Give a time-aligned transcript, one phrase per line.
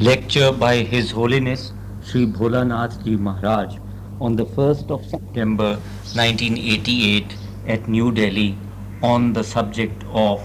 [0.00, 1.72] lecture by His Holiness
[2.02, 3.76] Sri Bholanath Ji Maharaj
[4.20, 5.76] on the 1st of September
[6.14, 7.36] 1988
[7.68, 8.56] at New Delhi
[9.02, 10.42] on the subject of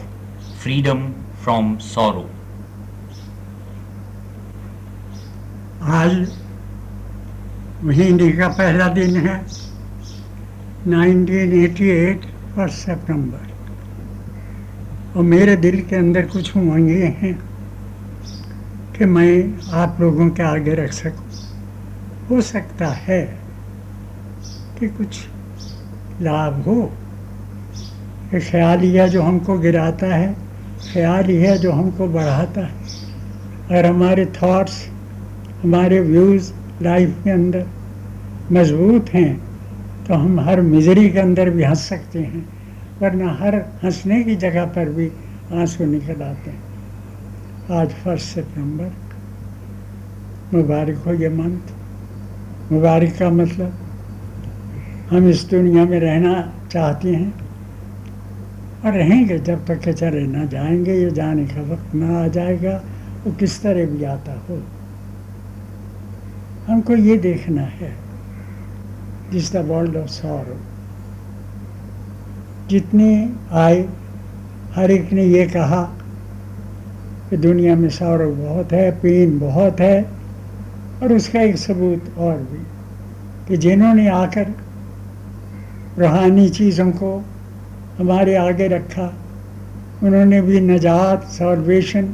[0.59, 2.29] freedom from sorrow.
[5.81, 6.15] आज
[7.83, 9.35] महीने का पहला दिन है
[10.87, 12.25] 1988
[12.55, 13.47] first सितंबर
[15.17, 17.48] और मेरे दिल के अंदर कुछ उमंगे हैं
[18.99, 21.27] कि मैं आप लोगों के आगे रख सकूँ।
[22.29, 23.21] हो सकता है
[24.79, 25.19] कि कुछ
[26.21, 26.75] लाभ हो।
[28.33, 30.35] ये ख्याल ही है जो हमको गिराता है,
[30.93, 32.73] ख्याल ही है जो हमको बढ़ाता है।
[33.71, 34.85] और हमारे थॉट्स
[35.63, 37.65] हमारे व्यूज़ लाइफ के अंदर
[38.51, 39.33] मज़बूत हैं
[40.07, 42.47] तो हम हर मिजरी के अंदर भी हंस सकते हैं,
[43.01, 45.11] वरना हर हंसने की जगह पर भी
[45.53, 46.68] आँसू निकल आते हैं।
[47.71, 48.91] आज फ़र्स्ट सितंबर।
[50.57, 53.73] मुबारक हो ये मंथ। मुबारक का मतलब
[55.09, 57.33] हम इस दुनिया में रहना चाहते हैं
[58.85, 62.83] और रहेंगे, जब तक के चले ना जाएँगे, ये जाने का वक्त ना आ जाएगा,
[63.25, 64.63] वो किस तरह भी आता हो।
[66.67, 67.95] हमको ये देखना है
[69.31, 70.59] जिस द वर्ल्ड ऑफ़ सॉरो
[72.67, 73.89] जितने आए,
[74.73, 75.95] हर एक ने ये कहा
[77.29, 80.01] कि दुनिया में सौरव बहुत है, पेन बहुत है,
[81.03, 82.63] और उसका एक सबूत और भी
[83.47, 84.53] कि जिन्होंने आकर
[85.99, 87.23] रूहानी चीज़ों को
[87.97, 89.13] हमारे आगे रखा,
[90.03, 92.13] उन्होंने भी नजात सॉल्वेशन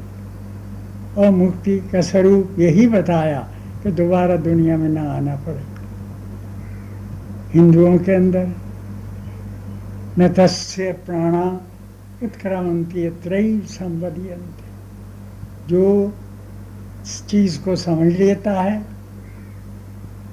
[1.17, 3.47] और मुक्ति का स्वरूप यही बताया
[3.83, 5.63] कि दोबारा दुनिया में ना आना पड़े।
[7.53, 8.47] हिंदुओं के अंदर
[10.19, 11.61] न तस्य प्राणा
[12.23, 14.54] उत्क्रामंती त्रयी संवदियंत
[15.67, 15.83] जो
[17.29, 18.85] चीज़ को समझ लेता है,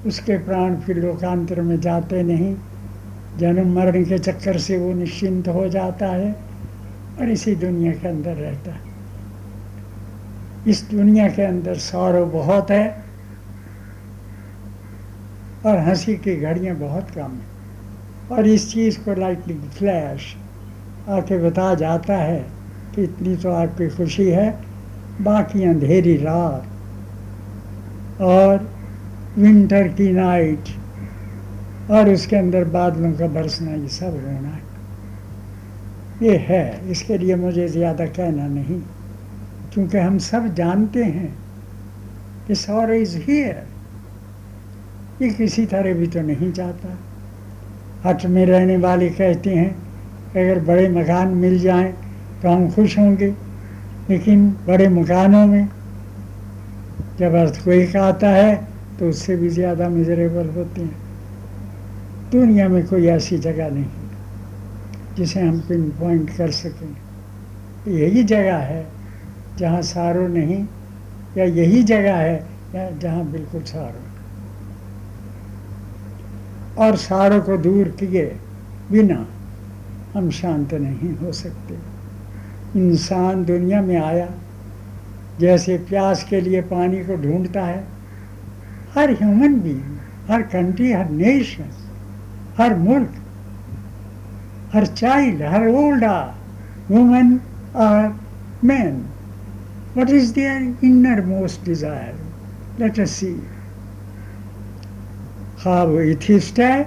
[0.05, 2.55] उसके प्राण फिर लोकांतर में जाते नहीं।
[3.35, 6.31] जन्म मरण के चक्कर से वो निश्चिंत हो जाता है
[7.17, 8.91] और इसी दुनिया के अंदर रहता है।
[10.65, 12.85] इस दुनिया के अंदर सौरव बहुत है
[15.63, 17.49] और हँसी की घड़ियाँ बहुत कम है।
[18.29, 20.35] और इस चीज़ को लाइटली फ्लैश
[21.07, 22.39] आके बता जाता है
[22.93, 24.72] कि इतनी तो आपकी खुशी है।
[25.21, 26.63] बाकी अंधेरी रात।
[28.21, 28.71] और
[29.37, 30.69] विंटर की नाइट
[31.91, 34.59] और उसके अंदर बादलों का बरसना, ये सब रोना
[36.21, 38.79] ये है, इसके लिए मुझे ज़्यादा कहना नहीं,
[39.73, 41.33] क्योंकि हम सब जानते हैं,
[42.47, 43.63] कि सौर इज़ हियर
[45.21, 46.97] ये किसी तरह भी तो नहीं जाता।
[48.05, 49.69] हट में रहने वाले कहते हैं
[50.31, 51.91] अगर बड़े मकान मिल जाएँ
[52.43, 53.33] तो हम खुश होंगे।
[54.09, 55.67] लेकिन बड़े मकानों में
[57.19, 58.55] जब अर्थ अर्थक्वेक आता है
[58.99, 61.01] तो उससे भी ज़्यादा मिजरेबल होते हैं।
[62.31, 64.07] दुनिया में कोई ऐसी जगह नहीं
[65.17, 66.95] जिसे हम पिन पॉइंट कर सकें।
[67.85, 68.83] यही जगह है
[69.57, 70.67] जहाँ सारो नहीं,
[71.35, 72.35] या यही जगह है
[72.75, 74.09] या जहाँ बिल्कुल सारो।
[76.77, 78.25] और सारों को दूर किए
[78.89, 79.25] बिना
[80.13, 81.92] हम शांत नहीं हो सकते।
[82.75, 84.27] इंसान दुनिया में आया,
[85.39, 87.83] जैसे प्यास के लिए पानी को ढूंढता है
[88.95, 89.97] हर ह्यूमन बीइंग,
[90.29, 91.69] हर कंट्री, हर नेशन,
[92.57, 93.15] हर मुल्क,
[94.73, 96.03] हर चाइल्ड, हर ओल्ड
[96.91, 97.39] वुमेन
[97.75, 98.15] और
[98.63, 99.03] man
[99.95, 102.15] what is their innermost desire?
[102.79, 103.35] Let us see.
[105.63, 106.77] हाँ वो एथिस्ट है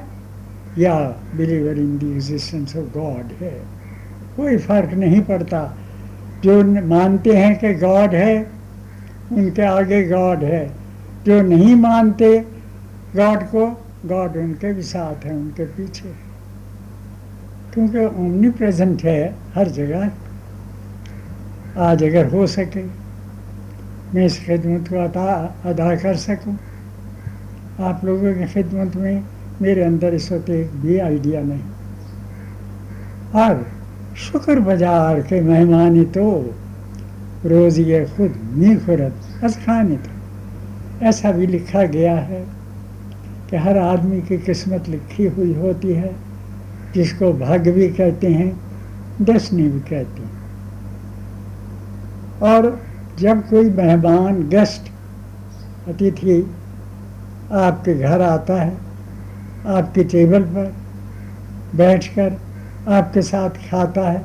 [0.79, 0.95] या
[1.37, 3.53] believer in the existence of god है
[4.37, 5.77] कोई फ़र्क नहीं पड़ता।
[6.45, 8.51] जो मानते हैं कि गॉड है,
[9.33, 10.71] उनके आगे गॉड है।
[11.27, 12.39] जो नहीं मानते
[13.17, 13.67] गॉड को,
[14.07, 16.13] गॉड उनके भी साथ है, उनके पीछे
[17.75, 20.11] क्योंकि ओमनी प्रेजेंट है हर जगह।
[21.79, 22.85] आज अगर हो सके,
[24.15, 26.59] मैं इस खिदमत को अदा अदा कर सकूँ।
[27.81, 29.25] आप लोगों की खिदमत में
[29.63, 31.63] मेरे अंदर इस वक्त एक भी आइडिया नहीं।
[33.35, 33.76] और
[34.17, 36.25] शुक्र बाज़ार के मेहमानी तो
[37.45, 40.11] रोज़ ये खुद मी खुरत बस खाने तो
[41.07, 42.41] ऐसा भी लिखा गया है
[43.51, 46.15] कि हर आदमी की किस्मत लिखी हुई होती है,
[46.95, 48.51] जिसको भाग्य भी कहते हैं
[49.23, 50.35] डसनी भी कहते हैं।
[52.43, 52.71] और
[53.19, 54.91] जब कोई मेहमान गेस्ट
[55.89, 56.41] अतिथि
[57.55, 58.77] आपके घर आता है,
[59.77, 60.73] आपकी टेबल पर
[61.75, 62.37] बैठकर
[62.89, 64.25] आपके साथ खाता है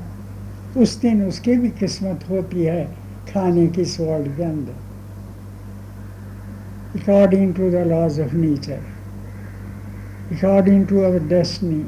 [0.78, 2.84] उस दिन उसकी भी किस्मत होती है
[3.34, 4.82] खाने की इस वर्ल्ड के अंदर
[6.94, 8.84] according to the laws of nature,
[10.30, 11.84] according to our destiny.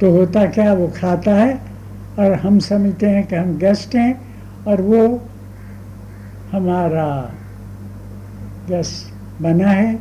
[0.00, 1.54] तो होता क्या वो खाता है
[2.18, 5.02] और हम समझते हैं कि हम गेस्ट हैं और वो
[6.52, 7.06] हमारा
[8.68, 9.94] गेस्ट बना है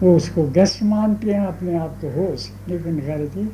[0.00, 3.48] वो उसको गेस्ट मानते हैं अपने आप को होश लेकिन गलती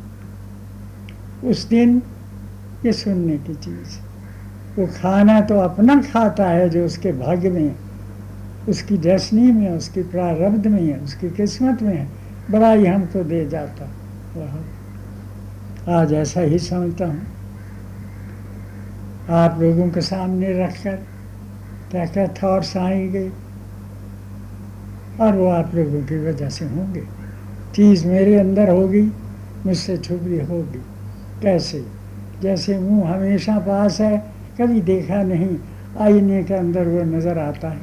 [1.45, 2.03] उस दिन
[2.87, 4.01] ये सुनने की चीज़।
[4.81, 7.75] वो खाना तो अपना खाता है जो उसके भाग्य में,
[8.69, 12.09] उसकी डेस्टनी में, उसकी प्रारब्ध में है, उसकी किस्मत में है।
[12.51, 13.91] बड़ा ही हमको दे जाता
[14.37, 17.23] वह। आज ऐसा ही समझता हूँ।
[19.31, 20.97] आप लोगों के सामने रखकर
[21.91, 23.33] क्या क्या थॉट्स आएँगे
[25.21, 27.01] और वो आप लोगों की वजह से होंगे।
[27.75, 29.13] चीज़ मेरे अंदर होगी,
[29.67, 30.83] मुझसे छुपी होगी।
[31.43, 31.85] कैसे?
[32.43, 34.17] जैसे मुँह हमेशा पास है,
[34.61, 35.57] कभी देखा नहीं,
[36.01, 37.81] आईने के अंदर वो नज़र आता है।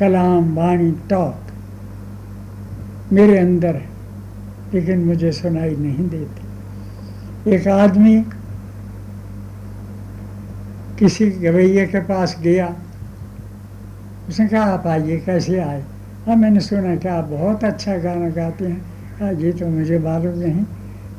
[0.00, 1.44] कलाम, वाणी, टॉक
[3.12, 3.88] मेरे अंदर है,
[4.74, 8.16] लेकिन मुझे सुनाई नहीं देती। एक आदमी
[10.98, 12.74] किसी गवैये के पास गया।
[14.28, 15.82] उसने कहा, आप आइए, कैसे आए?
[16.26, 18.80] हाँ मैंने सुना कि आप बहुत अच्छा गाना गाते हैं।
[19.20, 20.64] हाँ ये तो मुझे मालूम नहीं,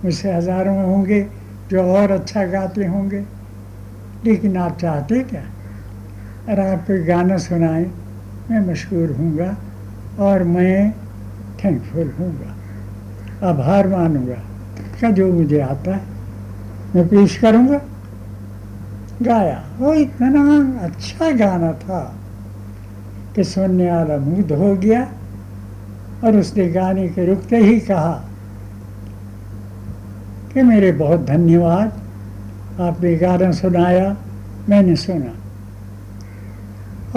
[0.03, 1.19] मुझसे हज़ारों होंगे।
[1.71, 3.25] जो और अच्छा गाते होंगे।
[4.25, 5.41] लेकिन आप चाहते क्या?
[6.49, 7.91] अगर आप गाना सुनाएँ,
[8.51, 9.57] मैं मशहूर हूँगा
[10.19, 10.91] और मैं
[11.63, 12.55] थैंकफुल हूँगा
[13.49, 14.41] आभार मानूँगा।
[15.01, 16.01] का जो मुझे आता है,
[16.95, 17.81] मैं पेश करूँगा?
[19.21, 20.41] गाया। वो इतना
[20.83, 22.15] अच्छा गाना था
[23.35, 25.11] कि सुनने वाला मुग्ध हो गया
[26.23, 28.26] और उसने गाने के रुकते ही कहा
[30.57, 31.87] कि मेरे बहुत धन्यवाद।
[32.81, 34.17] आपने गाना सुनाया,
[34.69, 35.35] मैंने सुना।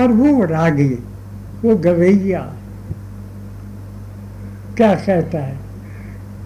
[0.02, 0.94] और वो रागी,
[1.64, 2.52] वो गवैया,
[4.76, 5.56] क्या कहता है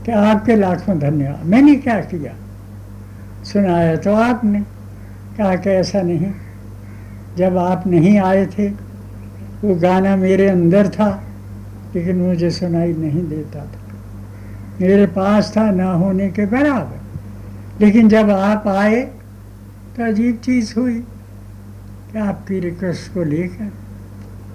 [0.06, 2.32] कि आपके लाखों धन्यवाद। मैंने क्या किया?
[3.44, 4.60] सुनाया तो आपने।
[5.38, 6.32] कहा कि ऐसा नहीं।
[7.36, 8.68] जब आप नहीं आए थे,
[9.64, 11.24] वो गाना मेरे अंदर था,
[11.94, 13.83] लेकिन मुझे सुनाई नहीं देता था।
[14.80, 19.00] मेरे पास था ना होने के बराबर। लेकिन जब आप आए
[19.96, 20.98] तो अजीब चीज़ हुई
[22.12, 23.70] कि आपकी रिक्वेस्ट को लेकर।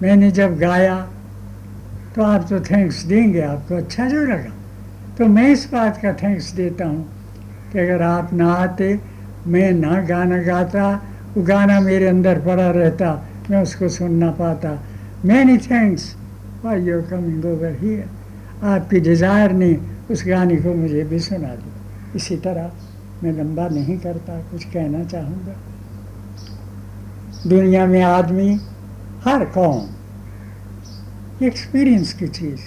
[0.02, 0.96] मैंने जब गाया
[2.14, 4.52] तो आप तो थैंक्स देंगे, आपको अच्छा जो लगा।
[5.18, 7.04] तो मैं इस बात का थैंक्स देता हूँ
[7.72, 8.98] कि अगर आप ना आते,
[9.46, 10.90] मैं ना गाना गाता,
[11.34, 13.12] वो गाना मेरे अंदर पड़ा रहता,
[13.50, 14.78] मैं उसको सुन ना पाता।
[15.24, 16.14] Many thanks
[16.62, 19.72] for your coming over here आपकी डिज़ायर ने
[20.10, 22.70] उस गाने को मुझे भी सुना दी। इसी तरह
[23.22, 25.54] मैं लंबा नहीं करता, कुछ कहना चाहूँगा।
[27.46, 28.52] दुनिया में आदमी,
[29.24, 32.60] हर कौन एक्सपीरियंस की चीज़,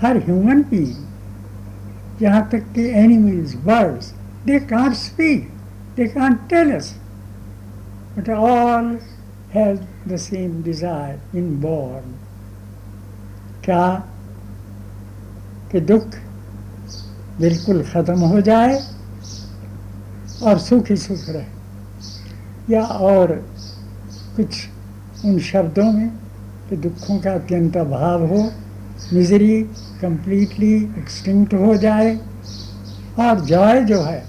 [0.00, 4.12] हर ह्यूमन बीइंग यहाँ तक कि animals birds
[4.46, 5.48] they can't speak
[5.96, 6.94] they can't tell us
[8.18, 8.98] but all
[9.54, 9.78] have
[10.08, 12.14] the same desire inborn
[13.64, 13.86] क्या
[15.72, 16.16] कि दुख
[17.40, 18.74] बिल्कुल ख़त्म हो जाए
[20.42, 23.32] और सुख ही सुख रहे। या और
[24.36, 26.08] कुछ उन शब्दों में
[26.68, 28.42] कि दुखों का अत्यंत अभाव हो
[29.12, 29.62] मिजरी
[30.00, 32.16] कंप्लीटली एक्सटिंक्ट हो जाए
[33.20, 34.22] और जॉय जो है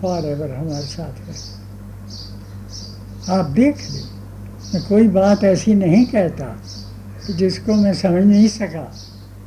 [0.00, 1.34] फॉर एवर हमारे साथ है
[3.30, 4.04] आप देख लें,
[4.74, 8.82] मैं कोई बात ऐसी नहीं कहता जिसको मैं समझ नहीं सका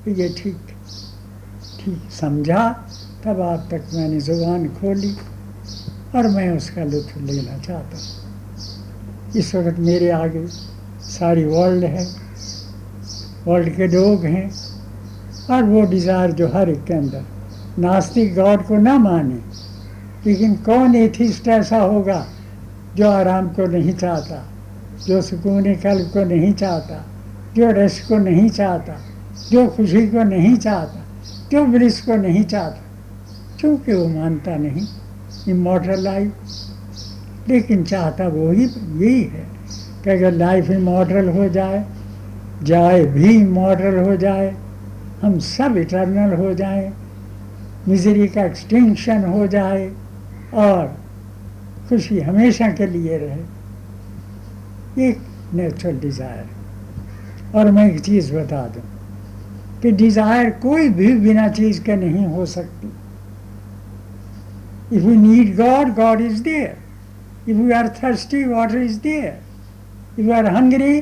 [0.05, 0.72] कि ये ठीक
[1.83, 2.67] ठीक समझा,
[3.23, 5.11] तब आप तक मैंने ज़ुबान खोली
[6.15, 10.45] और मैं उसका लुत्फ लेना चाहता हूँ। इस वक्त मेरे आगे
[11.07, 12.05] सारी वर्ल्ड है।
[13.47, 14.49] वर्ल्ड के लोग हैं
[15.51, 17.25] और वो डिज़ायर जो हर एक के अंदर।
[17.79, 19.39] नास्तिक गॉड को ना माने,
[20.25, 22.25] लेकिन कौन एथिस्ट ऐसा होगा
[22.95, 24.43] जो आराम को नहीं चाहता,
[25.07, 27.05] जो सुकून कल्ब को नहीं चाहता,
[27.55, 28.99] जो रस को नहीं चाहता,
[29.51, 31.02] जो खुशी को नहीं चाहता?
[31.53, 32.81] जो ब्रिस को नहीं चाहता?
[33.59, 34.85] क्योंकि वो मानता नहीं
[35.49, 39.45] इमोटल लाइफ लेकिन चाहता वो ही यही है
[40.03, 41.85] कि अगर लाइफ इमोटल हो जाए
[42.63, 44.49] जाए भी इमोटल हो जाए,
[45.21, 46.91] हम सब इटर्नल हो जाएँ
[47.87, 49.91] मिजरी का एक्सटेंशन हो जाए,
[50.53, 50.87] और
[51.89, 53.41] खुशी हमेशा के लिए रहे।
[55.07, 55.17] एक
[55.53, 58.83] नेचुरल डिज़ायर और मैं एक चीज़ बता दूँ
[59.83, 62.87] कि डिज़ायर कोई भी बिना चीज़ के नहीं हो सकती
[64.95, 69.39] if you need God God is there if you are thirsty water is there
[70.19, 71.01] if you are hungry,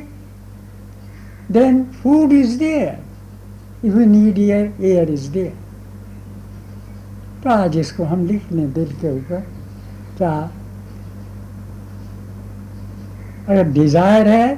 [1.52, 2.94] then food is there.
[3.84, 5.54] If you need air, air is there.
[7.42, 9.40] तो आज इसको हम लिख लें दिल के ऊपर
[10.18, 10.32] क्या
[13.48, 14.54] अगर डिज़ायर है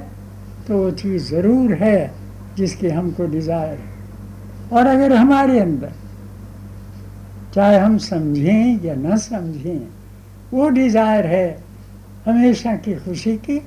[0.69, 2.15] तो वो चीज़ ज़रूर है
[2.57, 3.94] जिसकी हमको डिज़ायर है
[4.75, 5.93] और अगर हमारे अंदर
[7.55, 9.87] चाहे हम समझें या न समझें
[10.53, 11.47] वो डिज़ायर है
[12.27, 13.61] हमेशा की खुशी की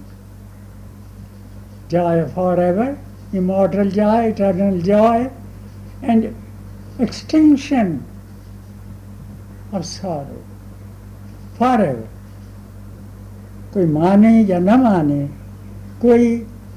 [1.89, 2.97] joy forever,
[3.33, 5.29] immortal joy, eternal joy,
[6.03, 6.35] and
[6.99, 8.03] extinction
[9.71, 10.43] of sorrow
[11.57, 12.07] forever.
[13.73, 15.21] कोई माने या न माने
[16.01, 16.25] कोई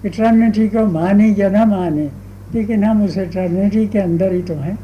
[0.06, 2.10] इटर्निटी को माने या न माने
[2.54, 4.78] लेकिन हम उस इटर्निटी के अंदर ही तो हैं।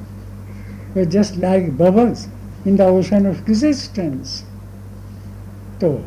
[0.94, 2.28] वे just like bubbles
[2.66, 4.44] in the ocean of existence
[5.80, 6.04] तो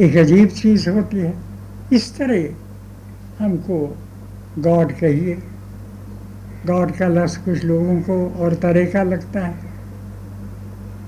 [0.00, 1.34] एक अजीब चीज़ होती है।
[1.92, 3.98] इस तरह हमको
[4.58, 5.34] गॉड कहिए।
[6.66, 9.54] गॉड का लफ्ज़ कुछ लोगों को और तरह का लगता है।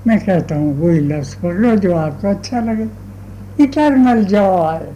[0.07, 2.87] मैं कहता हूँ, वही लफ्ज़ लो जो आपको अच्छा लगे।
[3.63, 4.91] Eternal joy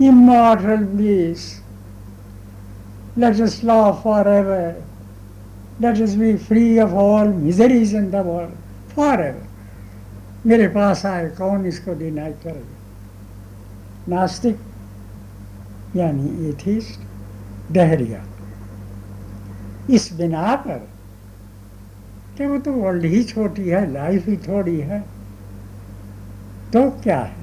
[0.00, 1.65] immortal bliss.
[3.18, 4.74] Let us love forever.
[5.80, 8.52] Let us be free of all miseries in the world
[8.94, 9.44] forever.
[10.46, 12.76] मेरे पास आए, कौन इसको डिनाई करेगा?
[14.08, 14.58] नास्तिक,
[15.96, 17.00] यानी एथिस्ट
[17.72, 18.24] डहरिया।
[19.90, 20.88] इस बिना पर
[22.40, 25.00] वो तो वर्ल्ड ही छोटी है लाइफ ही थोड़ी है?
[26.72, 27.36] तो क्या है?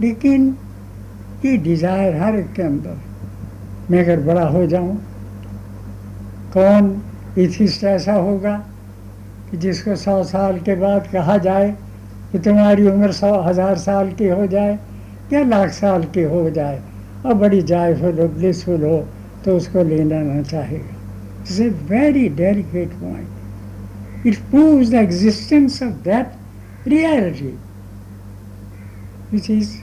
[0.00, 0.58] लेकिन
[1.44, 3.07] ये डिज़ायर हर एक के अंदर
[3.90, 4.96] मैं अगर बड़ा हो जाऊँ,
[6.52, 6.90] कौन
[7.38, 8.56] इथिस्ट ऐसा होगा
[9.50, 11.70] कि जिसको सौ साल के बाद कहा जाए
[12.32, 14.78] कि तुम्हारी उम्र सौ हज़ार साल की हो जाए
[15.32, 16.82] या लाख साल की हो जाए?
[17.26, 18.98] और बड़ी जायफुल हो ब्लिसफुल हो
[19.44, 20.94] तो उसको लेना ना चाहेगा।
[21.40, 27.54] It's a very delicate point it proves the existence of that reality
[29.32, 29.76] which is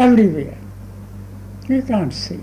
[0.00, 0.56] everywhere
[1.68, 2.34] can't see.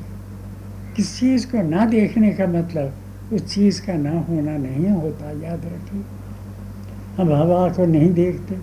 [0.96, 5.66] किस चीज़ को ना देखने का मतलब उस चीज़ का ना होना नहीं होता, याद
[5.66, 6.04] रखिए।
[7.18, 8.56] हम हवा को नहीं देखते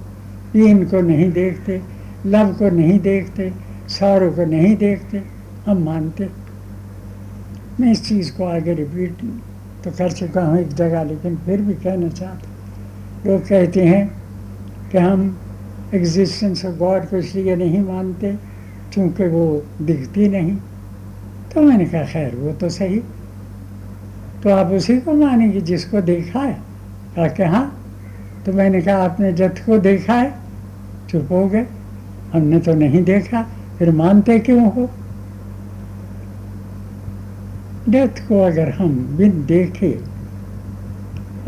[0.52, 1.80] पेन को नहीं देखते,
[2.26, 3.52] लव को नहीं देखते,
[3.88, 5.22] सारों को नहीं देखते,
[5.66, 6.28] हम मानते।
[7.80, 9.24] मैं इस चीज़ को आगे रिपीट
[9.84, 12.50] तो कर चुका हूँ एक जगह, लेकिन फिर भी कहना चाहता
[13.26, 14.06] लोग कहते हैं
[14.92, 15.36] कि हम
[15.94, 18.36] एग्जिस्टेंस ऑफ़ गॉड को इसलिए नहीं मानते
[18.92, 20.56] चूँकि वो दिखती नहीं
[21.54, 22.98] तो मैंने कहा, खैर, वो तो सही।
[24.42, 26.54] तो आप उसी को मानेंगे जिसको देखा है।
[27.16, 27.78] कहा कि हाँ।
[28.46, 30.34] तो मैंने कहा, आपने जथ को देखा है,
[31.10, 31.66] चुप हो गए।
[32.32, 33.46] हमने तो नहीं देखा।
[33.78, 34.90] फिर मानते क्यों हो?
[37.88, 40.00] डेथ को अगर हम बिन देखे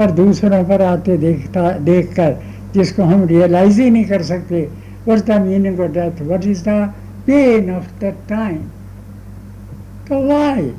[0.00, 2.36] और दूसरों पर आते देखता, देखकर
[2.74, 4.70] जिसको हम रियलाइज़ ही नहीं कर सकते
[5.06, 6.92] what's the meaning of death what is the
[7.26, 8.58] pain of the time
[10.08, 10.72] तो वाई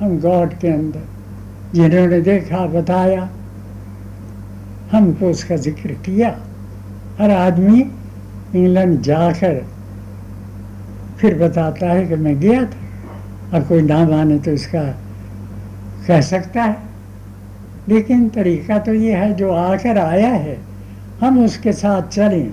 [0.00, 1.02] हम गॉड के अंदर,
[1.74, 3.28] जिन्होंने देखा, बताया,
[4.92, 6.28] हमको उसका ज़िक्र किया।
[7.20, 7.80] हर आदमी
[8.56, 9.66] इंग्लैंड जाकर
[11.18, 12.78] फिर बताता है कि मैं गया था।
[13.54, 14.82] और कोई ना माने तो इसका
[16.06, 16.76] कह सकता है।
[17.88, 20.58] लेकिन तरीका तो ये है, जो आकर आया है,
[21.20, 22.50] हम उसके साथ चलें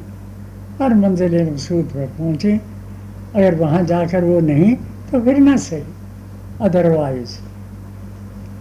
[0.81, 2.76] और मंजिल मकसूद पर पहुँचें।
[3.37, 4.75] अगर वहाँ जाकर वो नहीं
[5.11, 5.83] तो फिर ना सही।
[6.61, 7.37] अदरवाइज़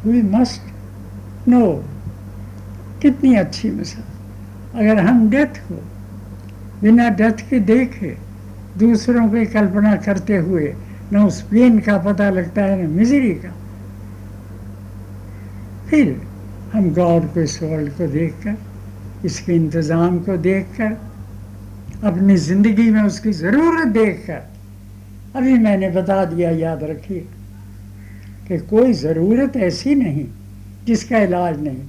[0.07, 1.67] वी मस्ट नो
[3.03, 5.83] कितनी अच्छी मिसाल। अगर हम डेथ को
[6.83, 8.17] बिना डेथ के देखे,
[8.79, 10.75] दूसरों की कल्पना करते हुए,
[11.13, 13.53] न उस पेन का पता लगता है, न मिजरी का।
[15.91, 16.21] फिर
[16.73, 18.57] हम गॉड को इस वर्ल्ड को देखकर,
[19.25, 20.97] इसके इंतज़ाम को देखकर,
[22.05, 24.43] अपनी ज़िंदगी में उसकी ज़रूरत देखकर
[25.37, 27.29] अभी मैंने बता दिया, याद रखिए,
[28.49, 30.27] कि कोई ज़रूरत ऐसी नहीं,
[30.85, 31.83] जिसका इलाज नहीं।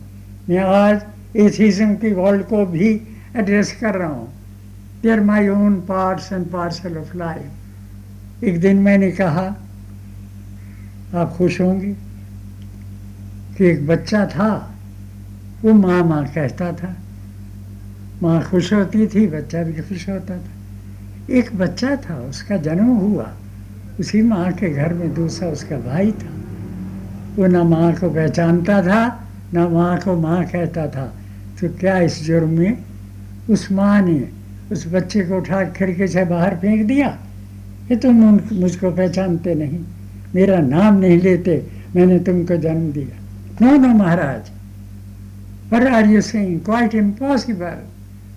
[0.50, 1.02] मैं आज
[1.36, 3.02] एथिज्म की वर्ल्ड को भी
[3.36, 4.34] एड्रेस कर रहा हूँ।
[5.04, 9.56] They're my own parts and parcel of life एक दिन मैंने कहा,
[11.16, 11.96] आप खुश होंगे?
[13.58, 14.76] कि एक बच्चा था,
[15.62, 16.96] वो माँ माँ कहता था।
[18.24, 20.57] माँ खुश होती थी, बच्चा भी खुश होता था।
[21.30, 23.34] एक बच्चा था, उसका जन्म हुआ।
[24.00, 26.30] उसी माँ के घर में दूसरा उसका भाई था।
[27.36, 31.14] वो ना माँ को पहचानता था, ना माँ को माँ कहता था।
[31.62, 32.78] तो क्या इस जुर्म में
[33.50, 34.30] उस माँ ने
[34.72, 37.08] उस बच्चे को उठा खिड़की से बाहर फेंक दिया?
[37.88, 38.14] कि तुम
[38.54, 39.80] मुझको पहचानते नहीं।
[40.36, 43.24] मेरा नाम नहीं लेते, मैंने तुमको जन्म दिया।
[43.62, 44.50] No no, Maharaj.
[45.72, 47.78] पर are you saying quite impossible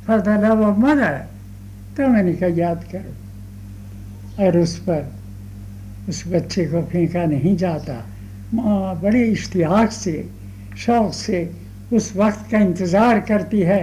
[0.07, 1.21] for the love of mother
[1.97, 5.13] तो मैंने कहा, याद करो। और उस पर
[6.09, 8.07] उस बच्चे को फेंका नहीं जाता।
[8.55, 10.31] माँ बड़े इश्तियाक से,
[10.79, 11.53] शौक से
[11.93, 13.83] उस वक्त का इंतज़ार करती है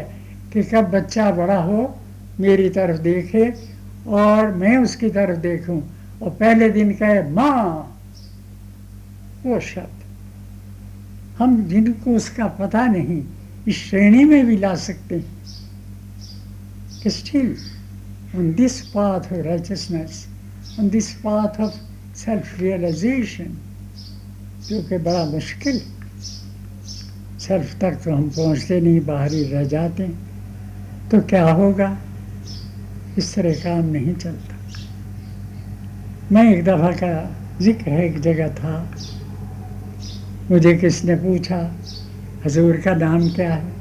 [0.53, 1.97] कि कब बच्चा बड़ा हो,
[2.39, 3.53] मेरी तरफ़ देखे
[4.07, 5.81] और मैं उसकी तरफ़ देखूँ।
[6.23, 7.99] और पहले दिन कहे, माँ,
[9.45, 9.95] वो शब्द
[11.39, 13.23] हम जिनको उसका पता नहीं,
[13.67, 15.37] इस श्रेणी में भी ला सकते हैं।
[17.03, 17.55] कि still
[18.35, 20.27] on this path of righteousness,
[20.79, 21.73] on this path of
[22.13, 23.55] self-realization,
[24.69, 25.81] जो कि बड़ा मुश्किल
[27.39, 30.07] सेल्फ तक तो हम पहुँचते नहीं बाहर रह जाते
[31.11, 31.97] तो क्या होगा?
[33.17, 34.55] इस तरह काम नहीं चलता।
[36.31, 37.11] मैं एक दफ़ा का
[37.61, 38.91] ज़िक्र है एक जगह था।
[40.51, 41.59] मुझे किसने पूछा
[42.45, 43.71] हजूर का नाम क्या है?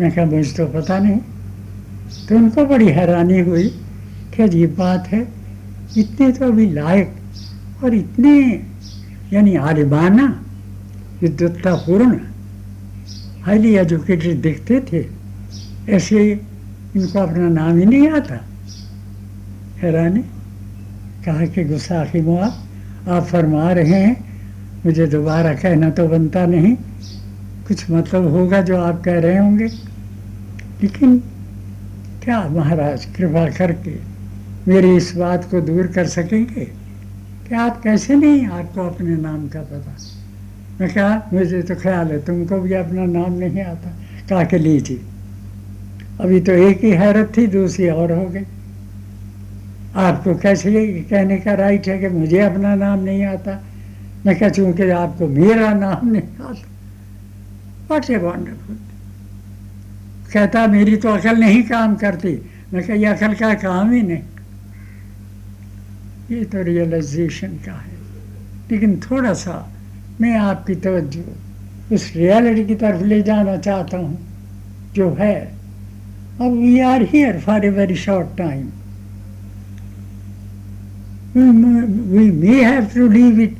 [0.00, 1.20] मैं कहा मुझे तो पता नहीं।
[2.28, 3.68] तो उनको बड़ी हैरानी हुई
[4.34, 5.28] कि अजीब बात है,
[5.98, 7.14] इतने तो अभी लायक
[7.84, 8.62] और इतने,
[9.32, 10.26] यानी आलिबाना
[11.20, 12.18] विद्वत्तापूर्ण
[13.42, 15.06] हाईली एजुकेटेड दिखते थे,
[15.92, 16.40] ऐसे
[16.96, 18.44] इनको अपना नाम ही नहीं आता।
[19.78, 20.20] हैरानी?
[21.24, 22.46] कहा कि गुस्साखी मुआ,
[23.08, 24.16] आप फरमा रहे हैं,
[24.86, 26.76] मुझे दोबारा कहना तो बनता नहीं,
[27.68, 29.66] कुछ मतलब होगा जो आप कह रहे होंगे।
[30.82, 31.22] लेकिन
[32.26, 33.94] क्या महाराज कृपा करके
[34.68, 36.64] मेरी इस बात को दूर कर सकेंगे?
[37.48, 39.96] कि आप कैसे नहीं आपको अपने नाम का पता?
[40.80, 43.90] मैं कहा, मुझे तो ख्याल है, तुमको भी अपना नाम नहीं आता।
[44.30, 45.00] कहा के लीजिए।
[46.20, 48.44] अभी तो एक ही हैरत थी, दूसरी और हो गई।
[49.96, 53.64] आपको कैसे कहने का राइट है कि मुझे अपना नाम नहीं आता?
[54.26, 56.54] मैं कह, चूँकि आपको मेरा नाम नहीं आता।
[57.90, 58.76] वॉट ए वंडरफुल
[60.36, 62.34] कहता, मेरी तो अकल नहीं काम करती
[62.72, 64.22] मैं कह अकल का काम ही नहीं
[66.30, 67.94] ये तो रियलाइजेशन का है
[68.70, 69.56] लेकिन थोड़ा सा
[70.20, 74.16] मैं आपकी तवज्जो उस रियलिटी की तरफ़ ले जाना चाहता हूँ,
[74.94, 75.36] जो है
[76.40, 78.66] अब we are here for a very short time
[81.36, 83.56] we may have to leave it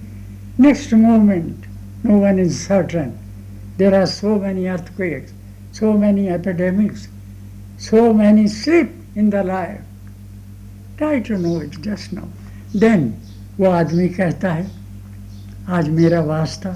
[0.59, 1.65] next moment.
[2.05, 3.11] No one is certain.
[3.77, 5.36] There are so many earthquakes.
[5.77, 7.09] So many epidemics,
[7.79, 9.83] so many slip in the life.
[10.97, 12.29] Try to know it just now.
[12.75, 13.12] Then
[13.59, 14.71] वो आदमी कहता है
[15.77, 16.71] आज मेरा वास्ता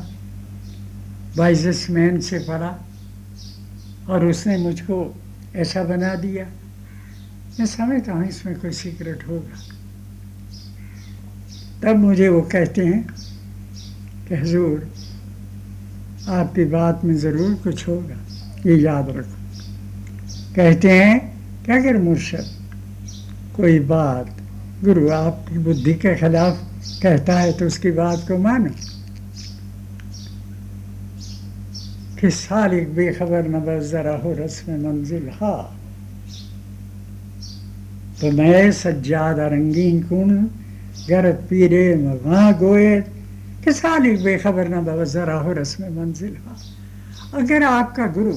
[1.36, 2.70] वाइजस man से पड़ा
[4.08, 4.96] और उसने मुझको
[5.56, 6.44] ऐसा बना दिया
[7.58, 9.60] मैं समझता हूँ इसमें कोई सीक्रेट होगा
[11.82, 13.02] तब मुझे वो कहते हैं
[14.28, 14.88] कि हजूर
[16.40, 18.29] आपकी बात में ज़रूर कुछ होगा
[18.66, 19.38] ये याद रखो।
[20.54, 21.18] कहते हैं
[21.64, 22.46] क्या कर मुर्शद
[23.56, 24.36] कोई बात
[24.84, 26.58] गुरु आपकी बुद्धि के खिलाफ
[27.02, 28.70] कहता है तो उसकी बात को मानो।
[32.20, 35.76] कि सालिक बेखबर न जरा हो रस्म मंजिल हा।
[38.20, 40.30] तो मैं सज्जाद रंगीन कुण
[41.08, 43.00] गर पीरे वहाँ गोए
[43.64, 46.56] कि सालिक बेखबर न जरा हो रस्म मंजिल हा।
[47.34, 48.32] अगर आपका गुरु,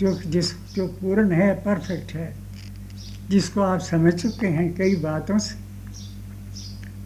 [0.00, 2.34] जो, जिस, जो पूर्ण है परफेक्ट है,
[3.30, 5.54] जिसको आप समझ चुके हैं कई बातों से,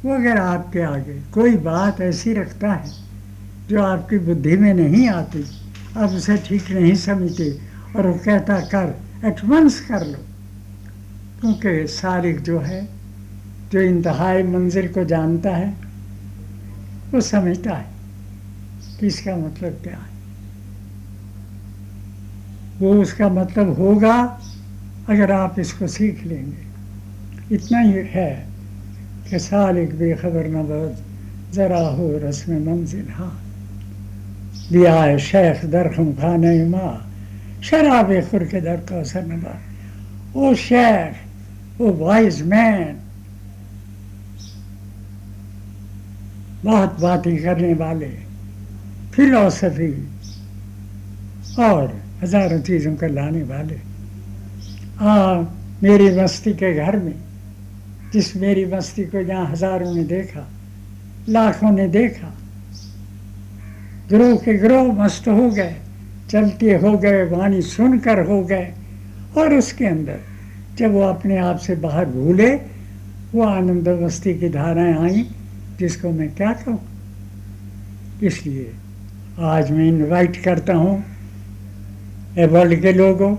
[0.04, 2.90] वो अगर आपके आगे कोई बात ऐसी रखता है,
[3.68, 5.44] जो आपकी बुद्धि में नहीं आती,
[5.96, 7.58] आप उसे ठीक नहीं समझते
[7.96, 10.18] और वो कहता, कर एटवंस कर लो।
[11.40, 12.88] क्योंकि सारिक जो है,
[13.72, 15.76] जो इंतहाई मंजिल को जानता है,
[17.14, 17.86] वो समझता है
[19.00, 20.11] कि इसका मतलब क्या है।
[22.82, 24.14] वो उसका मतलब होगा,
[25.08, 28.30] अगर आप इसको सीख लेंगे। इतना ही है
[29.30, 33.32] कि सालिक बेखबर न बहुत ज़रा हो रस्म मंजिल हाँ।
[34.72, 36.94] दिया है शेख दरखम खाने माँ
[37.62, 39.54] शराब खुर के दर का असर नबा
[40.34, 41.14] वो शेख
[41.78, 42.98] वो वाइज मैन,
[46.64, 48.10] बहुत बातें करने वाले,
[49.14, 49.92] फिलोसफी
[51.58, 53.74] और हज़ारों चीज़ों को लाने वाले।
[54.96, 57.14] हाँ मेरी बस्ती के घर में,
[58.12, 60.46] जिस मेरी बस्ती को यहाँ हज़ारों ने देखा,
[61.28, 62.34] लाखों ने देखा,
[64.08, 65.76] ग्रोह के ग्रोह मस्त हो गए,
[66.30, 68.72] चलते हो गए, वाणी सुनकर हो गए,
[69.38, 70.20] और उसके अंदर
[70.78, 72.50] जब वो अपने आप से बाहर भूले,
[73.34, 75.26] वो आनंद मस्ती की धाराएँ आई,
[75.78, 76.80] जिसको मैं क्या कहूँ?
[78.22, 78.72] इसलिए
[79.38, 81.04] आज मैं इनवाइट करता हूँ
[82.38, 83.36] वर्ल्ड के लोगों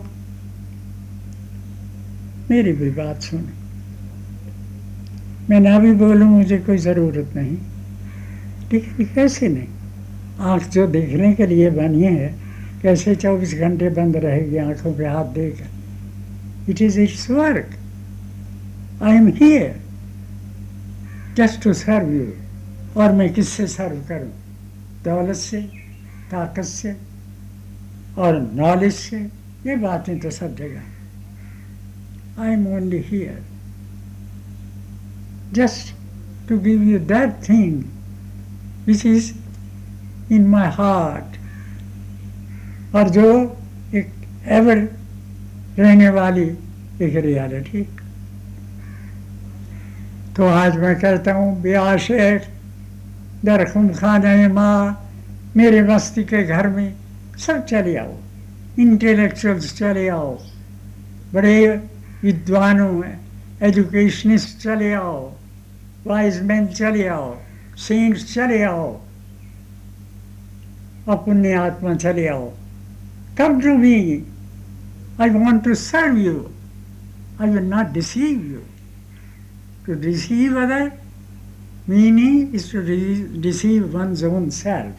[2.50, 3.52] मेरी भी बात सुने।
[5.50, 7.58] मैं ना भी बोलूँ, मुझे कोई ज़रूरत नहीं।
[8.70, 9.68] ठीक है कैसे नहीं।
[10.40, 12.36] आँख जो देखने के लिए बनी है,
[12.82, 17.70] कैसे चौबीस घंटे बंद रहेगी आँखों पे हाथ देकर it is it's work
[19.04, 19.76] I am here
[21.38, 22.28] just to serve you
[23.02, 24.32] और मैं किससे सर्व करूँ?
[25.06, 25.62] दौलत से?
[26.32, 27.13] ताकत से?
[28.18, 29.18] और नॉलेज से
[29.66, 33.44] ये बातें तो सब जगह I am only here
[35.54, 35.96] just
[36.50, 37.84] to give you that thing
[38.88, 39.34] which is
[40.34, 41.38] in my heart
[42.96, 43.58] और जो
[43.96, 44.12] एक
[44.48, 44.78] एवर
[45.80, 46.50] रहने वाली
[47.02, 47.88] एक रियलिटी
[50.36, 52.48] तो आज मैं कहता हूँ ब्याह शेख
[53.46, 55.10] दरखुम खाने माँ,
[55.58, 57.03] मेरे मस्ती के घर में
[57.46, 58.16] सब चले आओ
[58.80, 60.34] इंटेलेक्चुअल्स चले आओ
[61.34, 61.56] बड़े
[62.24, 63.04] विद्वानों
[63.68, 65.22] एजुकेशनिस्ट चले आओ
[66.08, 67.34] वाइज मैन चले आओ
[67.86, 68.92] सेंट्स चले आओ
[71.08, 72.52] और पुण्य आत्मा चले आओ
[73.38, 73.98] come to me
[75.22, 76.38] I want to serve you
[77.42, 78.62] I will not deceive you
[79.86, 80.98] To deceive other
[81.86, 82.82] meaning is to
[83.42, 84.96] deceive one's own self.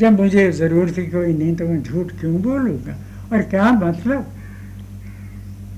[0.00, 2.96] जब मुझे ज़रूरत ही कोई नहीं तो मैं झूठ क्यों बोलूँगा?
[3.32, 4.26] और क्या मतलब?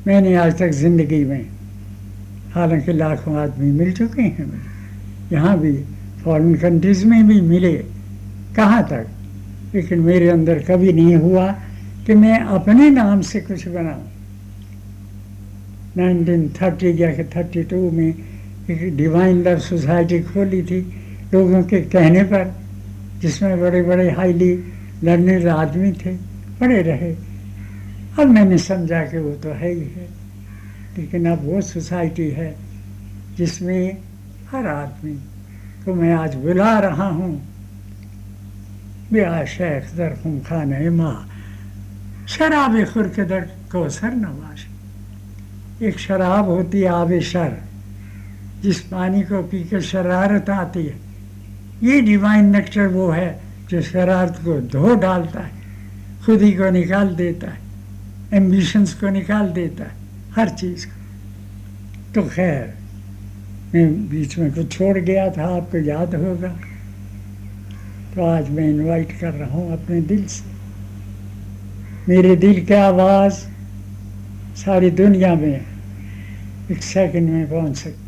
[0.06, 1.46] मैंने आज तक ज़िंदगी में
[2.54, 4.62] हालाँकि लाखों आदमी मिल चुके हैं।
[5.32, 5.72] यहाँ भी
[6.24, 7.72] फॉरेन कंट्रीज़ में भी मिले।
[8.56, 9.06] कहाँ तक?
[9.74, 11.46] लेकिन मेरे अंदर कभी नहीं हुआ
[12.06, 14.08] कि मैं अपने नाम से कुछ बनाऊँ।
[15.96, 18.14] 1930 या कि 32 में
[18.70, 20.80] एक डिवाइन लव सोसाइटी खोली थी
[21.34, 22.61] लोगों के कहने पर।
[23.22, 24.52] जिसमें बड़े बड़े हाईली
[25.04, 26.16] लर्निंग आदमी थे
[26.60, 27.12] पड़े रहे।
[28.18, 30.08] अब मैंने समझा कि वो तो है ही है।
[30.98, 32.56] लेकिन अब वो सोसाइटी है
[33.36, 33.98] जिसमें
[34.50, 35.14] हर आदमी
[35.84, 37.42] को मैं आज बुला रहा हूँ।
[39.12, 40.10] ब्याह शेख दर
[40.48, 41.28] खान माँ,
[42.28, 47.56] शराब खुर के दर को सर नवाज़ एक शराब होती है आब शर,
[48.62, 51.11] जिस पानी को पीकर शरारत आती है।
[51.82, 53.40] ये डिवाइन नेक्टर वो है
[53.70, 55.50] जो शरारत को धो डालता है,
[56.26, 57.60] खुद ही को निकाल देता है
[58.32, 59.90] एम्बिशंस को निकाल देता है,
[60.36, 60.92] हर चीज़ को।
[62.14, 62.74] तो खैर,
[63.74, 66.48] मैं बीच में कुछ छोड़ गया था, आपको याद होगा।
[68.14, 70.50] तो आज मैं इनवाइट कर रहा हूँ अपने दिल से।
[72.08, 73.34] मेरे दिल की आवाज़
[74.56, 75.64] सारी दुनिया में
[76.70, 78.01] एक सेकंड में पहुँच सकती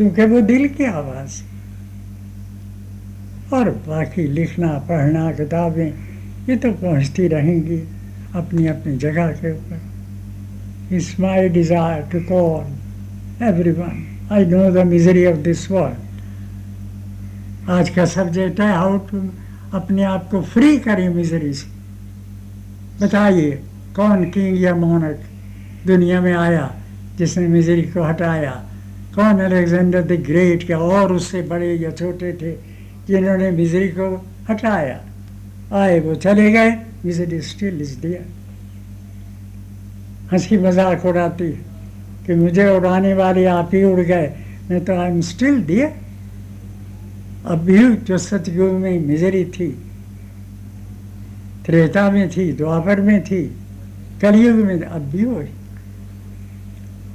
[0.00, 1.32] क्योंकि वो दिल की आवाज़
[3.54, 5.92] और बाकी लिखना, पढ़ना, किताबें,
[6.48, 7.76] ये तो पहुँचती रहेंगी
[8.36, 13.94] अपनी अपनी जगह के ऊपर। It's my desire to call everyone
[14.32, 15.98] I know the misery of this world
[17.70, 19.18] आज का सब्जेक्ट है हाउ टू
[19.74, 21.66] अपने आप को फ्री करें मिजरी से।
[23.04, 23.50] बताइए,
[23.96, 25.18] कौन किंग या मोनक
[25.86, 26.74] दुनिया में आया
[27.18, 28.69] जिसने मिजरी को हटाया?
[29.14, 30.74] कौन अलेक्जेंडर द ग्रेट के?
[30.74, 32.52] और उससे बड़े या छोटे थे,
[33.06, 34.06] जिन्होंने मिजरी को
[34.50, 35.00] हटाया।
[35.72, 36.70] आए वो चले गए।
[37.04, 38.22] मिजरी स्टिल इज़ दिया
[40.32, 41.58] हँसी मज़ाक उड़ाती है
[42.26, 44.26] कि मुझे उड़ाने वाले आप ही उड़ गए।
[44.70, 45.88] मैं तो आई एम स्टिल दिया
[47.46, 49.68] अब भी जो सतयुग में मिजरी थी,
[51.66, 53.42] त्रेता में थी, द्वापर में थी,
[54.22, 55.48] कलयुग में, अब भी वही।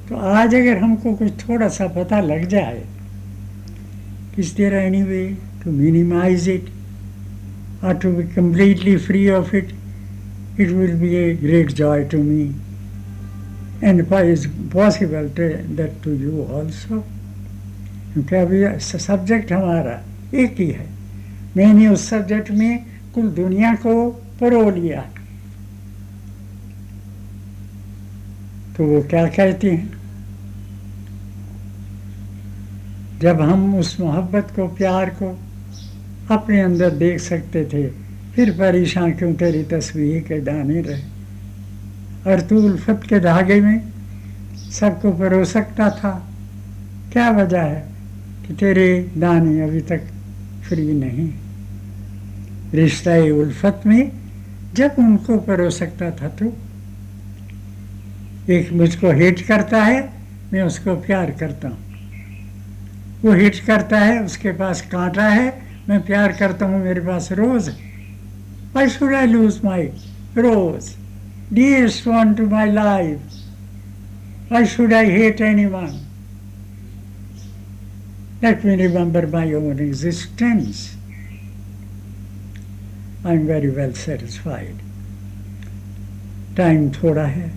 [0.09, 2.83] तो आज अगर हमको कुछ थोड़ा सा पता लग जाए
[4.39, 5.25] is there any way
[5.63, 6.69] to minimise it
[7.93, 9.71] to be completely free of it,
[10.57, 12.53] it will be a great joy to me.
[13.81, 17.03] And it's possible to, that to you also.
[18.13, 19.93] क्योंकि अभी सब्जेक्ट हमारा
[20.33, 20.85] एक ही है
[21.57, 23.95] मैंने उस सब्जेक्ट में कुल दुनिया को
[24.39, 25.01] परो लिया
[28.77, 29.94] तो वो क्या कहते हैं
[33.25, 35.39] जब हम उस मोहब्बत को, प्यार को
[36.31, 37.87] अपने अंदर देख सकते थे,
[38.35, 41.01] फिर परेशान क्यों तेरी तस्वीर के दाने रहे?
[42.31, 43.81] और तू उल्फत के धागे में
[44.71, 46.29] सबको परो सकता था।
[47.11, 47.85] क्या वजह है
[48.47, 50.01] कि तेरे दाने अभी तक
[50.67, 51.33] फ्री नहीं?
[52.73, 54.11] रिश्ता उल्फत में
[54.73, 56.57] जब उनको परो सकता था तो।
[58.49, 60.09] एक मुझको हिट करता है,
[60.53, 61.84] मैं उसको प्यार करता हूँ।
[63.25, 65.47] वो हिट करता है, उसके पास कांटा है,
[65.89, 67.69] मैं प्यार करता हूँ, मेरे पास rose
[68.77, 69.83] I should I lose my
[70.37, 70.89] rose
[71.53, 75.87] this one to my life I should I hate anyone
[78.43, 80.89] let me remember my own existence
[83.25, 84.75] I am very well satisfied
[86.57, 87.51] time थोड़ा है,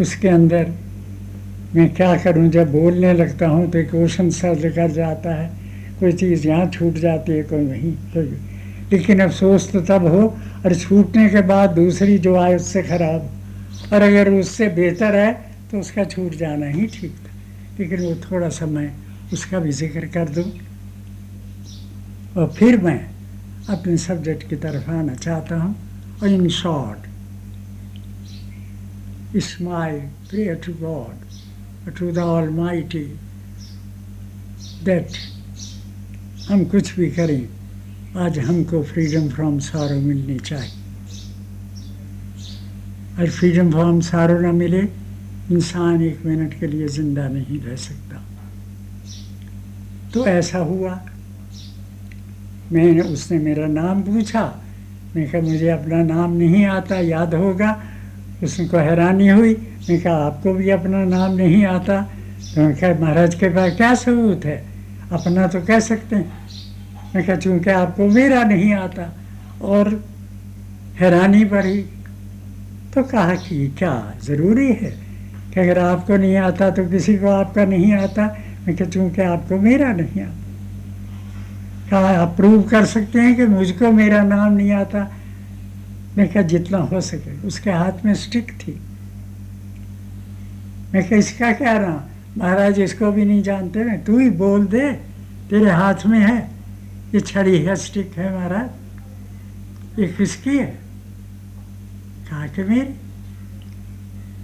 [0.00, 0.72] उसके अंदर
[1.74, 2.48] मैं क्या करूँ?
[2.48, 5.48] जब बोलने लगता हूँ तो एक ओशन सा लेकर जाता है।
[6.00, 8.26] कोई चीज़ यहाँ छूट जाती है कोई वहीं। कोई
[8.92, 10.22] लेकिन अफसोस तो तब हो
[10.64, 15.32] और छूटने के बाद दूसरी जो आए उससे खराब। और अगर उससे बेहतर है
[15.70, 17.34] तो उसका छूट जाना ही ठीक था।
[17.78, 18.90] लेकिन वो थोड़ा सा मैं
[19.32, 20.50] उसका भी ज़िक्र कर दूँ।
[22.36, 23.00] और फिर मैं
[23.70, 25.74] अपने सब्जेक्ट की तरफ़ आना चाहता हूँ।
[26.22, 27.04] और in short
[29.34, 29.88] is my
[30.28, 31.24] prayer to God,
[31.90, 33.18] to the Almighty,
[34.84, 35.16] that
[36.48, 37.48] हम कुछ भी करें
[38.16, 40.70] आज हमको फ्रीडम फ्रॉम सारो मिलनी चाहिए।
[43.18, 44.80] और फ्रीडम फ्रॉम सारो ना मिले
[45.50, 48.22] इंसान एक मिनट के लिए ज़िंदा नहीं रह सकता।
[50.14, 51.06] तो ऐसा हुआ।
[52.72, 54.62] मैंने उसने मेरा नाम पूछा।
[55.16, 57.82] मैं कहा मुझे अपना नाम नहीं आता याद होगा?
[58.42, 62.02] उसको हैरानी हुई। मैंने कहा, आपको भी अपना नाम नहीं आता?
[62.54, 64.64] तो मैं कहा, महाराज के पास क्या सबूत है?
[65.12, 66.32] अपना तो कह सकते हैं।
[67.14, 69.16] मैं कहा, चूँकि आपको मेरा नहीं आता।
[69.62, 70.04] और
[71.00, 71.78] हैरानी बढ़ी
[72.94, 75.06] तो कहा कि क्या ज़रूरी है?
[75.54, 79.56] कि अगर आपको नहीं आता तो किसी को आपका नहीं आता। मैं कहा, चूँकि आपको
[79.56, 80.42] मेरा नहीं आता।
[81.90, 85.12] कहा, आप प्रूव कर सकते हैं कि मुझको मेरा नाम नहीं आता।
[86.18, 88.80] मैं क्या जितना हो सके। उसके हाथ में स्टिक थी।
[90.94, 92.02] मैं क्या इसका क्या रहा?
[92.38, 94.92] महाराज, इसको भी नहीं जानते मैं तू ही बोल दे,
[95.50, 96.50] तेरे हाथ में है।
[97.14, 98.70] ये छड़ी है स्टिक है महाराज।
[100.00, 100.78] ये किसकी है?
[102.30, 102.94] कहा, कि मेरी?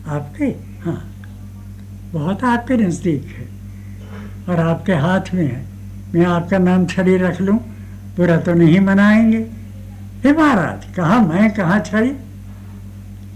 [0.07, 0.45] आपके?
[0.85, 1.09] हाँ।
[2.13, 3.49] बहुत आपके नज़दीक है
[4.49, 5.65] और आपके हाथ में है।
[6.15, 7.59] मैं आपका नाम छड़ी रख लूँ।
[8.17, 9.62] बुरा तो नहीं मनाएँगे।
[10.25, 12.13] हे महाराज, कहा मैं, कहा छड़ी?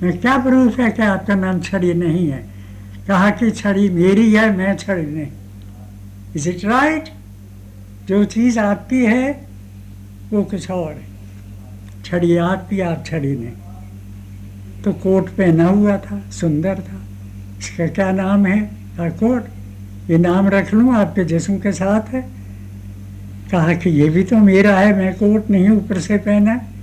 [0.02, 2.46] मैं क्या प्रूफ है कि आपका नाम छड़ी नहीं है?
[3.08, 5.26] कहा कि छड़ी मेरी है, मैं छड़ी नहीं।
[6.36, 7.04] इज़ इट राइट
[8.08, 9.46] जो चीज़ आपकी है,
[10.30, 11.06] वो कुछ और है।
[12.04, 13.52] छड़ी आपकी, आप छड़ी नहीं।
[14.82, 17.02] तो कोट पहना हुआ था, सुंदर था।
[17.58, 18.60] इसका क्या नाम है?
[18.96, 19.44] कहा कोट?
[20.10, 22.22] ये नाम रख लूँ आपके जिस्म के साथ है?
[23.50, 26.75] कहा कि ये भी तो मेरा है, मैं कोट नहीं ऊपर से पहना। है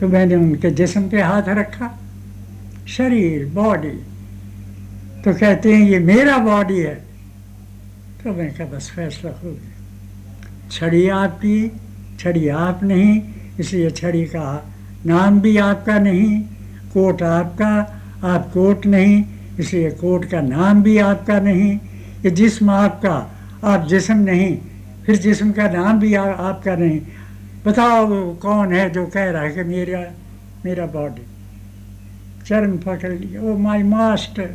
[0.00, 1.90] तो मैंने उनके जिसम पे हाथ रखा।
[2.88, 3.96] शरीर बॉडी
[5.24, 6.94] तो कहते हैं ये मेरा बॉडी है।
[8.22, 11.58] तो मैं कहा बस फैसला हो गया। छड़ी आपकी
[12.20, 13.20] छड़ी आप नहीं
[13.60, 14.46] इसलिए छड़ी का
[15.06, 16.40] नाम भी आपका नहीं
[16.92, 17.70] कोट आपका
[18.24, 19.24] आप कोट नहीं
[19.58, 21.72] इसलिए कोट का नाम भी आपका नहीं।
[22.24, 23.14] ये जिस्म आपका
[23.64, 24.56] आप जिस्म नहीं
[25.06, 27.00] फिर जिस्म का नाम भी आ, आपका नहीं।
[27.68, 29.98] बताओ कौन है जो कह रहा है कि मेरा
[30.64, 31.26] मेरा बॉडी
[32.46, 34.50] चरण पकड़ लिया ओ माय मास्टर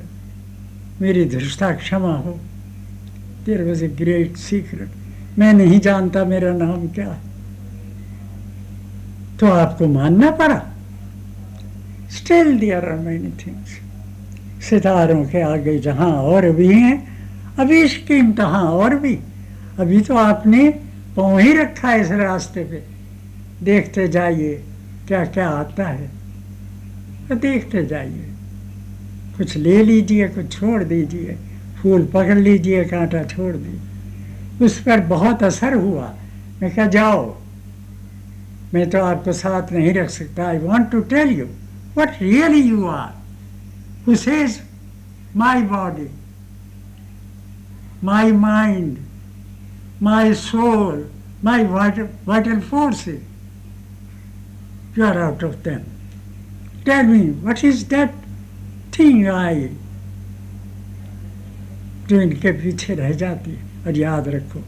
[1.01, 2.39] मेरी धृष्टा क्षमा हो।
[3.45, 7.21] There was a great secret मैं नहीं जानता मेरा नाम क्या है।
[9.39, 10.59] तो आपको मानना पड़ा?
[12.11, 16.95] Still there are many things सितारों के आगे जहाँ और भी हैं
[17.59, 19.17] अभी इसकी इम्तहा और भी।
[19.79, 20.69] अभी तो आपने
[21.15, 22.92] पहुँच ही रखा है इस रास्ते पे।
[23.61, 24.63] देखते जाइए
[25.07, 26.07] क्या क्या आता है।
[27.29, 28.29] तो देखते जाइए।
[29.37, 31.37] कुछ ले लीजिए, कुछ छोड़ दीजिए।
[31.81, 36.13] फूल पकड़ लीजिए, कांटा छोड़ दीजिए। उस पर बहुत असर हुआ।
[36.61, 37.37] मैं क्या जाओ।
[38.73, 41.45] मैं तो आपको साथ नहीं रख सकता। I want to tell you
[41.97, 43.11] what really you are
[44.07, 44.61] who says
[45.35, 46.09] my body
[48.03, 48.97] my mind
[50.01, 51.09] my soul
[51.43, 53.21] my vital forces
[54.95, 55.85] you are out of them.
[56.85, 58.13] Tell me, what is that
[58.91, 59.69] thing I
[62.07, 64.59] जो इनके पीछे रह जाती है और याद रखो।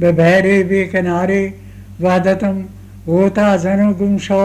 [0.00, 1.42] बहरे वे किनारे
[2.00, 2.56] वादतम
[3.06, 4.42] होता जनो गुम शो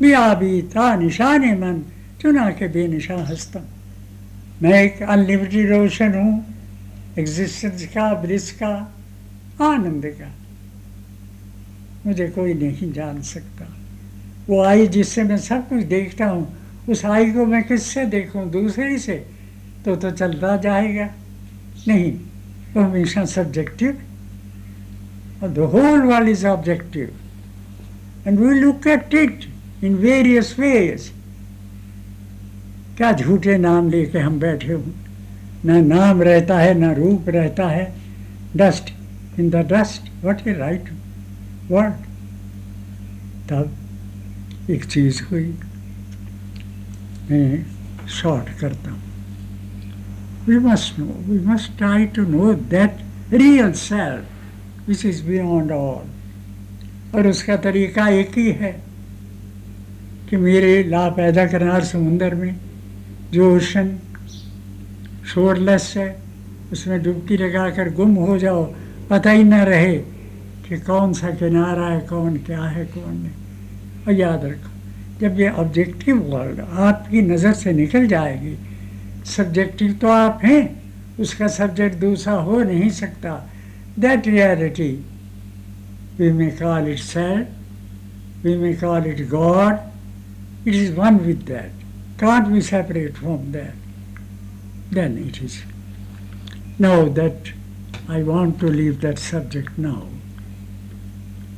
[0.00, 1.82] बियाबी था निशाने मन
[2.22, 3.64] चुना के बेनिशा हस्तम।
[4.62, 6.34] मैं एक अनलिमिटेड रोशन हूँ
[7.18, 8.72] एग्जिस्टेंस का ब्रिज का
[9.62, 10.30] आनंद का।
[12.06, 13.66] मुझे कोई नहीं जान सकता।
[14.48, 16.46] वो आई जिससे मैं सब कुछ देखता हूँ।
[16.88, 18.50] उस आई को मैं किससे देखूँ?
[18.50, 19.14] दूसरी से?
[19.84, 21.08] तो तो चलता जाएगा।
[21.88, 22.12] नहीं,
[22.74, 23.98] वो हमेशा सब्जेक्टिव
[25.42, 27.10] और the whole world is objective
[28.26, 29.44] and we look at it
[29.84, 31.10] in various ways
[32.96, 34.94] क्या झूठे नाम लेके हम बैठे हूँ?
[35.64, 37.92] ना नाम रहता है, ना रूप रहता है।
[38.56, 38.92] Dust
[39.38, 40.88] in the dust what is right
[41.70, 41.92] word
[43.50, 43.76] तब
[44.70, 45.44] एक चीज़ हुई।
[47.30, 47.64] मैं
[48.08, 49.02] शॉर्ट करता हूँ।
[50.48, 52.98] We must know we must try to know that
[53.32, 58.72] real self which is beyond all और उसका तरीका एक ही है
[60.30, 62.54] कि मेरे ला पैदा करनार समुंदर में
[63.32, 63.98] जो ओशन
[65.26, 66.22] शोरलेस है,
[66.72, 68.64] उसमें डुबकी लगाकर गुम हो जाओ।
[69.10, 69.98] पता ही ना रहे
[70.68, 73.47] कि कौन सा किनारा है, कौन क्या है, कौन नहीं।
[74.08, 74.70] और याद रखो,
[75.20, 78.56] जब ये ऑब्जेक्टिव वर्ल्ड आपकी नज़र से निकल जाएगी
[79.36, 80.64] सब्जेक्टिव तो आप हैं,
[81.20, 83.32] उसका सब्जेक्ट दूसरा हो नहीं सकता
[83.98, 84.92] that reality
[86.18, 91.76] we may call it self we may call it God it is one with that
[92.20, 93.74] can't be separate from that.
[94.90, 95.62] Then it is.
[96.76, 97.52] Now that,
[98.08, 100.08] I want to leave that subject now.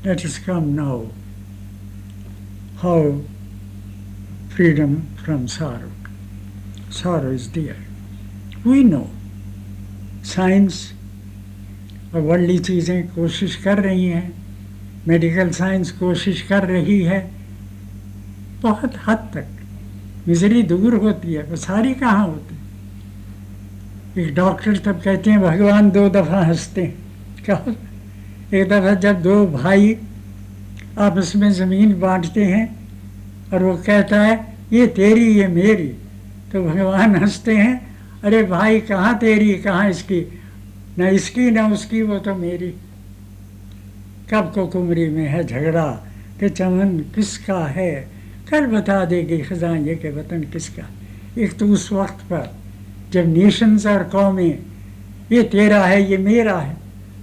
[0.05, 0.99] Let us come now.
[2.85, 3.03] How
[4.57, 4.93] freedom
[5.25, 5.91] from sorrow.
[6.91, 7.81] Sorrow is there.
[8.67, 9.05] We know.
[10.25, 10.93] Science
[12.15, 14.33] और worldly चीज़ें कोशिश कर रही हैं।
[15.09, 17.31] Medical science कोशिश कर रही है।
[18.63, 19.47] बहुत हद तक।
[20.29, 22.57] मिजरी दूर होती है। वो सारी कहाँ होती
[24.23, 26.99] एक डॉक्टर तब कहते हैं, भगवान दो दफ़ा हँसते हैं।
[27.45, 27.65] क्या?
[28.55, 29.97] एक दफ़ा जब दो भाई
[30.99, 32.77] आपस में ज़मीन बांटते हैं
[33.53, 35.89] और वो कहता है, ये तेरी, ये मेरी।
[36.53, 40.41] तो भगवान हँसते हैं, अरे भाई, कहाँ तेरी, कहाँ इसकी?
[40.99, 42.75] न इसकी, न उसकी, वो तो मेरी।
[44.31, 46.07] कब को कुमरी में है झगड़ा
[46.41, 48.09] कि चमन किसका है?
[48.51, 50.89] कल बता देगी खजा ये के वतन किसका?
[51.39, 52.55] एक तो उस वक्त पर
[53.13, 54.59] जब नेशंस और कौमें,
[55.33, 56.77] ये तेरा है, ये मेरा है।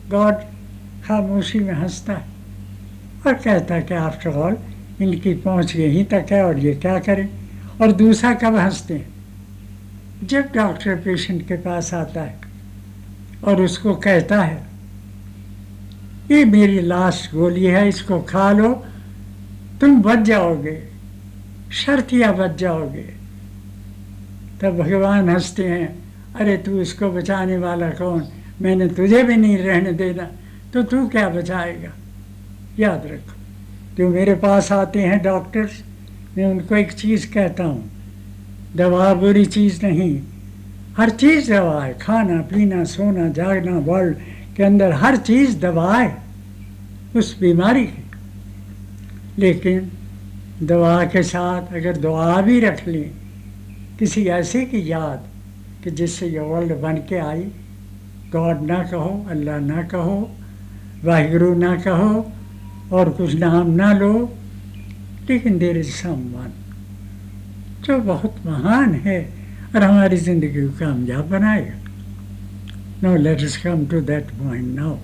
[0.09, 0.33] गॉड
[1.05, 2.36] खामोशी में हंसता है।
[3.25, 4.57] और कहता कि आफ्टर ऑल
[5.01, 7.27] इनकी पहुँच यहीं तक है और ये क्या करें?
[7.81, 9.07] और दूसरा कब हँसते हैं?
[10.23, 12.39] जब डॉक्टर पेशेंट के पास आता है
[13.43, 14.61] और उसको कहता है,
[16.31, 18.73] ये मेरी लास्ट गोली है, इसको खा लो।
[19.81, 20.81] तुम बच जाओगे,
[21.73, 23.05] शर्तिया बच जाओगे।
[24.61, 25.87] तब भगवान हँसते हैं,
[26.35, 28.27] अरे तू इसको बचाने वाला कौन?
[28.61, 30.29] मैंने तुझे भी नहीं रहने देना
[30.73, 31.89] तो तू क्या बचाएगा?
[32.79, 33.35] याद रखो।
[33.97, 35.83] जो मेरे पास आते हैं डॉक्टर्स,
[36.37, 37.83] मैं उनको एक चीज़ कहता हूँ,
[38.75, 40.21] दवा बुरी चीज़ नहीं।
[40.97, 44.17] हर चीज़ दवा है, खाना, पीना, सोना, जागना वर्ल्ड
[44.57, 46.17] के अंदर हर चीज़ दवा है,
[47.15, 48.03] उस बीमारी की।
[49.37, 49.91] लेकिन
[50.63, 53.11] दवा के साथ अगर दुआ भी रख लें,
[53.99, 55.27] किसी ऐसे की याद
[55.83, 57.43] कि जिससे ये वर्ल्ड बन के आई
[58.31, 60.31] गॉड ना कहो, अल्लाह ना कहो,
[61.03, 62.31] वाहिगुरु ना कहो
[62.91, 64.13] और कुछ नाम ना लो,
[65.29, 66.51] लेकिन देर इज़ समवन
[67.85, 69.19] जो बहुत महान है
[69.75, 71.75] और हमारी ज़िंदगी को कामयाब बनाएगा
[73.03, 74.97] no let is come to that point now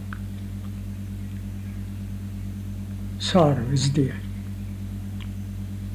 [3.23, 4.17] sorrow is there.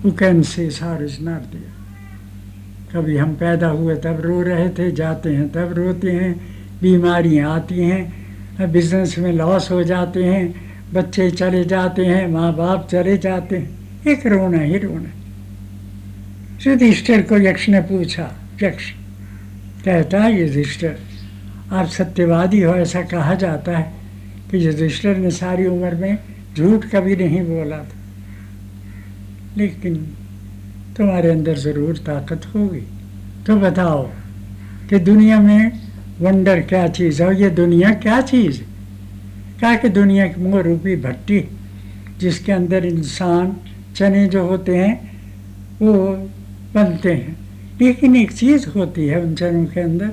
[0.03, 1.75] Who can say sorrow is not there?
[2.93, 6.33] कभी हम पैदा हुए तब रो रहे थे, जाते हैं तब रोते हैं,
[6.81, 12.89] बीमारियाँ आती हैं बिज़नेस में लॉस हो जाते हैं बच्चे चले जाते हैं माँ बाप
[12.91, 15.11] चले जाते हैं। एक रोना ही रोना।
[16.67, 18.91] युधिष्ठिर को यक्ष ने पूछा, यक्ष,
[19.85, 20.99] कहता है युधिष्ठिर,
[21.73, 23.93] आप सत्यवादी हो, ऐसा कहा जाता है
[24.51, 26.19] कि युधिष्ठिर ने सारी उम्र में
[26.57, 27.97] झूठ कभी नहीं बोला था।
[29.57, 29.97] लेकिन
[30.97, 32.83] तुम्हारे अंदर ज़रूर ताकत होगी।
[33.47, 34.11] तो बताओ
[34.91, 35.73] कि दुनिया में
[36.21, 38.78] वंडर क्या चीज़ है और ये दुनिया क्या चीज़ है?
[39.59, 41.49] क्या कि दुनिया की मोह रूपी भट्टी,
[42.19, 43.57] जिसके अंदर इंसान
[43.97, 45.23] चने जो होते हैं,
[45.83, 45.95] वो
[46.75, 47.37] बनते हैं।
[47.81, 50.07] लेकिन एक चीज़ होती है उन चनों के अंदर,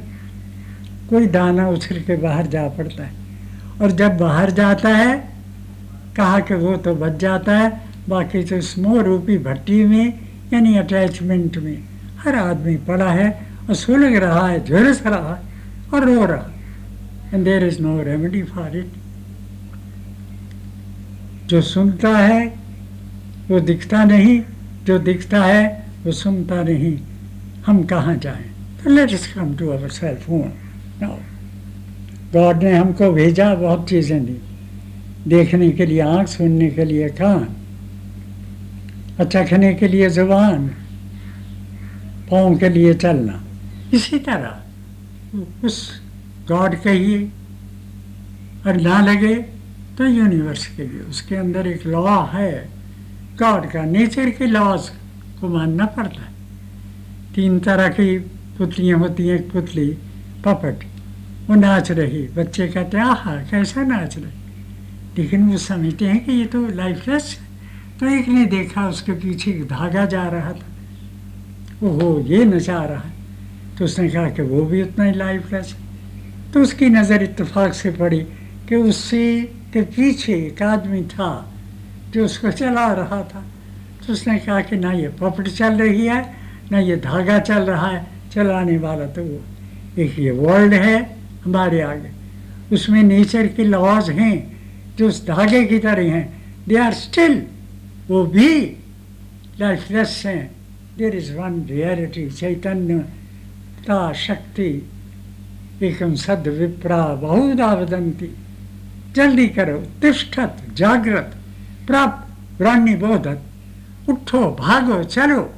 [1.10, 3.12] कोई दाना उछल के बाहर जा पड़ता है।
[3.82, 5.30] और जब बाहर जाता है,
[6.18, 10.20] कहा कि वो तो बच जाता है, बाकी तो इस मोह रूपी भट्टी में,
[10.54, 11.84] यानी अटैचमेंट में,
[12.20, 13.40] हर आदमी पड़ा है,
[13.70, 15.42] और सुलग रहा है, झुलस रहा है,
[15.94, 16.56] और रो रहा है।
[17.34, 18.88] And there is no remedy for it
[21.46, 22.48] जो सुनता है,
[23.48, 24.42] वो दिखता नहीं।
[24.84, 27.00] जो दिखता है, वो सुनता नहीं।
[27.66, 28.46] हम कहाँ जाएँ?
[28.84, 30.52] तो let is come to our self phone
[31.02, 31.18] now
[32.34, 34.38] God ने हमको भेजा, बहुत चीज़ें दी।
[35.28, 37.48] देखने के लिए आँख, सुनने के लिए कान।
[39.26, 40.68] चखने के लिए ज़ुबान।
[42.32, 43.44] पाँव के लिए चलना।
[43.94, 44.62] इसी तरह।
[45.66, 46.02] उस
[46.48, 47.32] गॉड कहिए
[48.68, 49.55] और ना लगे।
[49.98, 52.70] तो यूनिवर्स के लिए, उसके अंदर एक लॉ है।
[53.40, 54.90] गॉड का नेचर के लॉज
[55.42, 56.34] को मानना पड़ता है।
[57.36, 58.20] तीन तरह की
[58.58, 59.98] पुतलियाँ होती हैं, एक पुतली
[60.46, 60.84] पपट
[61.50, 64.26] वो नाच रही, बच्चे कहते हैं, आहा, कैसा नाच रही?
[65.18, 67.46] लेकिन वो समझते हैं कि ये तो लाइफलेस है।
[68.00, 70.66] तो एक ने देखा, उसके पीछे एक धागा जा रहा था।
[71.84, 73.14] ओहो, ये नचा रहा है।
[73.78, 75.86] तो उसने कहा कि वो भी उतना ही लाइफलेस है।
[76.54, 78.20] तो उसकी नज़र इतफाक से पड़ी
[78.70, 81.52] कि उससे के पीछे एक आदमी था
[82.12, 83.44] जो उसको चला रहा था।
[84.08, 86.34] तो उसने कहा कि ना ये पपट चल रही है,
[86.72, 89.42] ना ये धागा चल रहा है, चलाने वाला तो वो
[90.02, 92.12] एक ये वर्ल्ड है हमारे आगे।
[92.72, 94.36] उसमें नेचर के लॉज हैं,
[94.98, 96.26] जो उस धागे की तरह हैं।
[96.68, 97.44] दे आर स्टिल
[98.08, 98.78] वो भी
[99.60, 100.52] लाइफलेस हैं।
[100.98, 103.00] देर इज़ वन रियलिटी चैतन्य,
[103.84, 104.90] ता, शक्ति
[105.84, 108.32] एकम सद विप्रा बहुधा वदंती
[109.16, 111.36] जल्दी करो तिष्ठत, जागृत,
[111.88, 113.42] प्राप्त ब्राह्मी बोधत।
[114.10, 115.54] उठो, भागो, चलो।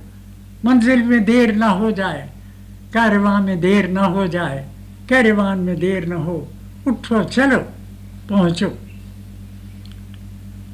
[0.65, 2.29] मंजिल में देर ना हो जाए,
[2.93, 4.67] कारवां में देर ना हो जाए,
[5.09, 6.47] कैरवान में देर न हो।
[6.87, 7.59] उठो, चलो,
[8.29, 8.77] पहुंचो।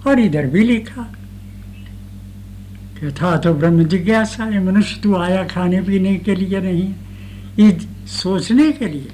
[0.08, 1.14] और इधर भी लिखा
[3.22, 6.94] था तो ब्रह्म जिज्ञासा ये मनुष्य तू आया खाने पीने के लिए नहीं,
[7.60, 7.78] ये
[8.08, 9.12] सोचने के लिए।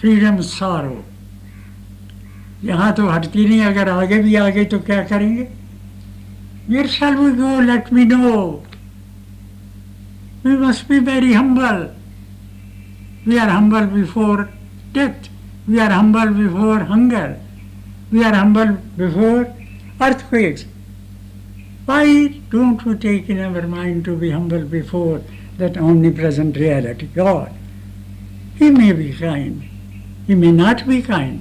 [0.00, 1.04] फ्रीडम सारो।
[2.64, 5.46] यहाँ तो हटती नहीं, अगर आगे भी आ गई तो क्या करेंगे?
[6.68, 8.30] Where shall we go let me know
[10.44, 11.86] we must be very humble
[13.26, 14.42] we are humble before
[14.94, 15.28] death
[15.68, 17.34] we are humble before hunger
[18.12, 19.44] we are humble before
[20.30, 20.64] earthquakes
[21.88, 25.18] why don't to take in our mind to be humble before
[25.58, 29.62] that only present reality God he may be kind
[30.28, 31.40] he may not be kind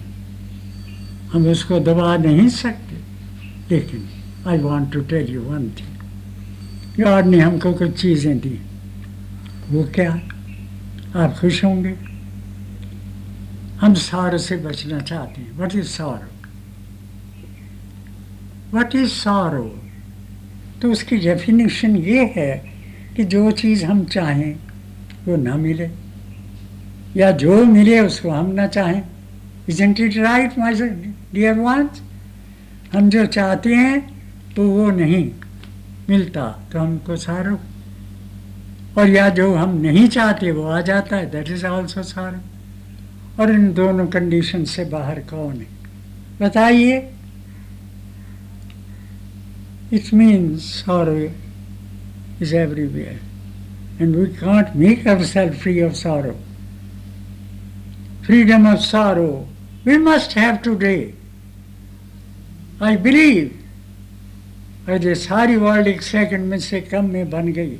[1.34, 2.96] हम उसको दबा नहीं सकते।
[3.76, 4.10] लेकिन
[4.48, 8.62] I want to tell you one thing God ने हमको कुछ चीज़ें दी।
[9.70, 10.12] वो क्या?
[11.16, 11.96] आप खुश होंगे?
[13.82, 16.28] हम सार से बचना चाहते हैं। What is sorrow
[18.78, 19.84] what is sorrow
[20.82, 22.72] तो उसकी डेफिनेशन ये है
[23.16, 24.56] कि जो चीज़ हम चाहें,
[25.26, 25.90] वो ना मिले।
[27.18, 29.04] या जो मिले, उसको हम ना चाहें।
[29.72, 30.74] Isn't it right my
[31.34, 32.02] dear ones
[32.94, 34.00] हम जो चाहते हैं
[34.56, 35.32] तो वो नहीं
[36.10, 37.60] मिलता तो हमको सारो।
[38.98, 43.52] और या जो हम नहीं चाहते, वो आ जाता है दैट इज़ ऑल्सो सारो। और
[43.52, 45.68] इन दोनों कंडीशन से बाहर कौन है?
[46.42, 46.98] बताइए।
[49.94, 51.18] It means sorrow
[52.42, 56.40] is everywhere and we can't make our self free of sorrow
[58.26, 59.32] freedom of sorrow
[59.86, 61.14] we must have today.
[62.82, 63.58] I believe
[64.90, 67.78] और ये सारी वर्ल्ड एक सेकंड में से कम में बन गई।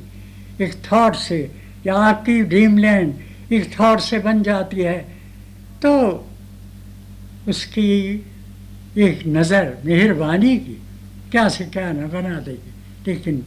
[0.60, 1.50] एक थॉट से,
[1.86, 4.98] या आपकी ड्रीम लैंड एक थॉट से बन जाती है।
[5.82, 5.92] तो
[7.48, 7.90] उसकी
[8.98, 10.78] एक नज़र, मेहरबानी की।
[11.30, 12.72] क्या से क्या न बना देगी।
[13.06, 13.42] लेकिन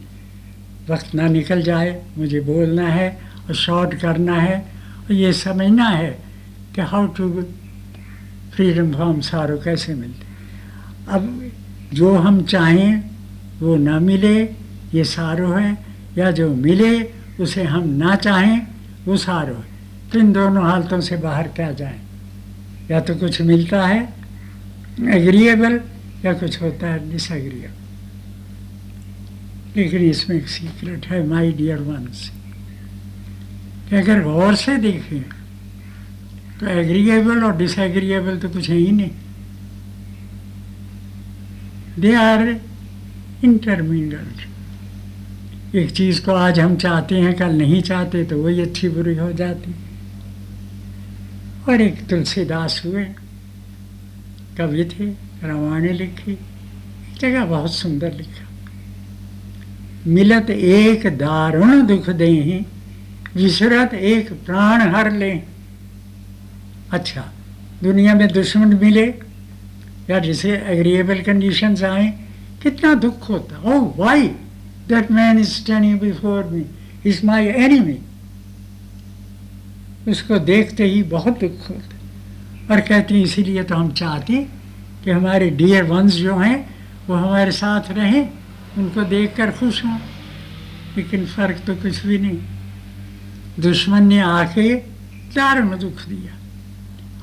[0.90, 3.08] वक्त ना निकल जाए, मुझे बोलना है,
[3.48, 4.58] और शॉर्ट करना है,
[5.06, 6.18] और ये समझना है
[6.74, 7.28] कि हाउ टू
[8.56, 10.26] फ्रीडम फ्रॉम सारो कैसे मिलते
[11.08, 11.50] अब
[11.94, 13.10] जो हम चाहें,
[13.60, 14.42] वो ना मिले,
[14.94, 15.78] ये सारो है,
[16.18, 17.02] या जो मिले,
[17.40, 18.66] उसे हम ना चाहें,
[19.04, 19.64] वो सारो है।
[20.12, 22.00] तो इन दोनों हालतों से बाहर क्या जाए?
[22.90, 24.14] या तो कुछ मिलता है
[25.00, 25.80] एग्रीएबल
[26.24, 27.84] या कुछ होता है डिसएग्रीएबल
[29.76, 32.32] लेकिन इसमें एक सीक्रेट है माय डियर वंस
[33.92, 35.35] अगर गौर से देखें
[36.60, 39.10] तो एग्रीएबल और डिसएग्रीएबल तो कुछ है ही नहीं।
[41.98, 42.60] दे आर
[43.44, 49.16] इंटरमीडिएट एक चीज़ को आज हम चाहते हैं, कल नहीं चाहते तो वही अच्छी बुरी
[49.16, 49.74] हो जाती।
[51.68, 53.06] और एक तुलसीदास हुए,
[54.58, 55.06] कवि थे,
[55.46, 58.46] रामायण लिखी, एक जगह बहुत सुंदर लिखा।
[60.06, 62.64] मिलत एक दारुण दुख दे
[63.36, 65.55] विसरत एक प्राण हर ले।
[66.92, 67.32] अच्छा
[67.82, 69.06] दुनिया में दुश्मन मिले
[70.10, 72.18] या जिसे एग्रीएबल कंडीशंस आए,
[72.62, 74.22] कितना दुख होता। ओ why
[74.88, 76.64] that man is standing before me
[77.06, 77.98] is my enemy
[80.10, 81.96] उसको देखते ही बहुत दुख होता।
[82.74, 84.46] और कहते हैं, इसीलिए तो हम चाहते
[85.04, 86.70] कि हमारे डियर वंस जो हैं,
[87.08, 88.30] वो हमारे साथ रहें,
[88.78, 89.98] उनको देखकर खुश हों।
[90.96, 92.38] लेकिन फ़र्क तो कुछ भी नहीं।
[93.60, 94.74] दुश्मन ने आके
[95.34, 96.45] दारुण दुख दिया।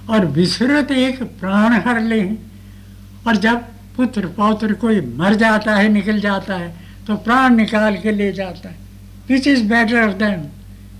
[0.09, 2.23] और विसरत एक प्राण हर ले।
[3.27, 3.63] और जब
[3.97, 6.73] पुत्र पौत्र कोई मर जाता है, निकल जाता है
[7.07, 8.75] तो प्राण निकाल के ले जाता है।
[9.29, 10.41] Which is better then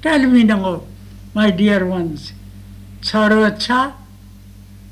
[0.04, 0.76] tell me no
[1.36, 2.32] my dear ones
[3.04, 3.80] sorrow अच्छा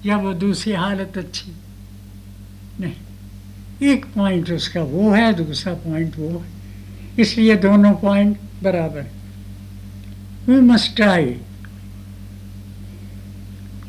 [0.05, 1.51] या वो दूसरी हालत अच्छी।
[2.80, 6.49] नहीं, एक पॉइंट उसका वो है, दूसरा पॉइंट वो है।
[7.20, 9.05] इसलिए दोनों पॉइंट बराबर।
[10.47, 11.36] We must try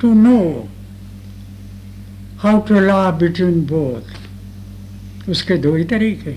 [0.02, 0.68] to know
[2.38, 4.22] how to law between both
[5.28, 6.30] उसके दो ही तरीके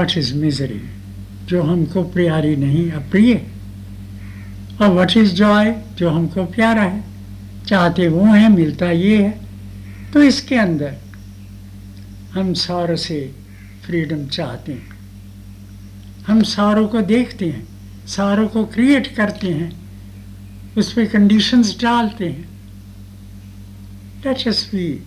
[0.00, 0.82] वट इज़ मिजरी
[1.46, 3.46] जो हमको प्यारी नहीं, अप्रिय
[4.82, 7.04] और वट इज़ जॉय जो हमको प्यारा है।
[7.66, 9.40] चाहते वो हैं, मिलता ये है।
[10.12, 10.94] तो इसके अंदर
[12.34, 13.34] हम सारों से
[13.86, 14.88] फ्रीडम चाहते हैं।
[16.26, 17.68] हम सारों को देखते हैं।
[18.06, 19.81] सारों को क्रिएट करते हैं।
[20.78, 22.50] उस पर कंडीशंस डालते हैं
[24.24, 25.02] let us be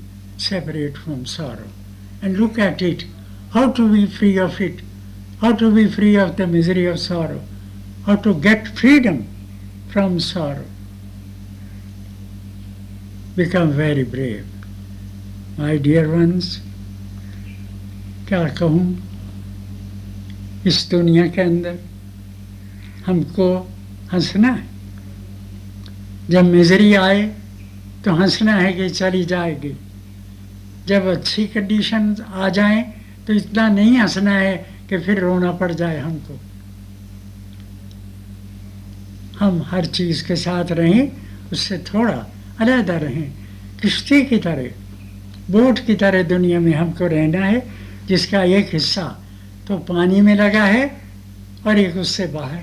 [0.46, 1.68] separate from sorrow
[2.22, 3.06] and look at it
[3.54, 4.82] how to be free of it
[5.44, 7.40] how to be free of the misery of sorrow
[8.08, 9.22] how to get freedom
[9.94, 10.68] from sorrow
[13.38, 14.46] become very brave
[15.64, 16.52] my dear ones
[18.28, 18.86] क्या कहूँ
[20.68, 21.80] इस दुनिया के अंदर
[23.08, 23.52] हमको
[24.14, 24.75] हंसना है
[26.30, 27.24] जब मिजरी आए
[28.06, 29.76] तो हंसना है कि चली जाएगी।
[30.88, 32.82] जब अच्छी कंडीशन आ जाए
[33.28, 34.56] तो इतना नहीं हंसना है
[34.90, 36.40] कि फिर रोना पड़ जाए हमको।
[39.40, 41.12] हम हर चीज़ के साथ रहें,
[41.52, 42.28] उससे थोड़ा
[42.60, 43.32] अलहदा रहें।
[43.82, 44.70] किश्ती की तरह,
[45.52, 47.64] बोट की तरह दुनिया में हमको रहना है,
[48.08, 49.06] जिसका एक हिस्सा
[49.68, 50.86] तो पानी में लगा है
[51.68, 52.62] और एक उससे बाहर।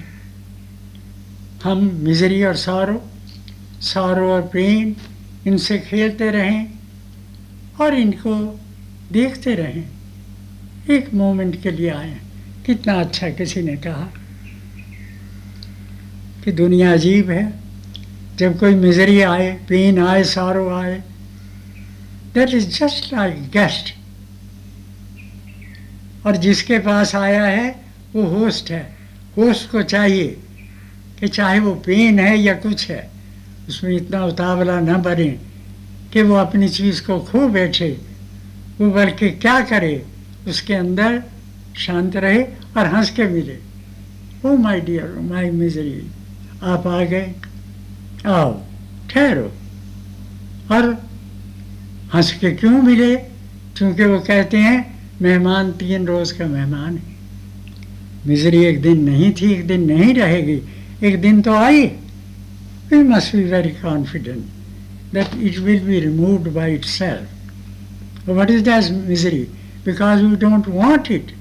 [1.64, 3.02] हम मिजरी और सारो
[3.82, 4.96] सारो और पेन
[5.46, 6.68] इनसे खेलते रहें
[7.80, 8.60] और इनको
[9.12, 9.84] देखते रहें।
[10.90, 12.16] एक मोमेंट के लिए आए।
[12.66, 14.08] कितना अच्छा किसी ने कहा
[16.44, 17.52] कि दुनिया अजीब है।
[18.38, 21.02] जब कोई मिजरी आए, पेन आए, सारो आए
[22.34, 23.94] that is just like guest
[26.26, 27.82] और जिसके पास आया है,
[28.14, 28.96] वो होस्ट है।
[29.36, 30.36] होस्ट को चाहिए
[31.20, 33.11] कि चाहे वो पेन है या कुछ है
[33.68, 35.38] उसमें इतना उतावला न बने
[36.12, 37.98] कि वो अपनी चीज़ को खो बैठे।
[38.80, 40.06] वो बल्कि क्या करे?
[40.48, 41.22] उसके अंदर
[41.76, 42.42] शांत रहे
[42.76, 43.58] और हंस के मिले।
[44.48, 46.10] ओ माय डियर माय मिजरी
[46.62, 47.34] आप आ गए।
[48.26, 48.60] आओ,
[49.10, 49.52] ठहरो।
[50.72, 51.06] और
[52.14, 53.16] हंस के क्यों मिले?
[53.76, 57.12] क्योंकि वो कहते हैं, मेहमान तीन रोज़ का मेहमान है।
[58.26, 60.62] मिजरी एक दिन नहीं थी, एक दिन नहीं रहेगी।
[61.06, 61.92] एक दिन तो आई।
[62.92, 64.44] We must be very confident
[65.12, 67.26] that it will be removed by itself.
[68.26, 69.48] But what is that misery?
[69.84, 71.32] Because we don't want it.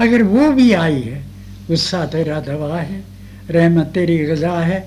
[0.00, 1.22] अगर वो भी आई है
[1.68, 3.02] गुस्सा तेरा दवा है
[3.50, 4.78] रहमत तेरी गज़ा है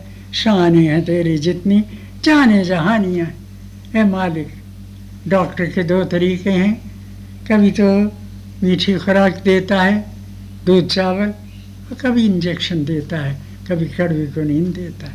[0.41, 1.79] शान है तेरी जितनी
[2.23, 3.27] जाने जहानियाँ
[3.93, 4.51] है मालिक
[5.29, 6.73] डॉक्टर के दो तरीके हैं
[7.47, 7.89] कभी तो
[8.63, 9.99] मीठी खुराक देता है
[10.65, 13.35] दूध चावल और कभी इंजेक्शन देता है
[13.67, 15.11] कभी कड़वी को नींद देता।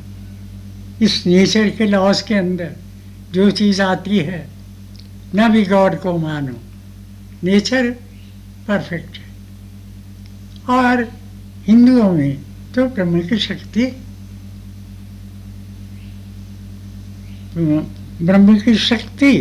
[1.03, 2.72] इस नेचर के लॉस के अंदर
[3.32, 4.47] जो चीज़ आती है,
[5.34, 6.57] न भी गॉड को मानो।
[7.44, 7.90] नेचर
[8.68, 9.24] परफेक्ट है।
[10.70, 11.03] और
[11.64, 12.38] हिंदुओं में
[12.74, 13.84] तो ब्रह्म की शक्ति,
[18.22, 19.32] ब्रह्म की शक्ति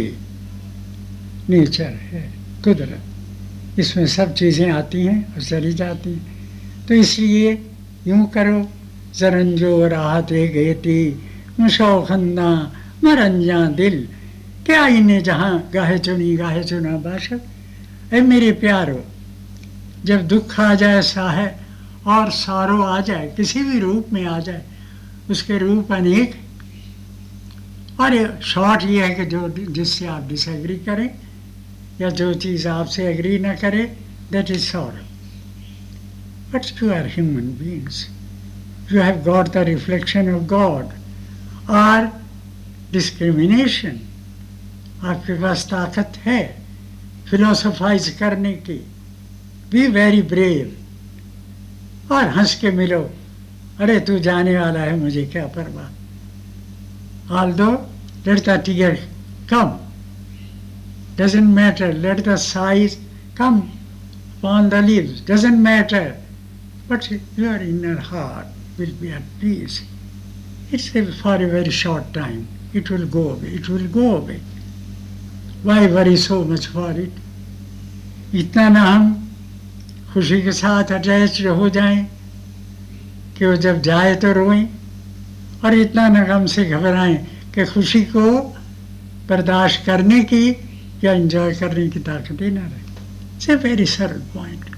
[1.50, 2.34] नेचर है,
[2.64, 7.52] कुदरत। इसमें सब चीज़ें आती हैं और चली जाती हैं। तो इसलिए
[8.08, 8.70] यूँ करो
[9.18, 11.00] जरंजो राहत गेती
[11.60, 12.50] मुशो खन्ना
[13.04, 14.08] मरंजा दिल
[14.66, 19.04] क्या इन्हें जहाँ गाहे चुनी, गाहे चुना बाशक ए मेरे प्यारो,
[20.06, 21.48] जब दुख आ जाए साहे,
[22.08, 24.62] और सारो आ जाए, किसी भी रूप में आ जाए,
[25.30, 26.36] उसके रूप अनेक।
[28.00, 31.10] और शॉर्ट ये है कि जो जिससे आप डिसएग्री करें,
[32.02, 33.84] या जो चीज़ आपसे एग्री ना करे
[34.32, 35.04] that is sorrow
[36.54, 38.06] but you are human beings
[38.90, 40.94] you have got the reflection of God,
[41.68, 42.12] or
[42.92, 44.00] discrimination,
[45.04, 45.16] or
[45.72, 46.42] ताकत है
[47.30, 48.80] philosophize करने की
[49.72, 50.74] be very brave,
[52.12, 53.02] और हंस के मिलो।
[53.82, 55.90] अरे तू जाने वाला है मुझे क्या परवा
[57.30, 57.72] हाल दो
[58.28, 58.96] लड़ता the tiger
[59.52, 59.78] come
[61.18, 62.96] doesn't matter लड़ता size
[63.38, 63.62] come
[64.48, 66.08] on the leave doesn't matter
[66.90, 69.84] but you inner heart will be at peace.
[70.72, 72.48] It's for a very short time.
[72.74, 73.50] It will go away.
[73.50, 74.42] It will go away.
[75.64, 77.12] Why worry so much for it?
[78.34, 79.30] इतना ना हम
[80.14, 82.04] खुशी के साथ attach हो जाएँ
[83.38, 84.66] कि वो जब जाए तो रोएँ।
[85.64, 87.16] और इतना न गम से घबराएँ
[87.56, 88.26] कि खुशी को
[89.30, 90.46] बर्दाश्त करने की
[91.04, 92.84] या एंजॉय करने की ताकत ही ना रहे।
[93.36, 94.75] इट्स ए वेरी सरल point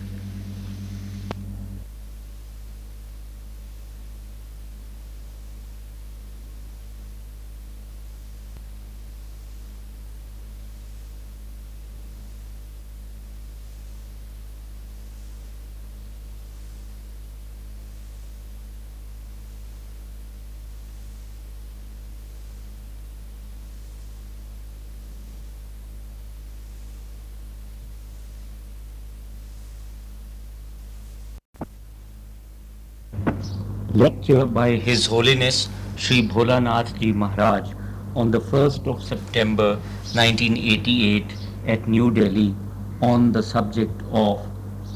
[33.97, 37.69] lecture by His Holiness Sri Bholanath Ji Maharaj
[38.15, 39.69] on the 1st of September
[40.13, 41.25] 1988
[41.65, 42.53] at New Delhi
[43.01, 44.45] on the subject of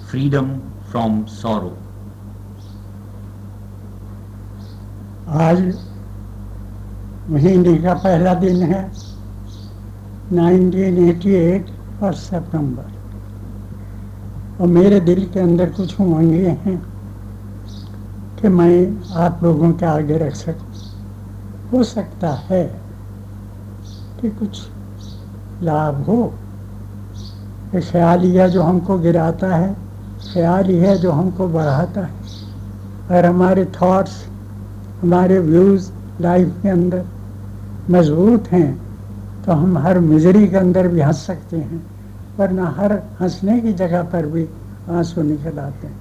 [0.09, 0.51] freedom
[0.91, 1.77] from sorrow.
[5.47, 5.59] आज
[7.29, 8.83] महीने का पहला दिन है
[10.33, 12.87] 1988 और सितंबर
[14.61, 16.90] और मेरे दिल के अंदर कुछ उमंगे हैं
[18.41, 18.75] कि मैं
[19.17, 20.69] आप लोगों के आगे रख सकूँ?
[21.71, 22.63] हो सकता है
[24.21, 24.61] कि कुछ
[25.63, 26.33] लाभ हो।
[27.75, 29.73] ये ख्याल ही है जो हमको गिराता है,
[30.33, 32.13] ख्याल ही है जो हमको बढ़ाता है।
[33.11, 34.23] और हमारे थॉट्स
[35.01, 37.05] हमारे व्यूज़ लाइफ के अंदर
[37.89, 38.69] मज़बूत हैं
[39.45, 41.81] तो हम हर मिजरी के अंदर भी हंस सकते हैं,
[42.37, 44.47] वरना हर हंसने की जगह पर भी
[44.89, 45.99] आँसू निकल आते हैं।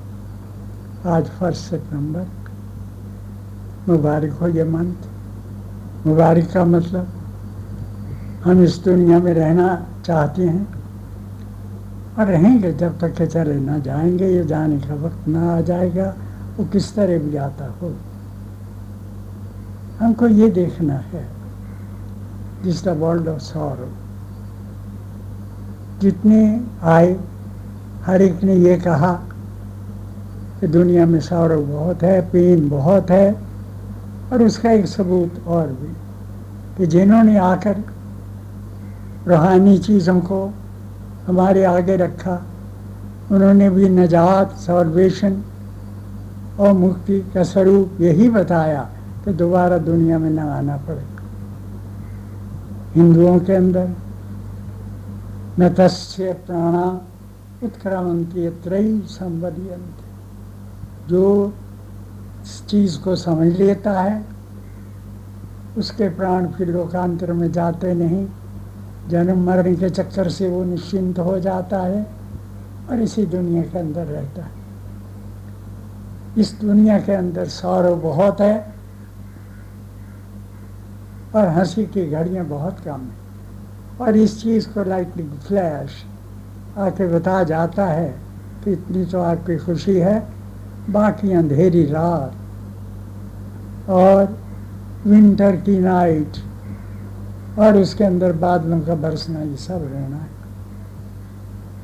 [1.06, 2.26] आज फ़र्स्ट सितंबर
[3.88, 7.06] मुबारक हो ये मंथ। मुबारक का मतलब
[8.44, 10.66] हम इस दुनिया में रहना चाहते हैं
[12.18, 16.14] और रहेंगे, जब तक के चले ना जाएँगे, ये जाने का वक्त ना आ जाएगा,
[16.56, 17.94] वो किस तरह भी आता हो।
[20.00, 21.26] हमको ये देखना है
[22.64, 23.88] जिस द वर्ल्ड ऑफ़ सॉरो
[26.00, 26.44] जितने
[26.82, 27.18] आए,
[28.04, 29.18] हर एक ने ये कहा
[30.60, 33.32] कि दुनिया में सौरव बहुत है, पेन बहुत है,
[34.32, 35.92] और उसका एक सबूत और भी
[36.76, 37.76] कि जिन्होंने आकर
[39.28, 40.52] रूहानी चीज़ों को
[41.26, 42.42] हमारे आगे रखा,
[43.32, 45.42] उन्होंने भी नजात सॉल्वेशन
[46.60, 48.82] और मुक्ति का स्वरूप यही बताया
[49.24, 51.04] कि दोबारा दुनिया में न आना पड़े।
[52.94, 53.88] हिंदुओं के अंदर
[55.60, 57.00] न प्राणा
[57.62, 59.99] उत्क्रामंती त्रयी संवदियंत
[61.10, 61.52] जो
[62.44, 64.24] इस चीज़ को समझ लेता है,
[65.78, 68.26] उसके प्राण फिर लोकांतर में जाते नहीं।
[69.08, 72.06] जन्म मरण के चक्कर से वो निश्चिंत हो जाता है
[72.90, 74.58] और इसी दुनिया के अंदर रहता है।
[76.38, 78.74] इस दुनिया के अंदर सौरव बहुत है
[81.34, 83.18] और हँसी की घड़ियाँ बहुत कम है।
[84.00, 85.90] और इस चीज़ को लाइटनिंग फ्लैश
[86.78, 88.08] आके बता जाता है
[88.64, 90.39] कि इतनी तो आपकी खुशी है।
[90.88, 92.32] बाकी अंधेरी रात
[93.90, 94.38] और
[95.06, 96.36] विंटर की नाइट
[97.58, 100.28] और उसके अंदर बादलों का बरसना, ये सब रहना है।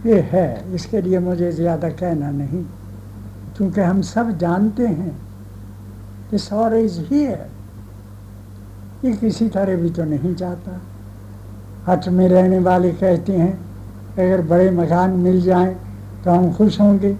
[0.06, 2.62] ये है, इसके लिए मुझे ज़्यादा कहना नहीं,
[3.56, 5.16] क्योंकि हम सब जानते हैं,
[6.30, 7.48] कि सौर इज़ है
[9.04, 10.80] ये किसी तरह भी तो नहीं जाता।
[11.86, 13.52] हट में रहने वाले कहते हैं,
[14.12, 15.74] अगर बड़े मकान मिल जाएँ
[16.24, 17.16] तो हम खुश होंगे।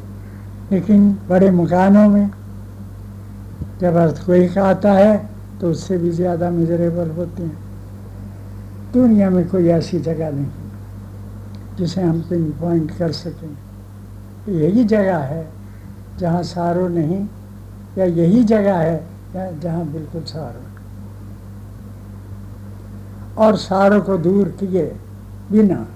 [0.72, 2.30] लेकिन बड़े मकानों में
[3.80, 5.16] जब अर्थ अर्थक्वेक आता है
[5.60, 7.58] तो उससे भी ज़्यादा मिजरेबल होते हैं।
[8.92, 10.50] दुनिया में कोई ऐसी जगह नहीं
[11.78, 13.56] जिसे हम पिन पॉइंट कर सकें।
[14.52, 15.46] यही जगह है
[16.18, 17.26] जहाँ सारो नहीं,
[17.98, 18.96] या यही जगह है
[19.36, 20.64] या जहाँ बिल्कुल सारो
[23.36, 24.86] और सारों को दूर किए
[25.52, 25.86] बिना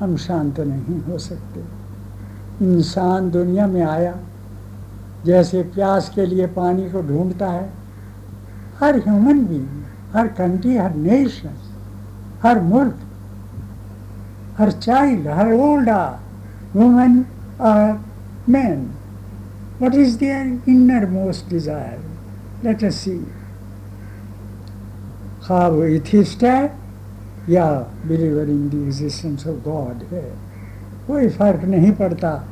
[0.00, 1.71] हम शांत नहीं हो सकते।
[2.60, 4.18] इंसान दुनिया में आया,
[5.26, 7.72] जैसे प्यास के लिए पानी को ढूंढता है,
[8.80, 9.82] हर ह्यूमन बींग
[10.14, 11.54] हर कंट्री, हर नेशन,
[12.42, 12.98] हर मुल्क,
[14.58, 15.90] हर चाइल्ड, हर ओल्ड
[16.76, 17.24] वुमेन
[17.60, 18.04] और
[18.48, 18.90] man.
[19.80, 22.00] What is their innermost desire?
[22.84, 23.26] See
[25.42, 26.76] हाँ वो इथिस्ट है
[27.48, 27.66] या
[28.06, 30.41] believer in the existence of God है
[31.06, 32.44] कोई फ़र्क नहीं पड़ता।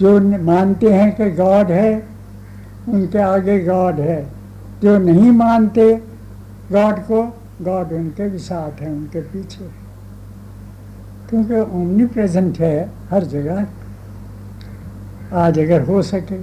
[0.00, 2.06] जो मानते हैं कि गॉड है,
[2.88, 4.26] उनके आगे गॉड है।
[4.82, 6.02] जो नहीं मानते
[6.72, 7.22] गॉड को,
[7.62, 9.68] गॉड उनके भी साथ है, उनके पीछे
[11.30, 13.66] क्योंकि ओमनी प्रेजेंट है हर जगह।
[15.32, 16.38] आज अगर हो सके,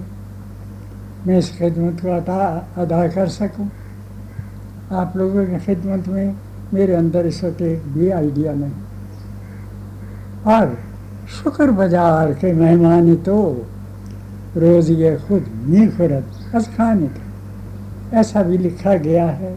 [1.28, 3.70] मैं इस खिदमत को अदा अदा कर सकूँ।
[4.92, 6.36] आप लोगों की खिदमत में
[6.74, 8.72] मेरे अंदर इस वक्त भी आइडिया नहीं।
[10.54, 10.78] और
[11.26, 13.36] शुक्र बाज़ार के मेहमान तो
[14.58, 16.26] रोज़ ये खुद मी खुरत
[16.78, 17.24] खाने थे।
[18.20, 19.56] ऐसा भी लिखा गया है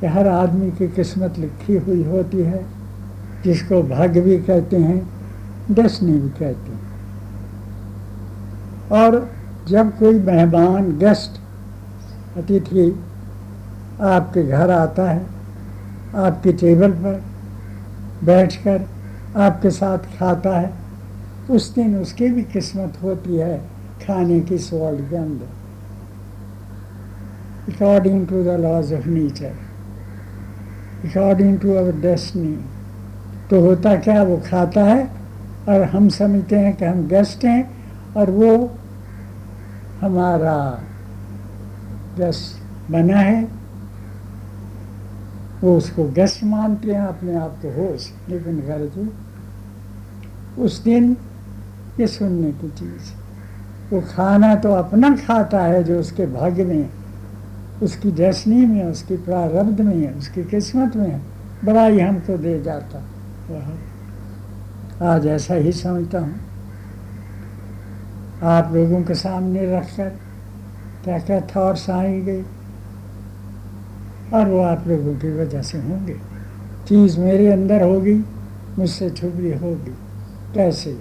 [0.00, 2.64] कि हर आदमी की किस्मत लिखी हुई होती है,
[3.44, 5.00] जिसको भाग्य भी कहते हैं
[5.70, 6.82] डसनी भी कहते हैं।
[8.92, 9.10] और
[9.68, 11.40] जब कोई मेहमान गेस्ट
[12.38, 12.88] अतिथि
[14.02, 15.22] आपके घर आता है,
[16.16, 17.22] आपकी टेबल पर
[18.24, 18.78] बैठकर
[19.36, 20.72] आपके साथ खाता है,
[21.50, 23.58] उस दिन उसकी भी किस्मत होती है
[24.06, 25.48] खाने की वर्ल्ड के अंदर।
[27.72, 29.54] According to the laws of nature
[31.04, 32.56] according to our destiny
[33.50, 35.10] तो होता क्या, वो खाता है
[35.68, 38.54] और हम समझते हैं कि हम गेस्ट हैं और वो
[40.00, 40.56] हमारा
[42.18, 43.42] गेस्ट बना है।
[45.62, 49.04] वो उसको गेस्ट मानते हैं, अपने आप को होश, लेकिन जी
[50.58, 51.16] उस दिन
[52.00, 53.12] ये सुनने की चीज़।
[53.94, 56.90] वो खाना तो अपना खाता है जो उसके भाग्य में
[57.82, 61.20] उसकी जैसनी में उसकी प्रारब्ध में है उसकी किस्मत में है।
[61.64, 63.04] बड़ा ही हमको दे जाता।
[63.50, 66.34] वह। आज ऐसा ही समझता हूँ।
[68.42, 70.08] आप लोगों के सामने रखकर
[71.04, 72.44] क्या क्या थॉट्स आएँगे?
[74.34, 76.14] और वो आप लोगों की वजह से होंगे।
[76.88, 78.24] चीज़ मेरे अंदर होगी
[78.78, 79.94] मुझसे छुपी होगी।
[80.54, 80.96] कैसे?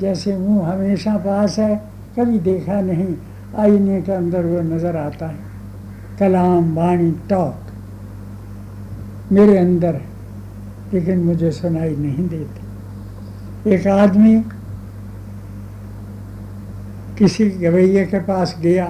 [0.00, 1.76] जैसे मुँह हमेशा पास है,
[2.18, 3.14] कभी देखा नहीं,
[3.58, 5.38] आईने के अंदर वो नज़र आता है।
[6.18, 7.68] कलाम, वाणी, टॉक
[9.32, 10.06] मेरे अंदर है,
[10.92, 14.34] लेकिन मुझे सुनाई नहीं देती। एक आदमी
[17.18, 18.86] किसी गवैये के पास गया।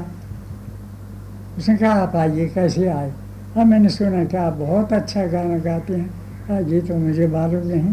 [1.58, 3.12] उसने कहा, आप आइए, कैसे आए?
[3.56, 6.10] हाँ मैंने सुना कि आप बहुत अच्छा गाना गाते हैं।
[6.48, 7.92] हाँ जी तो मुझे मालूम नहीं,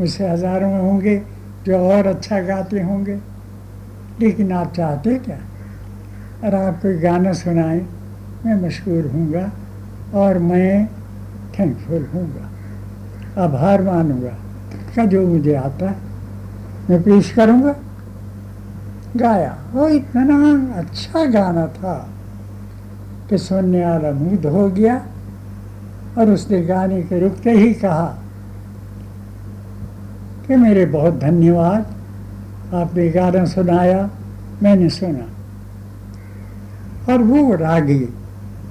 [0.00, 1.16] मुझसे हज़ारों होंगे।
[1.68, 3.18] जो और अच्छा गाते होंगे।
[4.20, 5.36] लेकिन आप चाहते क्या?
[6.44, 7.80] अगर आप कोई गाना सुनाएँ,
[8.46, 9.52] मैं मशहूर हूँगा
[10.14, 10.86] और मैं
[11.58, 14.34] थैंकफुल हूँगा आभार मानूँगा।
[14.96, 15.96] का जो मुझे आता है,
[16.90, 17.74] मैं पेश करूँगा?
[19.16, 22.08] गाया। वो इतना अच्छा गाना था
[23.30, 25.06] कि सुनने वाला मुग्ध हो गया
[26.18, 28.18] और उसने गाने के रुकते ही कहा
[30.48, 31.94] कि मेरे बहुत धन्यवाद।
[32.74, 34.10] आपने गाना सुनाया,
[34.62, 35.26] मैंने सुना।
[37.12, 38.04] और वो रागी,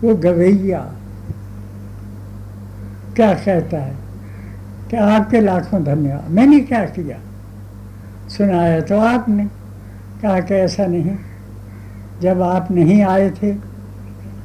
[0.02, 0.92] वो गवैया,
[3.16, 3.96] क्या कहता है
[4.90, 7.18] कि आपके लाखों धन्यवाद। मैंने क्या किया?
[8.30, 9.46] सुनाया तो आपने,
[10.22, 11.16] कहा कि ऐसा नहीं।
[12.22, 13.52] जब आप नहीं आए थे,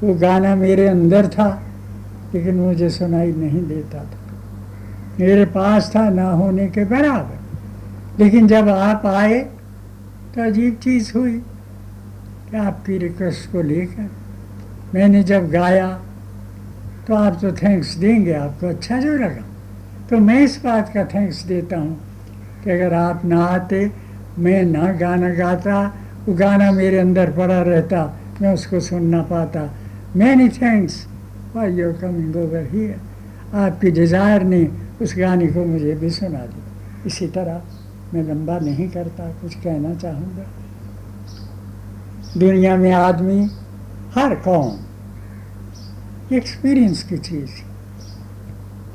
[0.02, 1.62] वो गाना मेरे अंदर था,
[2.34, 4.21] लेकिन मुझे सुनाई नहीं देता था।
[5.20, 9.38] मेरे पास था ना होने के बराबर। लेकिन जब आप आए
[10.34, 11.38] तो अजीब चीज़ हुई
[12.50, 14.10] कि आपकी रिक्वेस्ट को लेकर।
[14.94, 15.88] मैंने जब गाया
[17.06, 19.44] तो आप तो थैंक्स देंगे, आपको अच्छा जो लगा।
[20.10, 21.96] तो मैं इस बात का थैंक्स देता हूँ
[22.64, 23.90] कि अगर आप ना आते,
[24.38, 25.80] मैं ना गाना गाता,
[26.26, 28.04] वो गाना मेरे अंदर पड़ा रहता,
[28.42, 29.68] मैं उसको सुन ना पाता।
[30.16, 31.04] Many thanks
[31.54, 34.62] for your coming over here आपकी डिज़ायर ने
[35.02, 37.62] उस गाने को मुझे भी सुना दी। इसी तरह
[38.14, 40.46] मैं लंबा नहीं करता, कुछ कहना चाहूँगा।
[42.38, 43.40] दुनिया में आदमी,
[44.14, 44.72] हर कौम
[46.36, 47.50] एक्सपीरियंस की चीज़,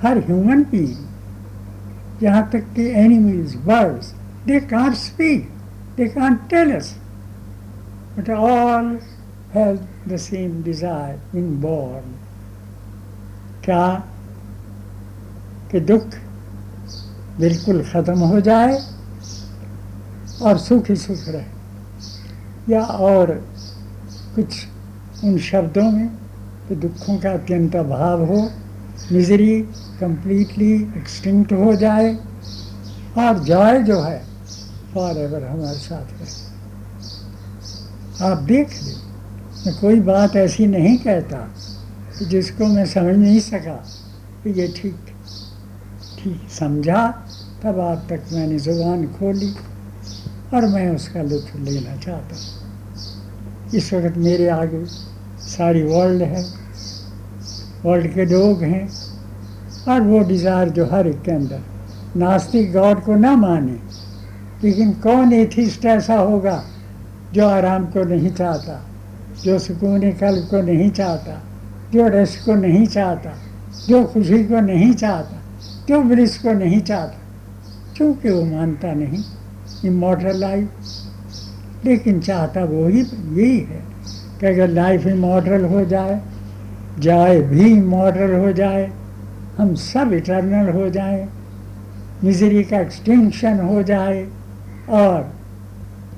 [0.02, 4.14] हर ह्यूमन बीइंग यहाँ तक कि enemies birds
[4.46, 5.50] they can't speak
[5.98, 6.94] they can't tell us
[8.18, 8.98] but all
[9.54, 12.16] have the same desire inborn
[13.64, 13.86] क्या
[15.72, 16.16] कि दुख
[17.40, 18.78] बिल्कुल ख़त्म हो जाए
[20.42, 23.32] और सुख ही सुख रहे। या और
[24.36, 24.66] कुछ
[25.24, 26.08] उन शब्दों में
[26.68, 28.40] कि दुखों का अत्यंत अभाव हो
[29.12, 29.60] मिजरी
[30.00, 32.14] कंप्लीटली एक्सटिंक्ट हो जाए
[33.18, 34.22] और जॉय जो है
[34.94, 36.28] फॉर एवर हमारे साथ है
[38.22, 38.96] आप देख लें,
[39.66, 41.38] मैं कोई बात ऐसी नहीं कहता
[42.18, 43.76] कि जिसको मैं समझ नहीं सका
[44.44, 44.96] कि ये ठीक
[46.20, 47.08] समझा,
[47.64, 49.54] तब आज तक मैंने ज़ुबान खोली
[50.54, 54.84] और मैं उसका लुत्फ लेना चाहता हूँ। इस वक्त मेरे आगे
[55.48, 56.44] सारी वर्ल्ड है।
[57.86, 58.88] वर्ल्ड के लोग हैं
[59.88, 61.62] और वो डिज़ायर जो हर एक के अंदर,
[62.18, 63.78] नास्तिक गॉड को ना माने,
[64.64, 66.64] लेकिन कौन एथिस्ट ऐसा होगा
[67.34, 68.82] जो आराम को नहीं चाहता,
[69.44, 71.42] जो सुकून कल्ब को नहीं चाहता,
[71.94, 73.38] जो रस को नहीं चाहता,
[73.88, 75.42] जो खुशी को नहीं चाहता?
[75.88, 77.18] जो ब्रिस को नहीं चाहता?
[77.98, 79.24] क्योंकि वो मानता नहीं।
[79.86, 83.82] इमोटल लाइफ लेकिन चाहता वो ही यही है
[84.40, 86.22] कि अगर लाइफ इमोटल हो जाए
[87.00, 88.92] जाए भी इमोटल हो जाए,
[89.58, 91.28] हम सब इटर्नल हो जाए
[92.24, 94.28] मिजरी का एक्सटेंशन हो जाए,
[94.90, 95.34] और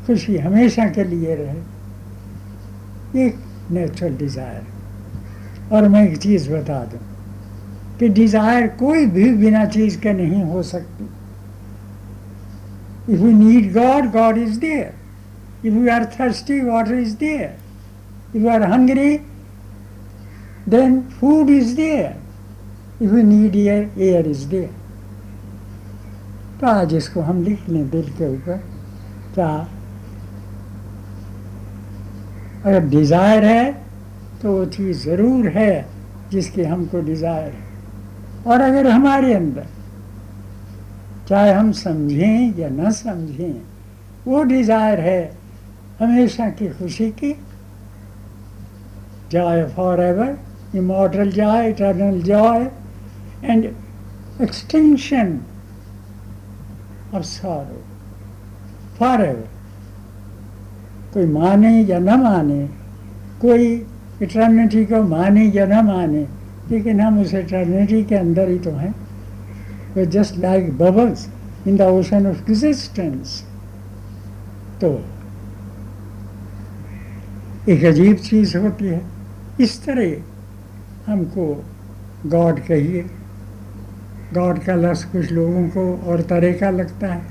[0.08, 3.36] खुशी हमेशा के लिए रहे। एक
[3.72, 7.00] नेचुरल डिज़ायर और मैं एक चीज़ बता दूँ।
[8.00, 11.04] कि डिज़ायर कोई भी बिना चीज़ के नहीं हो सकती।
[13.14, 17.50] If you need God God is there if you are thirsty water is there
[18.36, 19.18] if you are hungry
[20.70, 24.78] then food is there if you need air air is there
[26.60, 28.58] तो आज इसको हम लिख लें दिल के ऊपर।
[29.36, 29.52] क्या?
[32.66, 33.72] अगर डिज़ायर है
[34.42, 35.86] तो वो चीज़ ज़रूर है
[36.32, 37.68] जिसकी हमको डिज़ायर है।
[38.48, 39.66] और अगर हमारे अंदर
[41.30, 43.62] चाहे हम समझें या न समझें,
[44.28, 45.22] वो डिज़ायर है
[46.00, 47.34] हमेशा की खुशी की।
[49.32, 49.66] Joy
[50.02, 52.70] forever immortal joy eternal joy
[53.44, 53.66] and
[54.42, 55.40] extension
[57.14, 57.82] of sorrow
[59.22, 59.48] forever
[61.14, 62.66] कोई माने या न माने,
[63.42, 63.66] कोई
[64.22, 66.28] इटर्निटी को माने या न माने
[66.72, 68.96] लेकिन हम उस इटर्निटी के अंदर ही तो हैं।
[69.96, 71.30] वे just like bubbles
[71.68, 73.46] in the ocean of existence
[74.82, 75.06] तो
[77.70, 79.02] एक अजीब चीज़ होती है।
[79.62, 80.22] इस तरह
[81.12, 81.66] हमको
[82.26, 83.02] गॉड कहिए।
[84.34, 87.22] गॉड का लफ्ज़ कुछ लोगों को और तरह का लगता है।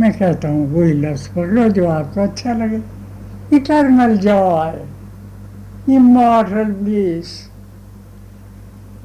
[0.00, 2.80] मैं कहता हूँ, वही लफ्ज़ पकड़ो जो आपको अच्छा लगे।
[3.56, 4.84] Eternal joy
[5.88, 7.47] immortal bliss.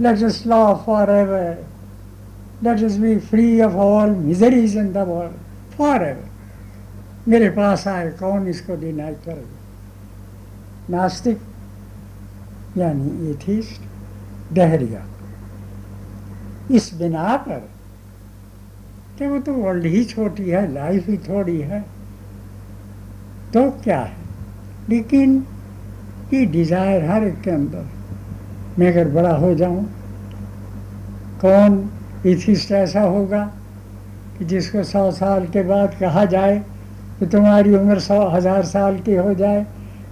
[0.03, 1.63] Let us love forever.
[2.61, 5.39] Let us be free of all miseries in the world
[5.77, 6.25] forever.
[7.27, 11.37] मेरे पास आए, कौन इसको डिनाई करेगा नास्तिक,
[12.77, 13.81] यानी एथिस्ट
[14.55, 15.05] डहरिया
[16.75, 17.61] इस बिना पर,
[19.17, 21.81] कि वो तो वर्ल्ड ही छोटी है लाइफ ही थोड़ी है
[23.53, 24.17] तो क्या है
[24.89, 25.35] लेकिन
[26.33, 27.85] ये डिज़ायर हर एक के अंदर
[28.79, 29.83] मैं अगर बड़ा हो जाऊँ,
[31.41, 31.89] कौन
[32.25, 33.43] इथिस्ट ऐसा होगा
[34.37, 36.57] कि जिसको सौ साल के बाद कहा जाए
[37.19, 39.65] कि तुम्हारी उम्र सौ हज़ार साल की हो जाए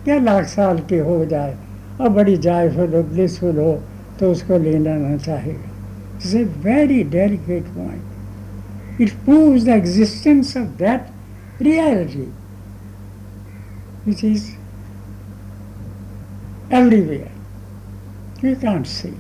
[0.08, 1.58] या लाख साल की हो जाए?
[2.02, 3.74] और बड़ी जायफुल हो ब्लिसफुल हो
[4.20, 5.70] तो उसको लेना ना चाहेगा।
[6.16, 11.12] It's a very delicate point it proves the existence of that
[11.62, 12.28] reality
[14.08, 14.50] which is
[16.72, 17.32] everywhere.
[18.44, 19.14] You can't see.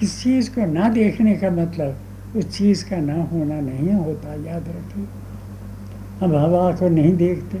[0.00, 4.68] किस चीज़ को ना देखने का मतलब उस चीज़ का ना होना नहीं होता, याद
[4.68, 5.06] रखिए।
[6.20, 7.58] हम हवा को नहीं देखते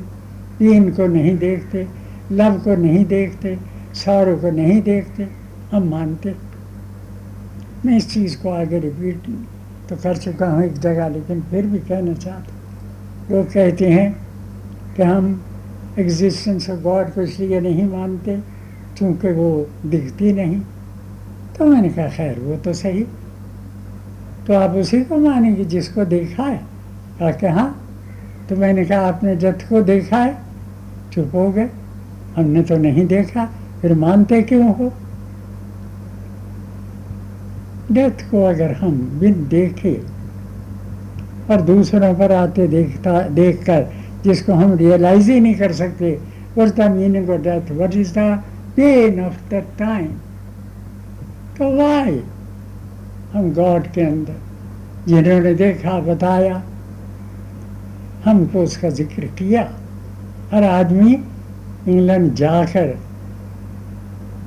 [0.58, 1.86] पेन को नहीं देखते,
[2.32, 3.56] लव को नहीं देखते,
[3.94, 5.28] सारों को नहीं देखते,
[5.72, 6.34] हम मानते।
[7.86, 9.26] मैं इस चीज़ को आगे रिपीट
[9.88, 14.12] तो कर चुका हूँ एक जगह, लेकिन फिर भी कहना चाहता लोग कहते हैं
[14.96, 15.34] कि हम
[15.98, 18.38] एग्जिस्टेंस ऑफ़ गॉड को इसलिए नहीं मानते
[18.98, 20.60] क्योंकि वो दिखती नहीं?
[21.58, 23.04] तो मैंने कहा, खैर, वो तो सही।
[24.46, 26.60] तो आप उसी को मानेंगे जिसको देखा है?
[27.18, 27.84] कहा कि हाँ।
[28.48, 30.38] तो मैंने कहा, आपने जथ को देखा है,
[31.12, 31.70] चुप हो गए।
[32.36, 33.48] हमने तो नहीं देखा।
[33.82, 34.92] फिर मानते क्यों हो?
[37.92, 40.02] डेथ को अगर हम बिन देखे
[41.50, 43.86] और दूसरों पर आते देखता, देखकर
[44.24, 46.20] जिसको हम रियलाइज़ ही नहीं कर सकते
[46.58, 48.42] what the meaning of death what is the
[48.78, 50.06] pain of the time
[51.58, 52.22] तो वाई
[53.32, 54.36] हम गॉड के अंदर।
[55.08, 56.62] जिन्होंने देखा, बताया।
[58.24, 59.62] हमको उसका ज़िक्र किया।
[60.52, 61.14] हर आदमी
[61.88, 62.98] इंग्लैंड जाकर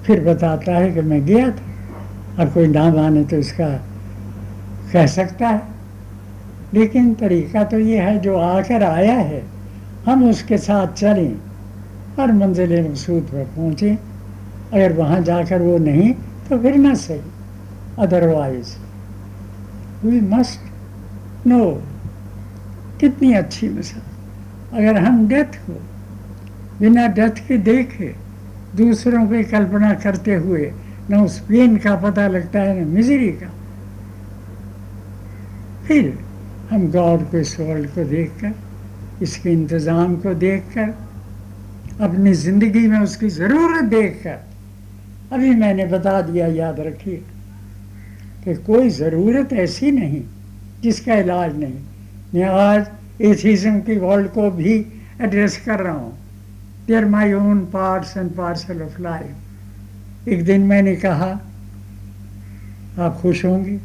[0.06, 3.68] फिर बताता है कि मैं गया था। और कोई ना माने तो इसका
[4.94, 5.62] कह सकता है।
[6.74, 9.44] लेकिन तरीका तो ये है, जो आकर आया है,
[10.06, 11.36] हम उसके साथ चलें
[12.20, 14.11] और मंजिल मकसूद पर पहुँचे।
[14.74, 16.12] अगर वहाँ जाकर वो नहीं
[16.50, 17.22] तो फिर ना सही।
[18.00, 18.76] अदरवाइज़
[20.06, 21.64] वी मस्ट नो
[23.00, 25.74] कितनी अच्छी मिसाल। अगर हम डेथ को,
[26.80, 28.14] बिना डेथ के देखे,
[28.76, 30.72] दूसरों की कल्पना करते हुए,
[31.12, 33.50] न उस पेन का पता लगता है, न मिजरी का।
[35.88, 36.18] फिर
[36.72, 38.54] हम गॉड को इस वर्ल्ड को देखकर,
[39.22, 40.94] इसके इंतज़ाम को देखकर,
[42.02, 44.40] अपनी ज़िंदगी में उसकी ज़रूरत देखकर
[45.32, 47.16] अभी मैंने बता दिया, याद रखिए,
[48.46, 50.24] कि कोई ज़रूरत ऐसी नहीं,
[50.82, 51.80] जिसका इलाज नहीं।
[52.34, 52.88] मैं आज
[53.22, 54.86] एथिज़म की वर्ल्ड को भी
[55.22, 56.18] एड्रेस कर रहा हूँ।
[56.88, 61.40] They're my own parts and parcel of life एक दिन मैंने कहा,
[63.00, 63.80] आप खुश होंगे?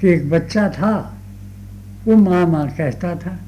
[0.00, 1.18] कि एक बच्चा था,
[2.04, 3.38] वो माँ माँ कहता था।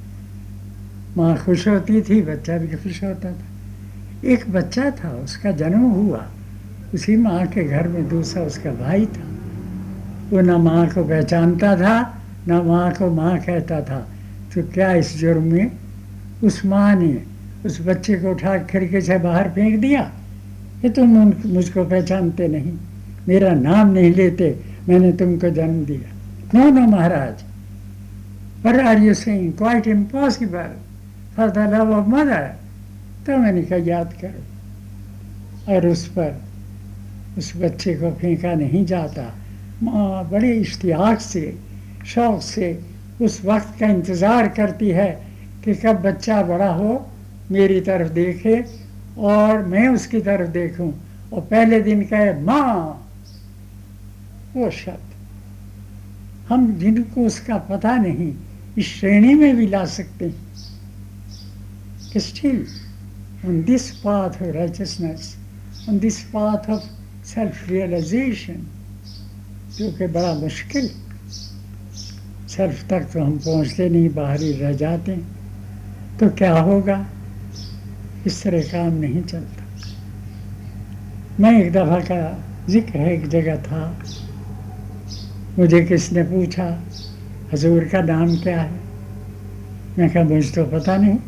[1.17, 3.52] माँ खुश होती थी, बच्चा भी खुश होता था।
[4.25, 6.27] एक बच्चा था, उसका जन्म हुआ।
[6.95, 9.25] उसी माँ के घर में दूसरा उसका भाई था।
[10.31, 14.09] वो ना माँ को पहचानता था, ना माँ को माँ कहता था।
[14.55, 15.73] तो क्या इस जुर्म में
[16.45, 17.23] उस माँ ने
[17.67, 20.13] उस बच्चे को उठा खिड़की से बाहर फेंक दिया?
[20.85, 21.09] ये तुम
[21.47, 22.73] मुझको पहचानते नहीं।
[23.29, 26.13] मेरा नाम नहीं लेते, मैंने तुमको जन्म दिया।
[26.55, 27.43] No no, Maharaj.
[28.65, 30.77] पर are you saying quite impossible
[31.37, 32.62] for the love of mother
[33.27, 36.41] तो मैंने कहा, याद करो। और उस पर
[37.39, 39.23] उस बच्चे को फेंका नहीं जाता।
[39.83, 41.59] माँ बड़े इश्तियाक से,
[42.07, 42.79] शौक से
[43.23, 45.11] उस वक्त का इंतज़ार करती है
[45.65, 47.07] कि कब बच्चा बड़ा हो,
[47.51, 48.65] मेरी तरफ़ देखे
[49.19, 50.93] और मैं उसकी तरफ़ देखूँ।
[51.33, 52.99] और पहले दिन कहे, माँ,
[54.57, 55.11] वो शब्द
[56.49, 58.33] हम जिनको उसका पता नहीं,
[58.79, 60.51] इस श्रेणी में भी ला सकते हैं।
[62.21, 62.67] Still
[63.45, 65.37] on this path of righteousness,
[65.89, 66.83] on this path of
[67.25, 68.59] self-realization,
[69.79, 70.91] जो कि बड़ा मुश्किल।
[72.49, 75.17] सेल्फ तक तो हम पहुँचते नहीं बाहर रह जाते
[76.21, 77.07] तो क्या होगा?
[78.27, 79.65] इस तरह काम नहीं चलता।
[81.41, 82.21] मैं एक दफ़ा का
[82.69, 83.83] ज़िक्र है एक जगह था।
[85.59, 86.83] मुझे किसने पूछा
[87.53, 88.81] हजूर का नाम क्या है?
[89.99, 91.19] मैं कहा मुझे तो पता नहीं।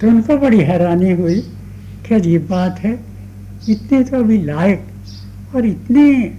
[0.00, 1.40] तो उनको बड़ी हैरानी हुई
[2.06, 2.98] कि अजीब बात है,
[3.68, 4.84] इतने तो अभी लायक
[5.54, 6.32] और इतने,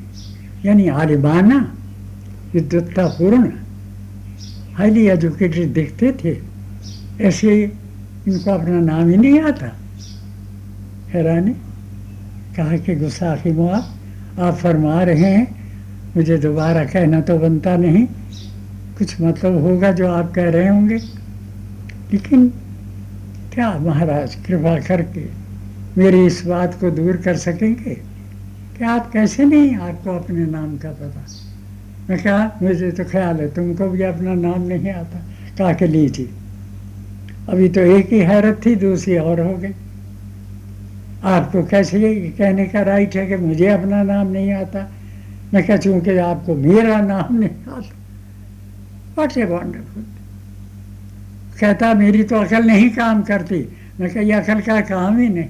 [0.66, 1.60] यानी आलिबाना
[2.54, 3.52] विद्वत्तापूर्ण
[4.76, 6.38] हाईली एजुकेटेड दिखते थे,
[7.24, 7.64] ऐसे
[8.28, 9.72] इनको अपना नाम ही नहीं आता।
[11.10, 11.54] हैरानी,
[12.58, 13.78] कहा कि गुस्साखी मुआ,
[14.40, 15.48] आप फरमा रहे हैं,
[16.16, 18.06] मुझे दोबारा कहना तो बनता नहीं,
[18.98, 20.98] कुछ मतलब होगा जो आप कह रहे होंगे।
[22.14, 22.52] लेकिन
[23.58, 25.26] क्या महाराज कृपा करके
[25.98, 27.94] मेरी इस बात को दूर कर सकेंगे?
[28.78, 31.26] कि आप कैसे नहीं आपको अपने नाम का पता?
[32.10, 35.22] मैं कहा मुझे तो ख्याल है तुमको भी अपना नाम नहीं आता।
[35.58, 36.30] कहा के लीजिए।
[37.50, 39.74] अभी तो एक ही हैरत थी, दूसरी और हो गई।
[41.24, 44.92] आपको कैसे कहने का राइट है कि मुझे अपना नाम नहीं आता?
[45.54, 47.90] मैं कह चूँकि आपको मेरा नाम नहीं आता?
[49.18, 50.06] वॉट ए वंडरफुल
[51.60, 53.60] कहता मेरी तो अकल नहीं काम करती।
[54.00, 55.50] मैं कह अकल का काम ही नहीं।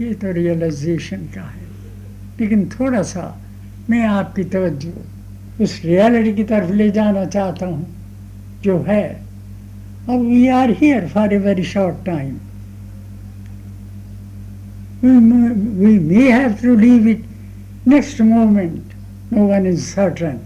[0.00, 1.68] ये तो रियलाइजेशन का है।
[2.40, 3.24] लेकिन थोड़ा सा
[3.90, 7.86] मैं आपकी तवज्जो उस रियलिटी की तरफ़ ले जाना चाहता हूँ
[8.62, 9.04] जो है।
[10.08, 12.38] अब we are here for a very short time
[15.02, 17.20] we may have to leave it
[17.86, 18.82] next moment.
[19.30, 20.40] No one is certain.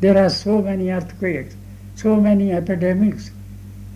[0.00, 1.55] There are so many earthquakes,
[1.96, 3.30] so many epidemics,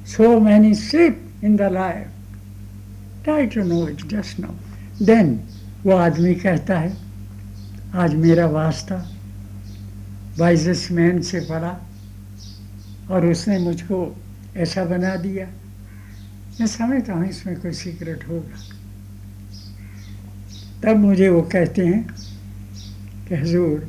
[0.07, 2.09] so many slip in the life.
[3.25, 4.55] Try to know it just now.
[5.01, 5.39] Then
[5.85, 6.97] वो आदमी कहता है
[7.97, 8.97] आज मेरा वास्ता
[10.39, 11.73] बाइजस man से पड़ा
[13.11, 14.01] और उसने मुझको
[14.57, 15.47] ऐसा बना दिया
[16.61, 18.59] मैं समझता हूँ इसमें कोई सीक्रेट होगा
[20.83, 22.03] तब मुझे वो कहते हैं
[23.29, 23.89] कि हजूर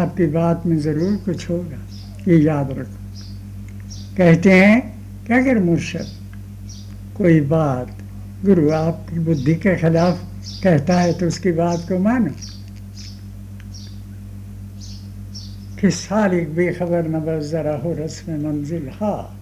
[0.00, 1.91] आपकी बात में ज़रूर कुछ होगा
[2.28, 3.00] ये याद रखो।
[4.16, 4.80] कहते हैं
[5.26, 6.06] क्या कर मुर्शद
[7.16, 7.96] कोई बात
[8.44, 10.22] गुरु आपकी बुद्धि के खिलाफ
[10.62, 12.30] कहता है तो उसकी बात को मानो।
[15.80, 19.38] कि सालिक बेखबर न ज़रा हो रस्म मंजिल हा।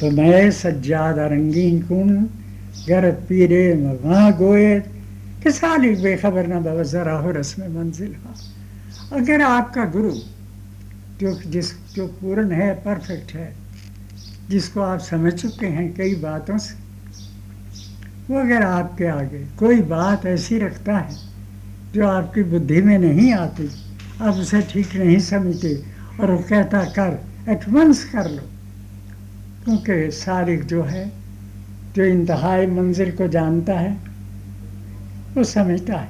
[0.00, 2.30] तो मैं सज्जाद रंगीन कुन
[2.88, 3.64] गर पीरे
[4.04, 4.80] वहाँ गोए
[5.42, 8.34] कि सालिक बेखबर न ज़रा हो रस्म मंजिल हा।
[9.12, 10.14] अगर आपका गुरु,
[11.20, 13.54] जो जिस, जो पूर्ण है परफेक्ट है,
[14.50, 16.74] जिसको आप समझ चुके हैं कई बातों से,
[18.28, 21.16] वो अगर आपके आगे कोई बात ऐसी रखता है,
[21.94, 23.70] जो आपकी बुद्धि में नहीं आती,
[24.20, 25.84] आप उसे ठीक नहीं समझते
[26.20, 28.42] और वो कहता, कर एटवंस कर लो।
[29.64, 31.12] क्योंकि सारिक जो है,
[31.96, 33.98] जो इंतहाई मंजिल को जानता है,
[35.34, 36.08] वो समझता है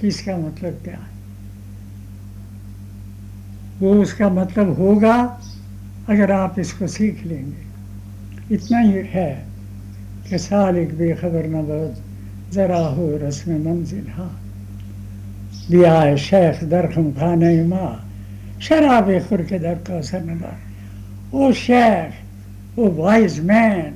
[0.00, 1.19] कि इसका मतलब क्या है।
[3.80, 5.16] वो उसका मतलब होगा,
[6.08, 9.30] अगर आप इसको सीख लेंगे। इतना ही है
[10.28, 11.94] कि सालिक बेखबर न
[12.52, 14.30] ज़रा हो रस्म मंजिल हाँ।
[15.70, 17.92] बिया शेख दरखम खाने माँ
[18.62, 20.40] शराब खुर के दर का असर न
[21.34, 22.12] ओ शेख,
[22.78, 23.92] ओ वाइज मैन,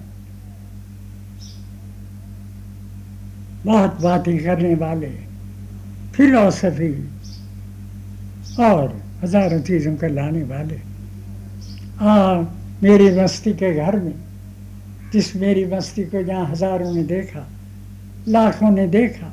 [3.65, 5.11] बहुत बातें करने वाले,
[6.15, 6.93] फिलोसफी,
[8.61, 10.79] और हज़ारों चीज़ों को लाने वाले।
[12.01, 12.43] आ
[12.83, 14.15] मेरी बस्ती के घर में,
[15.13, 17.47] जिस मेरी बस्ती को जहाँ हज़ारों ने देखा,
[18.29, 19.33] लाखों ने देखा,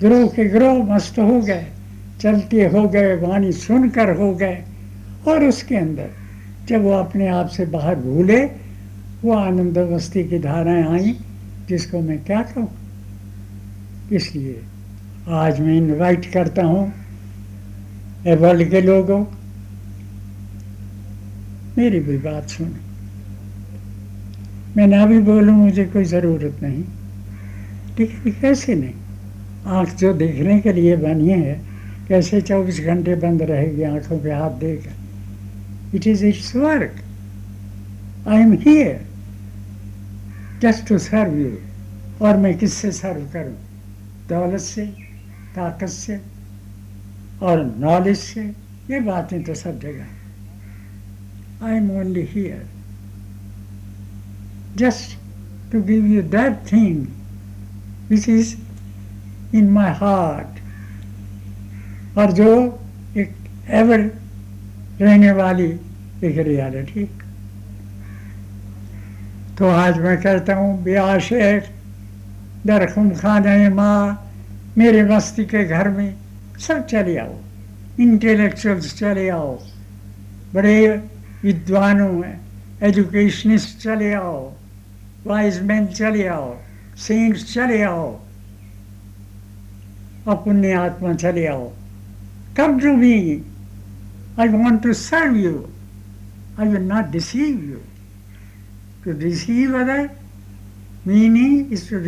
[0.00, 1.66] ग्रोह के ग्रोह मस्त हो गए,
[2.20, 4.64] चलते हो गए, वाणी सुनकर हो गए,
[5.28, 6.10] और उसके अंदर
[6.68, 8.44] जब वो अपने आप से बाहर भूले,
[9.24, 11.16] वो आनंद बस्ती की धाराएँ आई,
[11.68, 12.70] जिसको मैं क्या कहूँ?
[14.12, 14.62] इसलिए
[15.28, 16.92] आज मैं इनवाइट करता हूँ।
[18.34, 19.24] वर्ल्ड के लोगों।
[21.78, 22.76] मेरी भी बात सुनो।
[24.76, 26.84] मैं ना भी बोलूँ, मुझे कोई ज़रूरत नहीं।
[27.98, 28.94] लेकिन कैसे नहीं?
[29.66, 31.60] आँख जो देखने के लिए बनी है,
[32.08, 34.92] कैसे चौबीस घंटे बंद रहेगी आँखों पे हाथ देकर?
[35.96, 36.94] It is it's work
[38.28, 39.06] I am here
[40.62, 41.58] just to serve you
[42.22, 43.56] और मैं किससे सर्व करूँ?
[44.28, 44.86] दौलत से?
[45.56, 46.35] ताकत से?
[47.42, 48.40] और नॉलेज से
[48.90, 52.66] ये बातें तो सब जगह I am only here
[54.76, 55.18] just
[55.72, 57.06] to give you that thing
[58.10, 58.56] which is
[59.56, 60.60] in my heart
[62.18, 62.80] और जो
[63.16, 63.34] एक
[63.70, 64.00] एवर
[65.00, 65.70] रहने वाली
[66.24, 67.04] एक रियलिटी
[69.58, 71.68] तो आज मैं कहता हूँ ब्याह शेख
[72.66, 74.32] दरखुम खाने माँ,
[74.78, 76.14] मेरे मस्ती के घर में
[76.58, 77.34] सब चले आओ
[78.00, 79.54] इंटेलेक्चुअल्स चले आओ
[80.54, 80.76] बड़े
[81.42, 82.12] विद्वानों
[82.88, 84.38] एजुकेशनिस्ट चले आओ
[85.26, 86.54] वाइज मैन चले आओ
[87.06, 88.06] सेंट्स चले आओ
[90.28, 91.68] और पुण्य आत्मा चले आओ
[92.56, 93.16] come to me
[94.40, 95.56] I want to serve you
[96.60, 97.80] I will not deceive you
[99.04, 100.08] to deceive other
[101.06, 101.98] meaning is to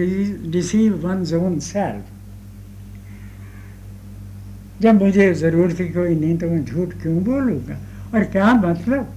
[0.51, 2.18] deceive one own self
[4.81, 7.79] जब मुझे ज़रूरत ही कोई नहीं तो मैं झूठ क्यों बोलूँगा?
[8.15, 9.09] और क्या मतलब?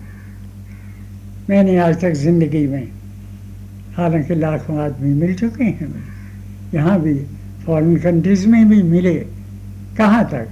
[1.50, 2.88] मैंने आज तक ज़िंदगी में
[3.98, 6.04] हालाँकि लाखों आदमी मिल चुके हैं।
[6.74, 7.14] यहाँ भी
[7.66, 9.14] फॉरेन कंट्रीज़ में भी मिले।
[9.98, 10.48] कहाँ तक?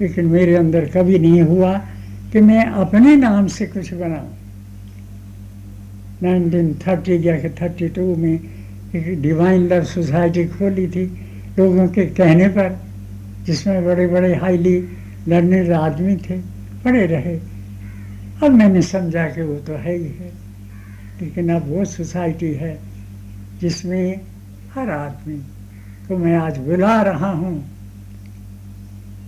[0.00, 1.78] लेकिन मेरे अंदर कभी नहीं हुआ
[2.32, 4.32] कि मैं अपने नाम से कुछ बनाऊँ।
[6.22, 8.40] 1930 या कि 32 में
[8.96, 11.06] एक डिवाइन लव सोसाइटी खोली थी
[11.58, 12.85] लोगों के कहने पर।
[13.46, 14.88] जिसमें बड़े बड़े हाईली
[15.28, 16.38] लर्निड आदमी थे
[16.84, 17.36] पड़े रहे।
[18.42, 20.32] अब मैंने समझा कि वो तो है ही है।
[21.22, 22.78] लेकिन अब वो सोसाइटी है
[23.60, 24.20] जिसमें
[24.74, 25.36] हर आदमी
[26.08, 27.70] को मैं आज बुला रहा हूँ।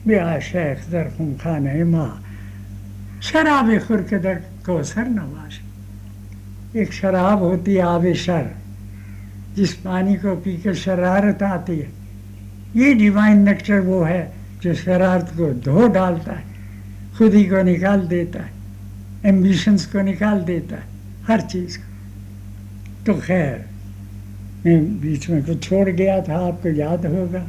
[0.06, 2.24] ब्याह शेख दर खून माँ।
[3.22, 5.52] शराब खुर के दर को सर नवाज़।
[6.76, 8.50] एक शराब होती है आब शर
[9.54, 11.97] जिस पानी को पी के शरारत आती है।
[12.76, 14.32] ये डिवाइन नेक्टर वो है
[14.62, 16.44] जो शरारत को धो डालता है,
[17.18, 18.52] खुद ही को निकाल देता है
[19.24, 20.82] एम्बिशंस को निकाल देता है,
[21.28, 21.84] हर चीज़ को।
[23.06, 23.64] तो खैर,
[24.66, 27.40] मैं बीच में कुछ छोड़ गया था, आपको याद होगा।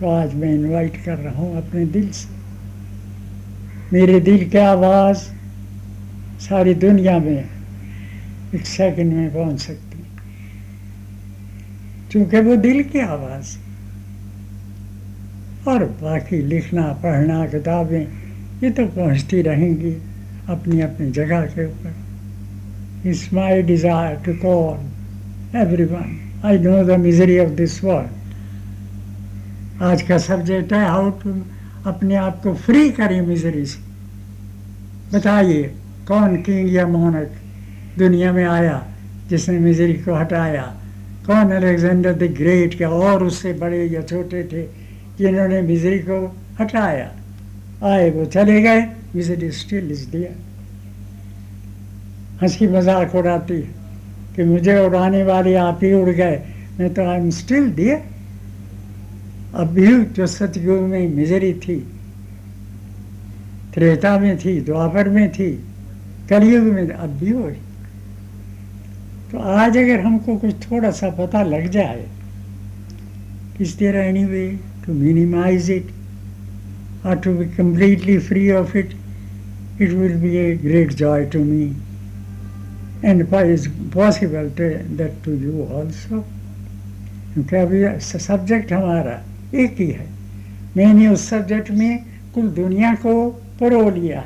[0.00, 2.28] तो आज मैं इनवाइट कर रहा हूँ अपने दिल से।
[3.92, 5.18] मेरे दिल की आवाज़
[6.40, 7.44] सारी दुनिया में
[8.54, 9.91] एक सेकंड में पहुँच सकती
[12.12, 13.48] क्योंकि वो दिल की आवाज़
[15.68, 18.06] और बाकी लिखना, पढ़ना, किताबें,
[18.62, 19.92] ये तो पहुँचती रहेंगी
[20.48, 27.38] अपनी अपनी जगह के ऊपर। It's my desire to call everyone I know the misery
[27.38, 28.10] of this world
[29.82, 31.30] आज का सब्जेक्ट है हाउ टू
[31.86, 33.78] अपने आप को फ्री करें मिजरी से।
[35.14, 35.62] बताइए,
[36.08, 37.30] कौन किंग या मोहनक
[37.98, 38.86] दुनिया में आया
[39.28, 40.72] जिसने मिजरी को हटाया?
[41.26, 42.84] कौन अलेक्जेंडर द ग्रेट के?
[42.84, 44.62] और उससे बड़े या छोटे थे
[45.18, 46.18] जिन्होंने मिजरी को
[46.60, 47.10] हटाया।
[47.84, 48.80] आए वो चले गए।
[49.14, 50.34] मिजरी स्टिल इज़ दियर
[52.42, 53.70] हँसी मज़ाक उड़ाती है
[54.36, 56.36] कि मुझे उड़ाने वाले आप ही उड़ गए।
[56.78, 58.02] मैं तो आई एम स्टिल डियर
[59.54, 59.86] अब भी
[60.16, 61.76] जो सतयुग में मिजरी थी,
[63.74, 65.50] त्रेता में थी, द्वापर में थी,
[66.30, 67.60] कलयुग में अब भी हो रही
[69.32, 72.04] तो आज अगर हमको कुछ थोड़ा सा पता लग जाए
[73.60, 74.46] is there any way
[74.86, 75.90] to minimise it
[77.04, 78.94] be completely free of it,
[79.78, 81.74] it will be a great joy to me.
[83.02, 86.24] And it is possible to, that to you also.
[87.34, 89.20] क्योंकि अभी सब्जेक्ट हमारा
[89.54, 90.06] एक ही है
[90.76, 92.04] मैंने उस सब्जेक्ट में
[92.34, 93.14] कुल दुनिया को
[93.60, 94.20] परो लिया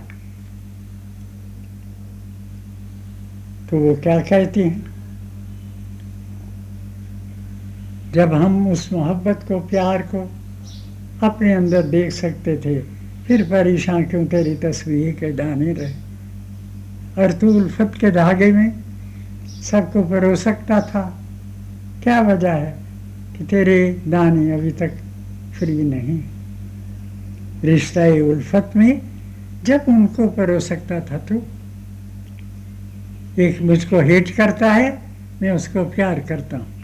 [3.71, 4.96] तो वो क्या कहती हैं
[8.17, 10.31] जब हम उस मोहब्बत को, प्यार को
[11.23, 12.79] अपने अंदर देख सकते थे,
[13.27, 15.93] फिर परेशान क्यों तेरी तस्वीर के दाने रहे?
[17.19, 18.73] और तू उल्फत के धागे में
[19.63, 21.21] सबको परो सकता था।
[22.03, 22.77] क्या वजह है
[23.39, 24.93] कि तेरे दाने अभी तक
[25.59, 26.25] फ्री नहीं?
[27.65, 29.01] रिश्ता उल्फत में
[29.65, 31.43] जब उनको परो सकता था तो।
[33.39, 34.99] एक मुझको हिट करता है,
[35.43, 36.76] मैं उसको प्यार करता हूँ।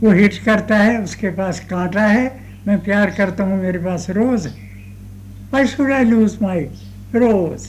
[0.00, 2.24] वो हिट करता है, उसके पास कांटा है।
[2.66, 4.46] मैं प्यार करता हूँ, मेरे पास rose
[5.52, 6.60] why should I lose my
[7.14, 7.66] rose?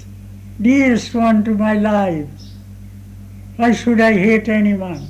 [0.62, 5.08] Dearest one to my life why should I hate anyone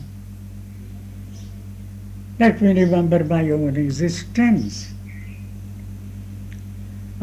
[2.42, 4.86] let me remember my own existence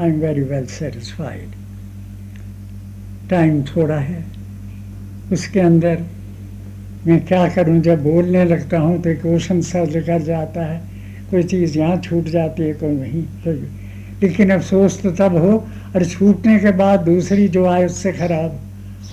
[0.01, 1.53] I am very well satisfied
[3.31, 4.25] time थोड़ा है,
[5.33, 6.03] उसके अंदर
[7.07, 7.81] मैं क्या करूँ?
[7.81, 10.79] जब बोलने लगता हूँ तो एक ओशन सा लेकर जाता है।
[11.31, 13.55] कोई चीज़ यहाँ छूट जाती है, कोई वहीं। कोई
[14.23, 15.57] लेकिन अफसोस तो तब हो,
[15.97, 18.61] और छूटने के बाद दूसरी जो आए उससे खराब।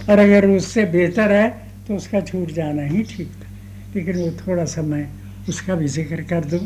[0.09, 1.49] और अगर उससे बेहतर है
[1.87, 3.47] तो उसका छूट जाना ही ठीक था।
[3.95, 5.07] लेकिन वो थोड़ा सा मैं
[5.49, 6.59] उसका भी ज़िक्र कर दूँ।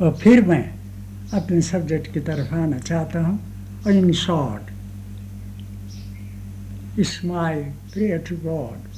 [0.00, 0.64] और फिर मैं
[1.34, 3.38] अपने सब्जेक्ट की तरफ़ आना चाहता हूँ।
[3.86, 4.70] और in short
[6.98, 7.62] is my
[7.92, 8.88] prayer to God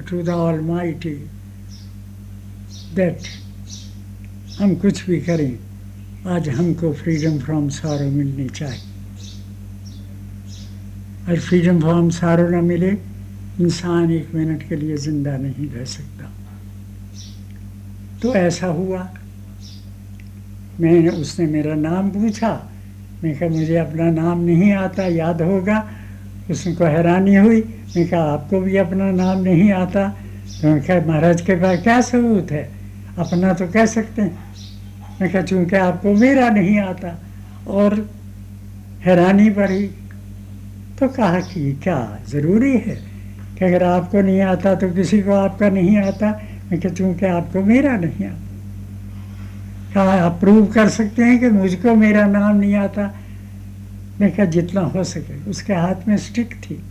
[0.00, 0.28] to the
[0.60, 1.14] almighty
[2.94, 3.18] that
[4.60, 5.58] हम कुछ भी करें,
[6.26, 8.82] आज हमको फ्रीडम फ्रॉम सारो मिलनी चाहिए।
[11.28, 12.90] और फ्रीडम फ्रॉम सारो ना मिले,
[13.60, 16.30] इंसान एक मिनट के लिए ज़िंदा नहीं रह सकता।
[18.22, 19.14] तो ऐसा हुआ।
[20.80, 22.70] मैंने, उसने मेरा नाम पूछा।
[23.24, 25.97] मैं कहा, मुझे अपना नाम नहीं आता, याद होगा?
[26.50, 30.08] उसको हैरानी हुई। मैंने कहा, आपको भी अपना नाम नहीं आता?
[30.62, 32.70] तो मैं कहा, महाराज के पास क्या सबूत है?
[33.18, 34.38] अपना तो कह सकते हैं।
[35.20, 37.22] मैं कहा, चूँकि आपको मेरा नहीं आता।
[37.68, 38.10] और
[39.04, 39.90] हैरानी बढ़ी
[41.00, 43.08] तो कहा कि क्या ज़रूरी है?
[43.58, 47.60] कि अगर आपको नहीं आता तो किसी को आपका नहीं आता। मैं कहा, चूँकि आपको
[47.60, 48.44] मेरा नहीं आता।
[49.94, 53.14] कहा, आप प्रूव कर सकते हैं कि मुझको मेरा नाम नहीं आता।
[54.20, 56.82] मैं कहा, जितना हो सके। उसके हाथ में स्टिक थी।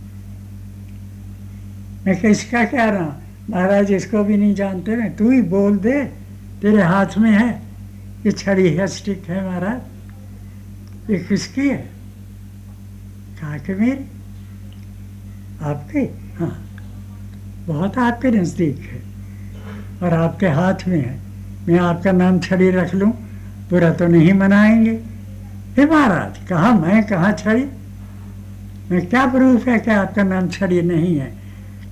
[2.06, 3.20] मैं कहा, इसका क्या रहा?
[3.50, 6.04] महाराज, इसको भी नहीं जानते मैं। तू ही बोल दे,
[6.62, 7.62] तेरे हाथ में है।
[8.26, 9.80] ये छड़ी है स्टिक है महाराज।
[11.10, 11.90] ये किसकी है?
[13.40, 14.04] कहा, कि मेरी?
[15.62, 16.34] आपकी?
[16.38, 16.64] हाँ।
[17.66, 19.02] बहुत आपके नज़दीक है
[20.02, 21.20] और आपके हाथ में है।
[21.68, 23.10] मैं आपका नाम छड़ी रख लूँ।
[23.70, 25.07] बुरा तो नहीं मनाएँगे।
[25.78, 27.64] हे महाराज कहा मैं, कहाँ छड़ी?
[28.90, 31.32] मैं क्या प्रूफ है कि आपका नाम छड़ी नहीं है?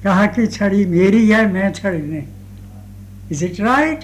[0.05, 2.23] कहा कि छड़ी मेरी है, मैं छड़ी नहीं?
[3.33, 4.01] इज़ इट राइट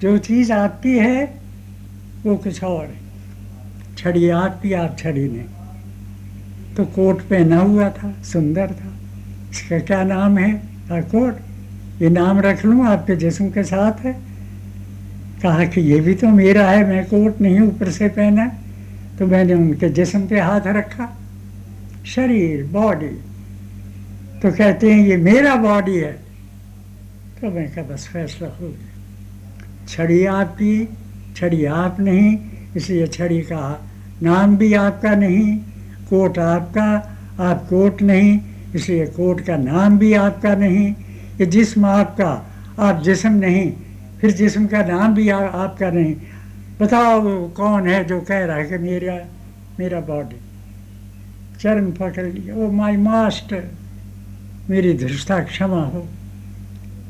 [0.00, 1.40] जो चीज़ आपकी है,
[2.24, 2.96] वो कुछ और है।
[3.98, 5.44] छड़ी आपकी, आप छड़ी नहीं।
[6.76, 8.92] तो कोट पहना हुआ था, सुंदर था।
[9.50, 10.52] इसका क्या नाम है?
[10.88, 11.36] का कोट।
[12.02, 14.12] ये नाम रख लूँ, आपके जिस्म के साथ है।
[15.42, 18.52] कहा कि ये भी तो मेरा है, मैं कोट नहीं ऊपर से पहना।
[19.18, 21.08] तो मैंने उनके जिसम पे हाथ रखा।
[22.06, 23.14] शरीर बॉडी
[24.40, 26.12] तो कहते हैं ये मेरा बॉडी है।
[27.40, 30.88] तो मैं कहा बस फैसला हो गया। छड़ी आपकी
[31.36, 32.36] छड़ी आप नहीं
[32.76, 33.62] इसलिए छड़ी का
[34.22, 35.56] नाम भी आपका नहीं
[36.10, 36.86] कोट आपका
[37.40, 38.38] आप कोट नहीं
[38.74, 40.86] इसलिए कोट का नाम भी आपका नहीं।
[41.40, 42.30] ये जिस्म आपका
[42.78, 43.70] आप जिस्म नहीं
[44.20, 46.14] फिर जिस्म का नाम भी आ, आपका नहीं।
[46.80, 49.14] बताओ वो कौन है जो कह रहा है कि मेरा
[49.78, 50.36] मेरा बॉडी
[51.60, 53.64] चरण पकड़ लिया। ओ माय मास्टर
[54.70, 56.06] मेरी धृष्टा क्षमा हो।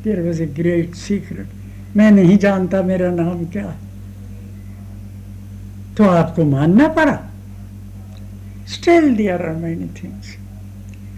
[0.05, 3.75] There was a great secret मैं नहीं जानता मेरा नाम क्या
[5.97, 7.19] तो आपको मानना पड़ा।
[8.69, 10.37] Still there are many things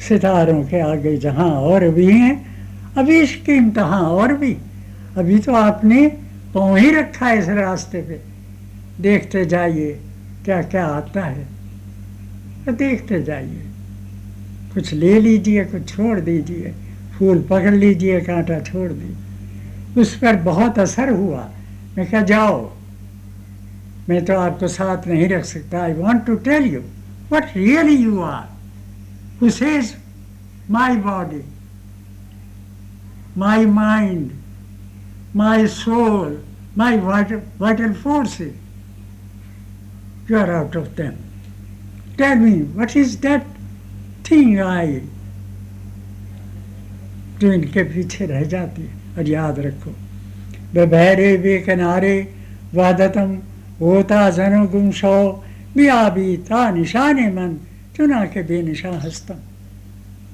[0.09, 2.35] सितारों के आगे जहाँ और भी हैं
[2.98, 4.56] अभी इसके इम्तहान और भी।
[5.16, 6.06] अभी तो आपने
[6.55, 8.20] पहुँच ही रखा है इस रास्ते पे।
[9.01, 10.01] देखते जाइए
[10.44, 11.47] क्या क्या आता है।
[12.66, 13.66] तो देखते जाइए।
[14.74, 16.74] कुछ ले लीजिए कुछ छोड़ दीजिए।
[17.18, 21.51] फूल पकड़ लीजिए कांटा छोड़ दीजिए। उस पर बहुत असर हुआ।
[21.98, 22.73] मैं कहा जाओ।
[24.09, 26.81] मैं तो आपको साथ नहीं रख सकता। I want to tell you
[27.32, 28.56] what really you are
[29.40, 29.85] who says,
[30.68, 31.44] My body,
[33.36, 34.31] my mind,
[35.35, 36.31] my soul,
[36.77, 38.55] my vital, vital forces.
[40.28, 41.16] You are out of them.
[42.19, 43.47] Tell me, what is that
[44.24, 45.01] thing I
[47.40, 49.90] जो इनके पीछे रह जाती है और याद रखो
[50.74, 52.16] बहरे बे किनारे
[52.74, 53.35] वादतम
[53.81, 55.12] होता जनो गुम सो
[55.77, 57.53] बियाबी था निशाने मन
[57.97, 59.35] चुना के बेनिशा हंसता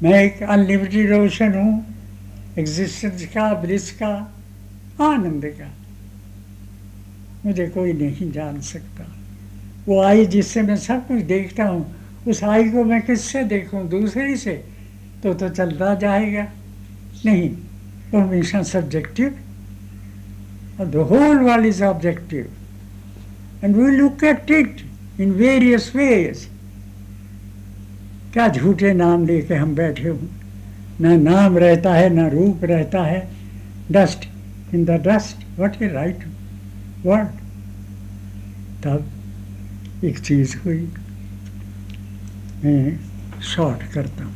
[0.03, 1.75] मैं एक अनलिमिटेड रोशन हूँ
[2.59, 4.13] एग्जिस्टेंस का ब्लिस का
[5.11, 5.71] आनंद का
[7.47, 9.12] मुझे कोई नहीं जान सकता
[9.87, 11.85] वो आई जिससे मैं सब कुछ देखता हूँ।
[12.29, 13.89] उस आई को मैं किससे देखूँ?
[13.89, 14.53] दूसरी से?
[15.23, 16.47] तो तो चलता जाएगा।
[17.25, 17.49] नहीं,
[18.11, 19.39] वो हमेशा सब्जेक्टिव
[20.81, 22.47] और the whole world is objective
[23.65, 26.47] and we look at it in various ways
[28.33, 30.29] क्या झूठे नाम लेके हम बैठे हूँ?
[31.01, 33.29] न नाम रहता है, न रूप रहता है।
[33.93, 34.29] Dust
[34.75, 36.25] in the dust what a right
[37.05, 37.29] word
[38.85, 39.11] तब
[40.05, 40.79] एक चीज़ हुई।
[42.65, 42.99] मैं
[43.43, 44.35] शॉर्ट करता हूँ।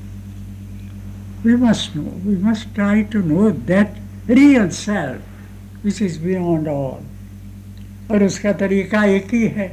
[1.45, 8.15] We must know we must try to know that real self which is beyond all
[8.15, 9.69] और उसका तरीका एक ही है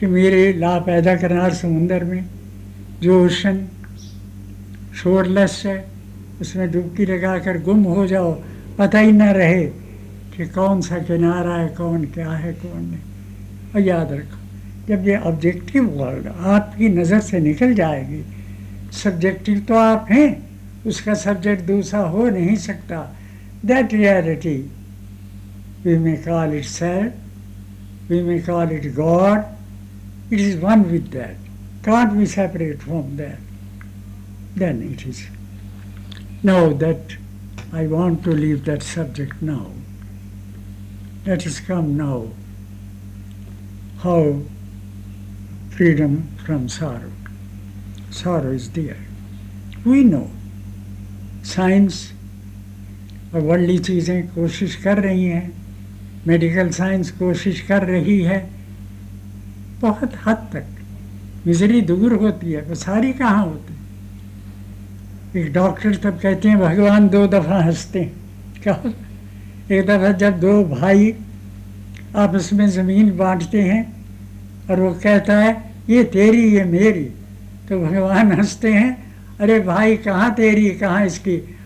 [0.00, 2.24] कि मेरे ला पैदा करनार समुंदर में
[3.02, 3.66] जो ओशन
[4.96, 5.84] शोरलेस है,
[6.40, 8.32] उसमें डुबकी लगा कर गुम हो जाओ।
[8.78, 9.64] पता ही ना रहे
[10.36, 13.09] कि कौन सा किनारा है, कौन क्या है, कौन नहीं।
[13.74, 14.38] और याद रखो,
[14.88, 18.22] जब ये ऑब्जेक्टिव वर्ल्ड आपकी नज़र से निकल जाएगी
[19.02, 20.30] सब्जेक्टिव तो आप हैं,
[20.86, 23.02] उसका सब्जेक्ट दूसरा हो नहीं सकता
[23.64, 24.58] that reality
[25.84, 31.38] we may call it self we may call it God it is one with that
[31.84, 33.38] can't be separate from that.
[34.54, 35.20] Then it is.
[36.42, 37.14] Now that
[37.72, 39.70] I want to leave that subject now.
[41.26, 42.18] Let us come now.
[44.06, 44.22] How
[45.76, 46.14] freedom
[46.46, 47.12] from sorrow.
[48.10, 49.00] Sorrow is there.
[49.86, 50.26] We know.
[51.44, 52.12] Science
[53.34, 55.52] और worldly चीज़ें कोशिश कर रही हैं।
[56.26, 58.50] Medical science कोशिश कर रही है।
[59.80, 60.64] बहुत हद तक।
[61.46, 63.80] मिजरी दूर होती है। वो सारी कहाँ होती है?
[65.44, 68.12] एक डॉक्टर तब कहते हैं, भगवान दो दफ़ा हँसते हैं।
[68.62, 68.82] क्या?
[69.72, 71.14] एक दफ़ा जब दो भाई
[72.16, 73.92] आपस में ज़मीन बांटते हैं
[74.70, 77.04] और वो कहता है, ये तेरी, ये मेरी।
[77.68, 81.56] तो भगवान हँसते हैं, अरे भाई, कहाँ तेरी, कहाँ इसकी?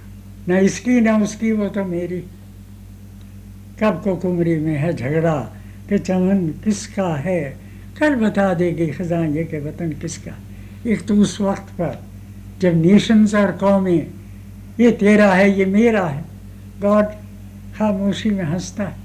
[0.48, 2.24] न इसकी, न उसकी, वो तो मेरी।
[3.80, 5.56] कब को कुमरी में है झगड़ा
[5.88, 7.56] कि चमन किसका है?
[8.00, 10.38] कल बता देगी खजान के वतन किसका?
[10.86, 12.02] एक तो उस वक्त पर
[12.60, 14.10] जब नेशंस और कौमें,
[14.80, 16.24] ये तेरा है, ये मेरा है।
[16.80, 17.04] गॉड
[17.78, 19.03] खामोशी में हंसता है।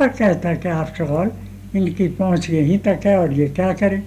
[0.00, 1.30] और कहता कि आफ्टर ऑल
[1.76, 4.02] इनकी पहुँच यहीं तक है और ये क्या करें?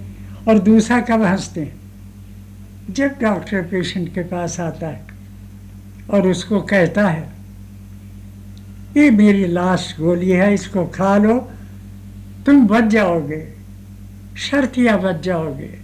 [0.47, 1.81] और दूसरा कब हँसते हैं?
[2.89, 5.01] जब डॉक्टर पेशेंट के पास आता है
[6.09, 7.29] और उसको कहता है,
[8.97, 11.51] ये मेरी लास्ट गोली है, इसको खा लो।
[12.45, 13.47] तुम बच जाओगे,
[14.37, 15.77] शर्तिया बच जाओगे।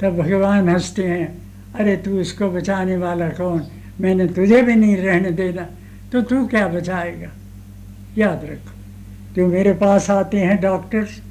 [0.00, 1.38] तब भगवान हँसते हैं,
[1.74, 3.66] अरे तू इसको बचाने वाला कौन?
[4.00, 5.66] मैंने तुझे भी नहीं रहने देना।
[6.12, 7.28] तो तू क्या बचाएगा?
[8.18, 8.72] याद रखो।
[9.36, 11.22] जो मेरे पास आते हैं डॉक्टर्स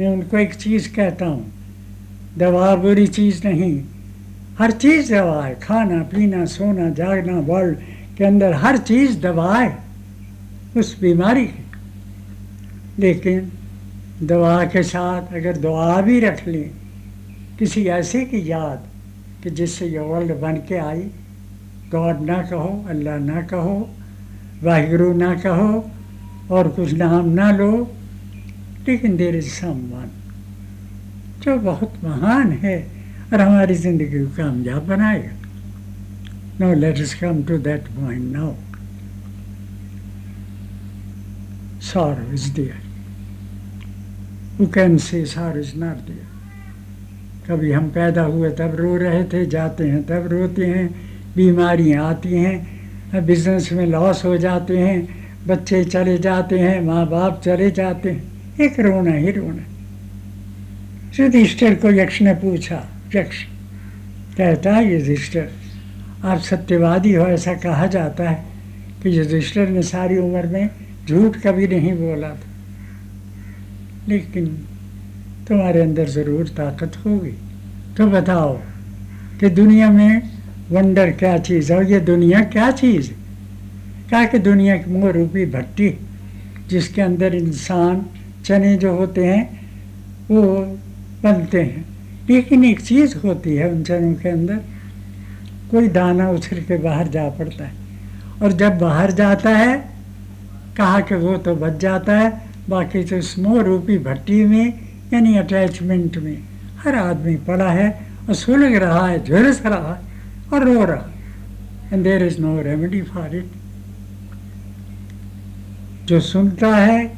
[0.00, 1.52] मैं उनको एक चीज़ कहता हूँ।
[2.38, 3.84] दवा बुरी चीज़ नहीं।
[4.58, 7.78] हर चीज़ दवा है। खाना, पीना, सोना, जागना वर्ल्ड
[8.18, 9.78] के अंदर हर चीज़ दवा है।
[10.76, 11.64] उस बीमारी की।
[12.98, 13.52] लेकिन
[14.22, 16.70] दवा के साथ अगर दुआ भी रख लें,
[17.58, 18.82] किसी ऐसे की याद
[19.42, 21.10] कि जिससे ये वर्ल्ड बन के आई
[21.92, 23.90] गॉड ना कहो, अल्लाह ना कहो,
[24.62, 25.90] वाहिगुरु ना कहो
[26.50, 27.72] और कुछ नाम ना लो,
[28.88, 30.08] लेकिन देर इज़ समवन
[31.42, 32.78] जो बहुत महान है
[33.32, 35.34] और हमारी ज़िंदगी को कामयाब बनाएगा
[36.60, 38.54] no let us come to that point now
[41.82, 42.80] sorrow is there.
[44.58, 46.26] Who can say sorrow is not there?
[47.46, 50.86] कभी हम पैदा हुए तब रो रहे थे, जाते हैं तब रोते हैं,
[51.36, 54.98] बीमारियाँ आती हैं बिज़नेस में लॉस हो जाते हैं
[55.48, 58.22] बच्चे चले जाते हैं माँ बाप चले जाते हैं।
[58.60, 59.62] एक रोना ही रोना।
[61.20, 63.36] युधिष्ठिर को यक्ष ने पूछा, यक्ष,
[64.36, 65.50] कहता है युधिष्ठिर,
[66.24, 68.44] आप सत्यवादी हो, ऐसा कहा जाता है
[69.02, 70.70] कि युधिष्ठिर ने सारी उम्र में
[71.08, 72.48] झूठ कभी नहीं बोला था।
[74.08, 74.46] लेकिन
[75.48, 77.34] तुम्हारे अंदर ज़रूर ताकत होगी।
[77.96, 78.60] तो बताओ
[79.40, 80.22] कि दुनिया में
[80.70, 83.19] वंडर क्या चीज़ है और ये दुनिया क्या चीज़ है?
[84.10, 85.98] कहा कि दुनिया की मोह रूपी भट्टी,
[86.68, 88.06] जिसके अंदर इंसान
[88.44, 89.60] चने जो होते हैं,
[90.30, 90.42] वो
[91.22, 91.84] बनते हैं।
[92.30, 94.60] लेकिन एक चीज़ होती है उन चनों के अंदर,
[95.70, 97.72] कोई दाना उछल के बाहर जा पड़ता है।
[98.42, 99.90] और जब बाहर जाता है,
[100.76, 104.78] कहा कि वो तो बच जाता है, बाकी तो स्मो रूपी भट्टी में,
[105.12, 106.38] यानी अटैचमेंट में,
[106.84, 110.00] हर आदमी पड़ा है और सुलग रहा है, झुलस रहा है
[110.52, 111.14] और रो रहा है।
[111.92, 113.44] And there is no remedy for it
[116.10, 117.12] जो सुनता है,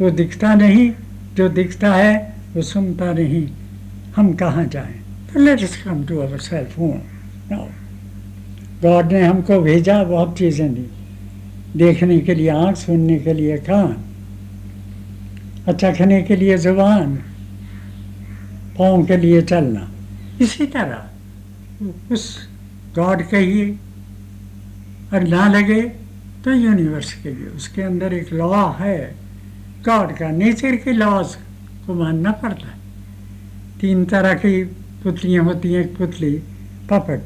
[0.00, 0.92] वो दिखता नहीं।
[1.34, 3.48] जो दिखता है, वो सुनता नहीं।
[4.16, 4.94] हम कहाँ जाएँ?
[5.32, 7.64] तो let us come to our self now
[8.82, 10.86] God ने हमको भेजा बहुत चीज़ें दी
[11.76, 13.96] देखने के लिए आँख, सुनने के लिए कान।
[15.72, 17.16] चखने के लिए ज़ुबान।
[18.78, 19.90] पाँव के लिए चलना।
[20.40, 21.04] इसी तरह।
[22.12, 22.48] उस
[22.96, 23.78] गॉड कहिए
[25.14, 26.01] और ना लगे।
[26.44, 29.14] तो यूनिवर्स के लिए, उसके अंदर एक लॉ है।
[29.86, 31.34] गॉड का नेचर के लॉज
[31.86, 32.78] को मानना पड़ता है।
[33.80, 34.64] तीन तरह की
[35.02, 36.42] पुतलियाँ होती हैं, एक पुतली
[36.90, 37.20] पपट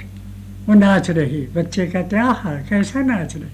[0.68, 3.44] वो नाच रही। बच्चे कहते हैं, आहा, कैसा नाच रही?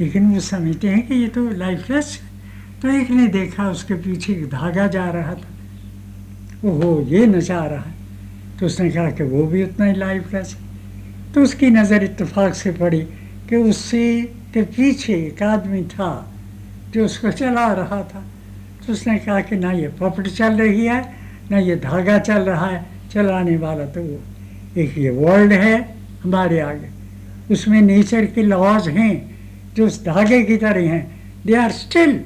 [0.00, 2.30] लेकिन वो समझते हैं कि ये तो लाइफलेस है।
[2.82, 5.48] तो एक ने देखा, उसके पीछे एक धागा जा रहा था।
[6.68, 7.94] ओहो, ये नचा रहा है।
[8.60, 10.70] तो उसने कहा कि वो भी उतना ही लाइफलेस है।
[11.32, 13.00] तो उसकी नज़र इत्तेफाक से पड़ी
[13.48, 16.10] कि उससे के पीछे एक आदमी था
[16.94, 18.22] जो उसको चला रहा था।
[18.86, 21.00] तो उसने कहा कि ना ये पपट चल रही है,
[21.50, 24.18] ना ये धागा चल रहा है, चलाने वाला तो वो
[24.80, 25.76] एक ये वर्ल्ड है
[26.22, 26.88] हमारे आगे।
[27.54, 29.14] उसमें नेचर के लॉज हैं,
[29.74, 31.04] जो उस धागे की तरह हैं।
[31.46, 32.20] दे आर स्टिल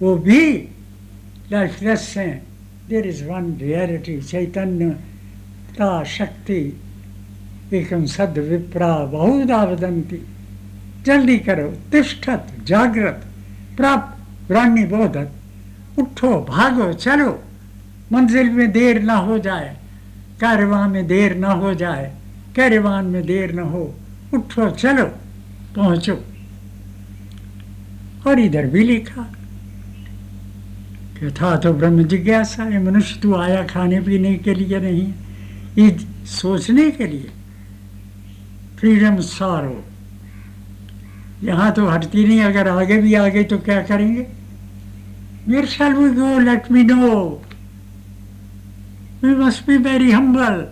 [0.00, 0.42] वो भी
[1.52, 2.42] लाइफलेस हैं।
[2.88, 4.96] देर इज़ वन रियलिटी चैतन्य
[6.06, 6.60] शक्ति
[7.72, 10.20] एकम सद विप्रा बहुत वदंती
[11.06, 13.24] जल्दी करो, तिष्ठत, जागृत,
[13.76, 15.32] प्राप्त ब्राह्मी बोधत
[15.98, 17.42] उठो, भागो, चलो।
[18.12, 19.76] मंजिल में देर ना हो जाए,
[20.40, 22.14] कारवां में देर ना हो जाए,
[22.56, 23.94] कैरवान में देर ना हो,
[24.34, 25.06] उठो, चलो,
[25.76, 26.24] पहुंचो।
[28.26, 29.22] और इधर भी लिखा
[31.18, 35.12] कि था तो ब्रह्म जिज्ञासा है, मनुष्य तू आया खाने पीने के लिए नहीं,
[35.78, 37.30] ये सोचने के लिए।
[38.78, 39.84] फ्रीडम सारो।
[41.43, 44.25] यहाँ तो हटती नहीं अगर आगे भी आ गई तो क्या करेंगे
[45.49, 46.37] Where shall we go?
[46.37, 47.41] Let me know.
[49.21, 50.69] We must be very humble.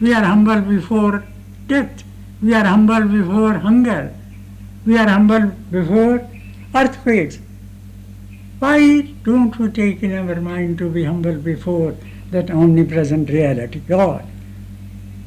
[0.00, 1.22] We are humble before
[1.68, 2.02] death.
[2.42, 4.12] We are humble before hunger.
[4.84, 6.28] We are humble before
[6.74, 7.38] earthquakes.
[8.58, 11.94] Why don't we take in our mind to be humble before
[12.32, 14.24] that omnipresent reality, God?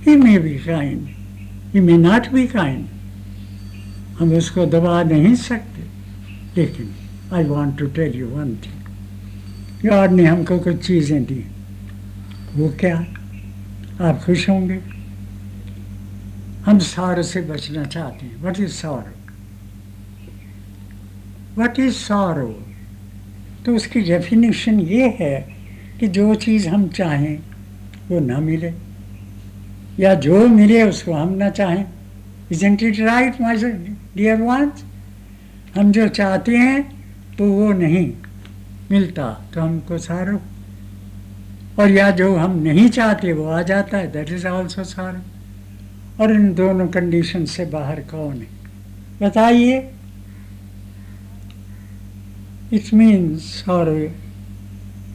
[0.01, 1.15] He may be kind.
[1.71, 2.89] He may not be kind.
[4.18, 5.82] हम उसको दबा नहीं सकते।
[6.60, 6.94] लेकिन
[7.32, 8.84] I want to tell you one thing
[9.90, 11.44] God ने हमको कुछ चीज़ें दी।
[12.54, 13.06] वो क्या?
[14.00, 14.80] आप खुश होंगे?
[16.66, 19.14] हम सार से बचना चाहते हैं। What is sorrow?
[21.62, 22.66] What is sorrow?
[23.66, 25.54] तो उसकी डेफिनेशन ये है
[26.00, 27.38] कि जो चीज़ हम चाहें,
[28.08, 28.72] वो ना मिले।
[30.00, 31.84] या जो मिले, उसको हम ना चाहें।
[32.52, 33.56] Isn't it right my
[34.16, 34.84] dear once
[35.76, 36.82] हम जो चाहते हैं
[37.38, 38.12] तो वो नहीं
[38.90, 40.40] मिलता तो हमको सारो।
[41.78, 46.32] और या जो हम नहीं चाहते, वो आ जाता है दैट इज़ ऑल्सो सारो। और
[46.32, 48.46] इन दोनों कंडीशन से बाहर कौन है?
[49.22, 49.78] बताइए।
[52.72, 53.96] It means sorrow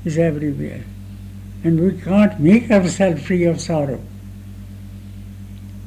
[0.07, 4.03] is everywhere and we can't make our self free of sorrow.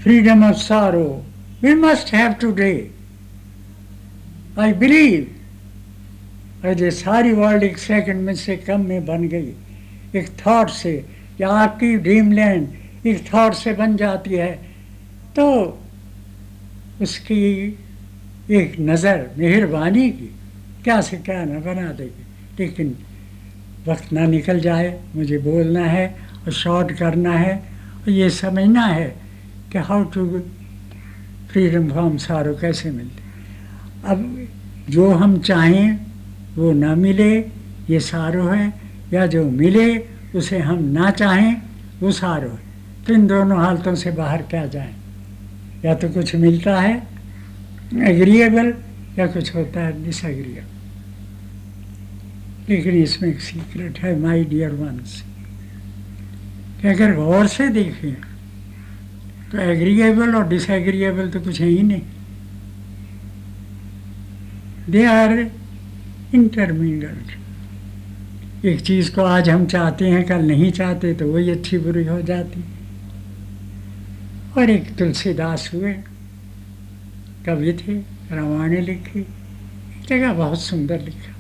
[0.03, 1.11] Freedom of sorrow
[1.63, 2.91] we must have today.
[4.57, 5.29] I believe
[6.67, 9.53] आज ये सारी वर्ल्ड एक सेकंड में से कम में बन गई।
[10.19, 10.93] एक थॉट से,
[11.41, 14.53] या आपकी ड्रीम लैंड एक थॉट से बन जाती है।
[15.37, 15.47] तो
[17.03, 17.43] उसकी
[18.51, 20.31] एक नज़र, मेहरबानी की।
[20.85, 22.25] क्या से क्या न बना देगी।
[22.59, 22.97] लेकिन
[23.89, 26.07] वक्त ना निकल जाए, मुझे बोलना है,
[26.47, 27.55] और शॉर्ट करना है,
[28.03, 29.09] और ये समझना है
[29.73, 30.43] कि हाउ टू
[31.53, 33.23] फ्रीडम फ्रॉम सारो कैसे मिलते?
[34.05, 34.49] अब
[34.91, 36.07] जो हम चाहें,
[36.57, 37.39] वो ना मिले,
[37.91, 38.73] ये सारो है,
[39.13, 39.99] या जो मिले,
[40.35, 41.63] उसे हम ना चाहें,
[42.01, 42.59] वो सारो है।
[43.07, 44.95] तो इन दोनों हालतों से बाहर क्या जाए?
[45.85, 47.09] या तो कुछ मिलता है
[47.95, 48.75] एग्रीएबल
[49.19, 50.71] या कुछ होता है डिसएग्रीएबल
[52.69, 55.23] लेकिन इसमें एक सीक्रेट है माय डियर वंस
[56.85, 58.32] अगर गौर से देखें
[59.53, 62.03] तो एग्रीएबल और डिसएग्रीएबल तो कुछ है ही नहीं।
[64.91, 65.33] दे आर
[66.35, 67.41] इंटरमीडिएट
[68.67, 72.21] एक चीज़ को आज हम चाहते हैं, कल नहीं चाहते तो वही अच्छी बुरी हो
[72.23, 72.65] जाती।
[74.59, 75.93] और एक तुलसीदास हुए,
[77.47, 77.95] कवि थे,
[78.33, 79.27] रामायण लिखी
[80.09, 81.35] जगह बहुत सुंदर लिखा।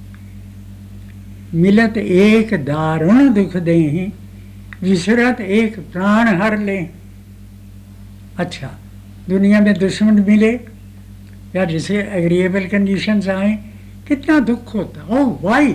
[1.54, 4.12] मिलत एक दारुण दुख दे
[4.82, 7.01] विसरत एक प्राण हर ले।
[8.42, 8.70] अच्छा
[9.28, 10.52] दुनिया में दुश्मन मिले
[11.56, 13.52] या जिसे एग्रीएबल कंडीशंस आए,
[14.08, 15.72] कितना दुख होता ओ why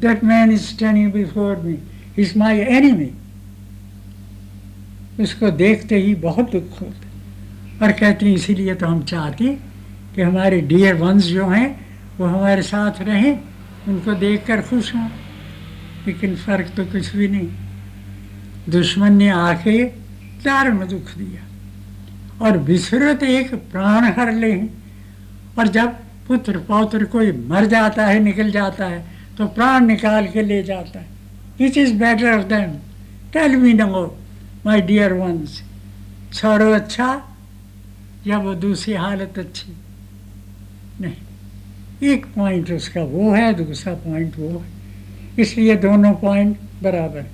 [0.00, 1.78] that man is standing before me
[2.18, 3.10] is my enemy
[5.22, 9.58] उसको देखते ही बहुत दुख होता और कहते हैं, इसीलिए तो हम चाहते
[10.14, 11.68] कि हमारे डियर वंस जो हैं,
[12.18, 13.40] वो हमारे साथ रहें,
[13.88, 15.08] उनको देखकर खुश हों।
[16.06, 17.48] लेकिन फ़र्क तो कुछ भी नहीं।
[18.68, 19.78] दुश्मन ने आके
[20.70, 21.49] में दुख दिया।
[22.40, 24.54] और विसरत एक प्राण हर ले।
[25.58, 25.96] और जब
[26.28, 29.04] पुत्र पौत्र कोई मर जाता है, निकल जाता है
[29.38, 31.06] तो प्राण निकाल के ले जाता है।
[31.58, 32.78] Which is better then
[33.32, 34.04] tell me no
[34.66, 35.62] my dear once
[36.34, 37.08] छोड़ो अच्छा
[38.26, 39.72] या वो दूसरी हालत अच्छी।
[41.00, 44.78] नहीं, एक पॉइंट उसका वो है, दूसरा पॉइंट वो है।
[45.38, 47.26] इसलिए दोनों पॉइंट बराबर।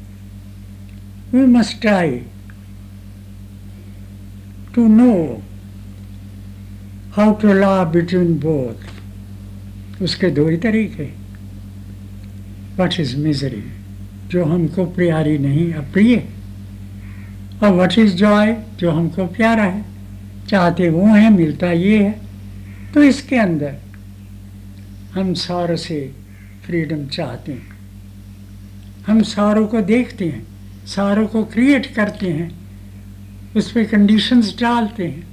[1.33, 2.11] We must try
[4.77, 5.43] to know
[7.13, 11.05] how to La between both उसके दो ही तरीके
[12.79, 13.63] वट इज़ मिजरी
[14.29, 16.29] जो हमको प्यारी नहीं, अप्रिय
[17.63, 19.85] और वट इज़ जॉय जो हमको प्यारा है।
[20.49, 22.21] चाहते वो है, मिलता ये है।
[22.95, 23.75] तो इसके अंदर
[25.15, 26.13] हम सार से
[26.67, 27.77] फ्रीडम चाहते हैं।
[29.07, 30.47] हम सारों को देखते हैं,
[30.87, 32.66] सारों को क्रिएट करते हैं।
[33.58, 35.26] उस पर कंडीशंस डालते हैं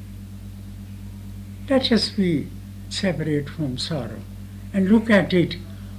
[1.70, 2.32] let us be
[2.92, 4.22] separate from sorrow
[4.74, 5.54] and look at it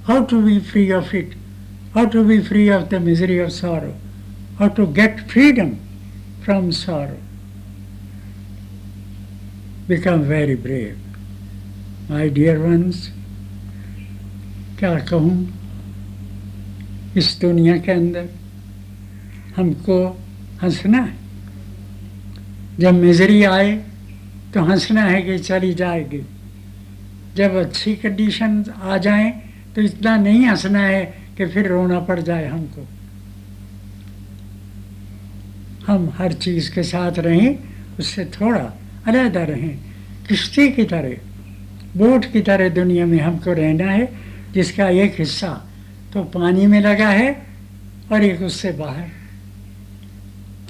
[0.08, 1.34] how to be free of it
[1.96, 3.96] how to be free of the misery of sorrow
[4.58, 5.74] how to get freedom
[6.44, 7.18] from sorrow
[9.90, 10.98] become very brave.
[12.08, 12.98] My dear ones,
[14.78, 15.32] क्या कहूँ
[17.16, 18.28] इस दुनिया के अंदर
[19.56, 19.96] हमको
[20.62, 21.16] हंसना है
[22.79, 23.75] जब मिजरी आए
[24.53, 26.21] तो हंसना है कि चली जाएगी।
[27.35, 29.29] जब अच्छी कंडीशन आ जाए
[29.75, 31.03] तो इतना नहीं हंसना है
[31.37, 32.87] कि फिर रोना पड़ जाए हमको।
[35.87, 37.57] हम हर चीज़ के साथ रहें,
[37.99, 38.73] उससे थोड़ा
[39.07, 39.77] अलहदा रहें।
[40.27, 41.15] किश्ती की तरह,
[41.97, 44.09] बोट की तरह दुनिया में हमको रहना है,
[44.53, 45.51] जिसका एक हिस्सा
[46.13, 47.29] तो पानी में लगा है
[48.11, 49.07] और एक उससे बाहर।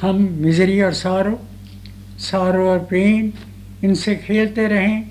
[0.01, 1.39] हम मिजरी और सारो
[2.19, 3.33] सारो और पेन
[3.83, 5.03] इनसे खेलते रहें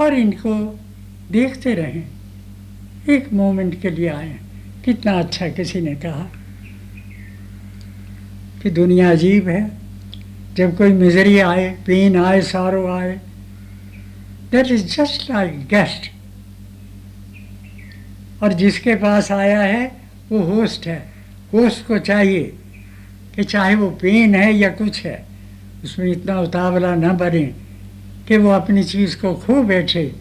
[0.00, 0.78] और इनको
[1.30, 2.04] देखते रहें।
[3.08, 4.36] एक मोमेंट के लिए आए।
[4.84, 6.30] कितना अच्छा किसी ने कहा
[8.62, 9.70] कि दुनिया अजीब है।
[10.56, 13.20] जब कोई मिजरी आए पेन आए, सारो आए
[14.52, 16.10] that is just like guest
[18.42, 19.92] और जिसके पास आया है,
[20.30, 21.12] वो होस्ट है।
[21.52, 22.52] होस्ट को चाहिए
[23.36, 25.27] कि चाहे वो पेन है या कुछ है
[25.88, 27.54] उसमें इतना उतावला न बने
[28.28, 30.12] कि वो अपनी चीज़ को खो बैठे।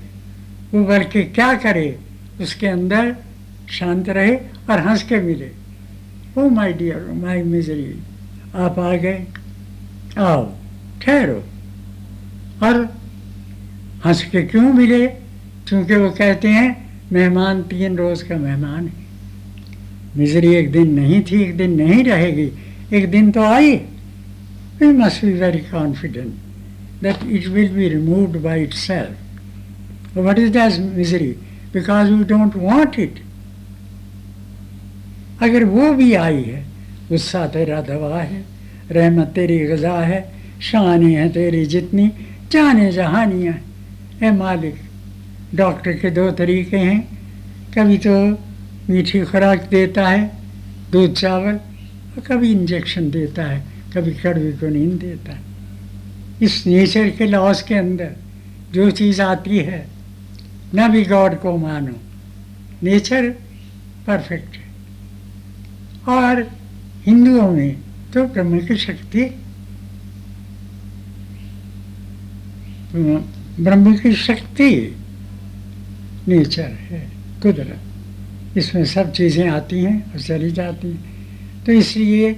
[0.74, 2.00] वो बल्कि क्या करे?
[2.42, 3.16] उसके अंदर
[3.70, 4.36] शांत रहे
[4.70, 5.52] और हंस के मिले।
[6.38, 8.00] ओ माय डियर माय मिजरी
[8.56, 9.26] आप आ गए।
[10.18, 10.54] आओ,
[11.02, 11.44] ठहरो।
[12.64, 12.98] और
[14.06, 15.08] हंस के क्यों मिले?
[15.68, 18.94] क्योंकि वो कहते हैं, मेहमान तीन रोज़ का मेहमान है।
[20.18, 22.52] मिजरी एक दिन नहीं थी, एक दिन नहीं रहेगी।
[22.94, 23.82] एक दिन तो I.
[24.84, 26.34] Must be very confident
[27.04, 31.32] that it will be removed by itself what is that misery
[31.74, 33.20] because we don't want it
[35.42, 36.66] अगर वो भी आई है,
[37.10, 38.46] गुस्सा तेरा दवा है,
[38.92, 42.12] रहमत तेरी गज़ा है, शानी है तेरी जितनी,
[42.52, 43.54] जाने जहानियाँ
[44.22, 44.76] है। मालिक,
[45.56, 47.20] डॉक्टर के दो तरीके हैं।
[47.78, 48.40] कभी तो
[48.90, 50.32] मीठी खुराक देता है,
[50.92, 53.64] दूध चावल, और कभी इंजेक्शन देता है।
[53.98, 55.38] कभी कड़वी को नहीं देता।
[56.42, 58.12] इस नेचर के लॉस के अंदर
[58.74, 59.88] जो चीज़ आती है,
[60.76, 61.96] न भी गॉड को मानो।
[62.84, 63.30] नेचर
[64.08, 64.68] परफेक्ट है।
[66.08, 66.42] और
[67.06, 67.76] हिंदुओं में
[68.14, 69.24] तो ब्रह्म की शक्ति,
[73.60, 74.96] ब्रह्म की शक्ति
[76.28, 77.10] नेचर है,
[77.44, 81.04] कुदरत। इसमें सब चीज़ें आती हैं और चली जाती हैं।
[81.66, 82.30] तो इसलिए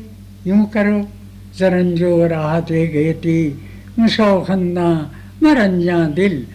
[0.48, 1.08] यूँ करो
[1.58, 3.42] जरंजो राहत गेती
[4.00, 4.90] मुशौखंदा
[5.44, 6.46] मरंजा दिल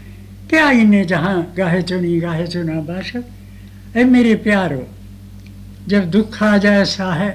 [0.50, 3.24] क्या इन्हें जहाँ गाहे चुनी, गाहे चुना बाशक
[3.94, 4.86] अरे मेरे प्यारो,
[5.88, 7.30] जब दुख आ जाए साहे,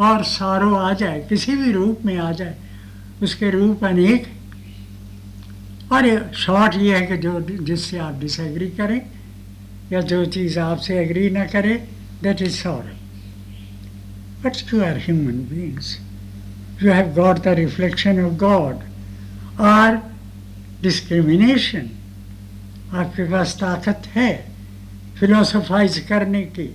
[0.00, 2.54] और सारो आ जाए, किसी भी रूप में आ जाए,
[3.22, 4.26] उसके रूप अनेक
[5.92, 9.00] और शॉर्ट ये है कि जो जिससे आप डिसएग्री करें,
[9.92, 11.74] या जो चीज़ आपसे एग्री ना करे
[12.22, 12.94] that is sorrow
[14.44, 15.98] but you are human beings
[16.82, 18.76] you have got the reflection of God
[19.60, 19.96] और
[20.82, 21.90] डिस्क्रिमिनेशन
[22.92, 24.30] आपके पास ताकत है
[25.18, 26.66] फिलोसोफाइज करने की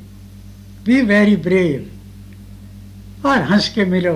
[0.85, 4.15] बी वेरी ब्रेव और हंस के मिलो।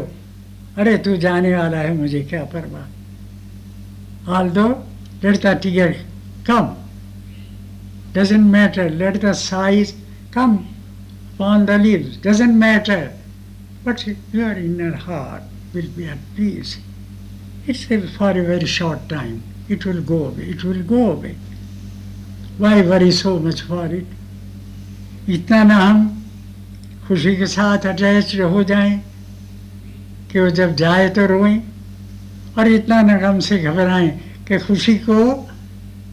[0.77, 2.87] अरे, तू जाने वाला है, मुझे क्या परवाह?
[4.49, 4.67] Although
[5.23, 5.91] let the tear
[6.47, 6.73] come
[8.15, 8.83] doesn't matter.
[8.89, 9.91] Let the size
[10.31, 10.67] come
[11.35, 12.17] upon the leaves.
[12.17, 13.11] Doesn't matter.
[13.85, 16.77] But your inner heart will be at peace.
[17.65, 21.35] It's for a very short time, it will go away, it will go away.
[22.57, 24.05] Why worry so much for it?
[25.29, 26.09] इतना ना हम
[27.07, 29.01] खुशी के साथ attach हो जाएँ,
[30.31, 31.59] कि वो जब जाए तो रोएँ,
[32.57, 34.09] और इतना न गम से घबराएँ
[34.47, 35.33] कि खुशी को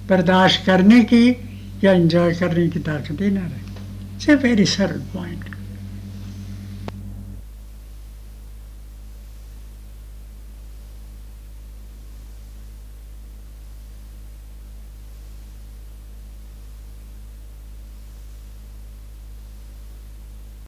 [0.08, 1.26] बर्दाश्त करने की
[1.84, 3.60] या एंजॉय करने की ताकत ही ना रहे।
[4.14, 5.49] इट्स ए वेरी सरल पॉइंट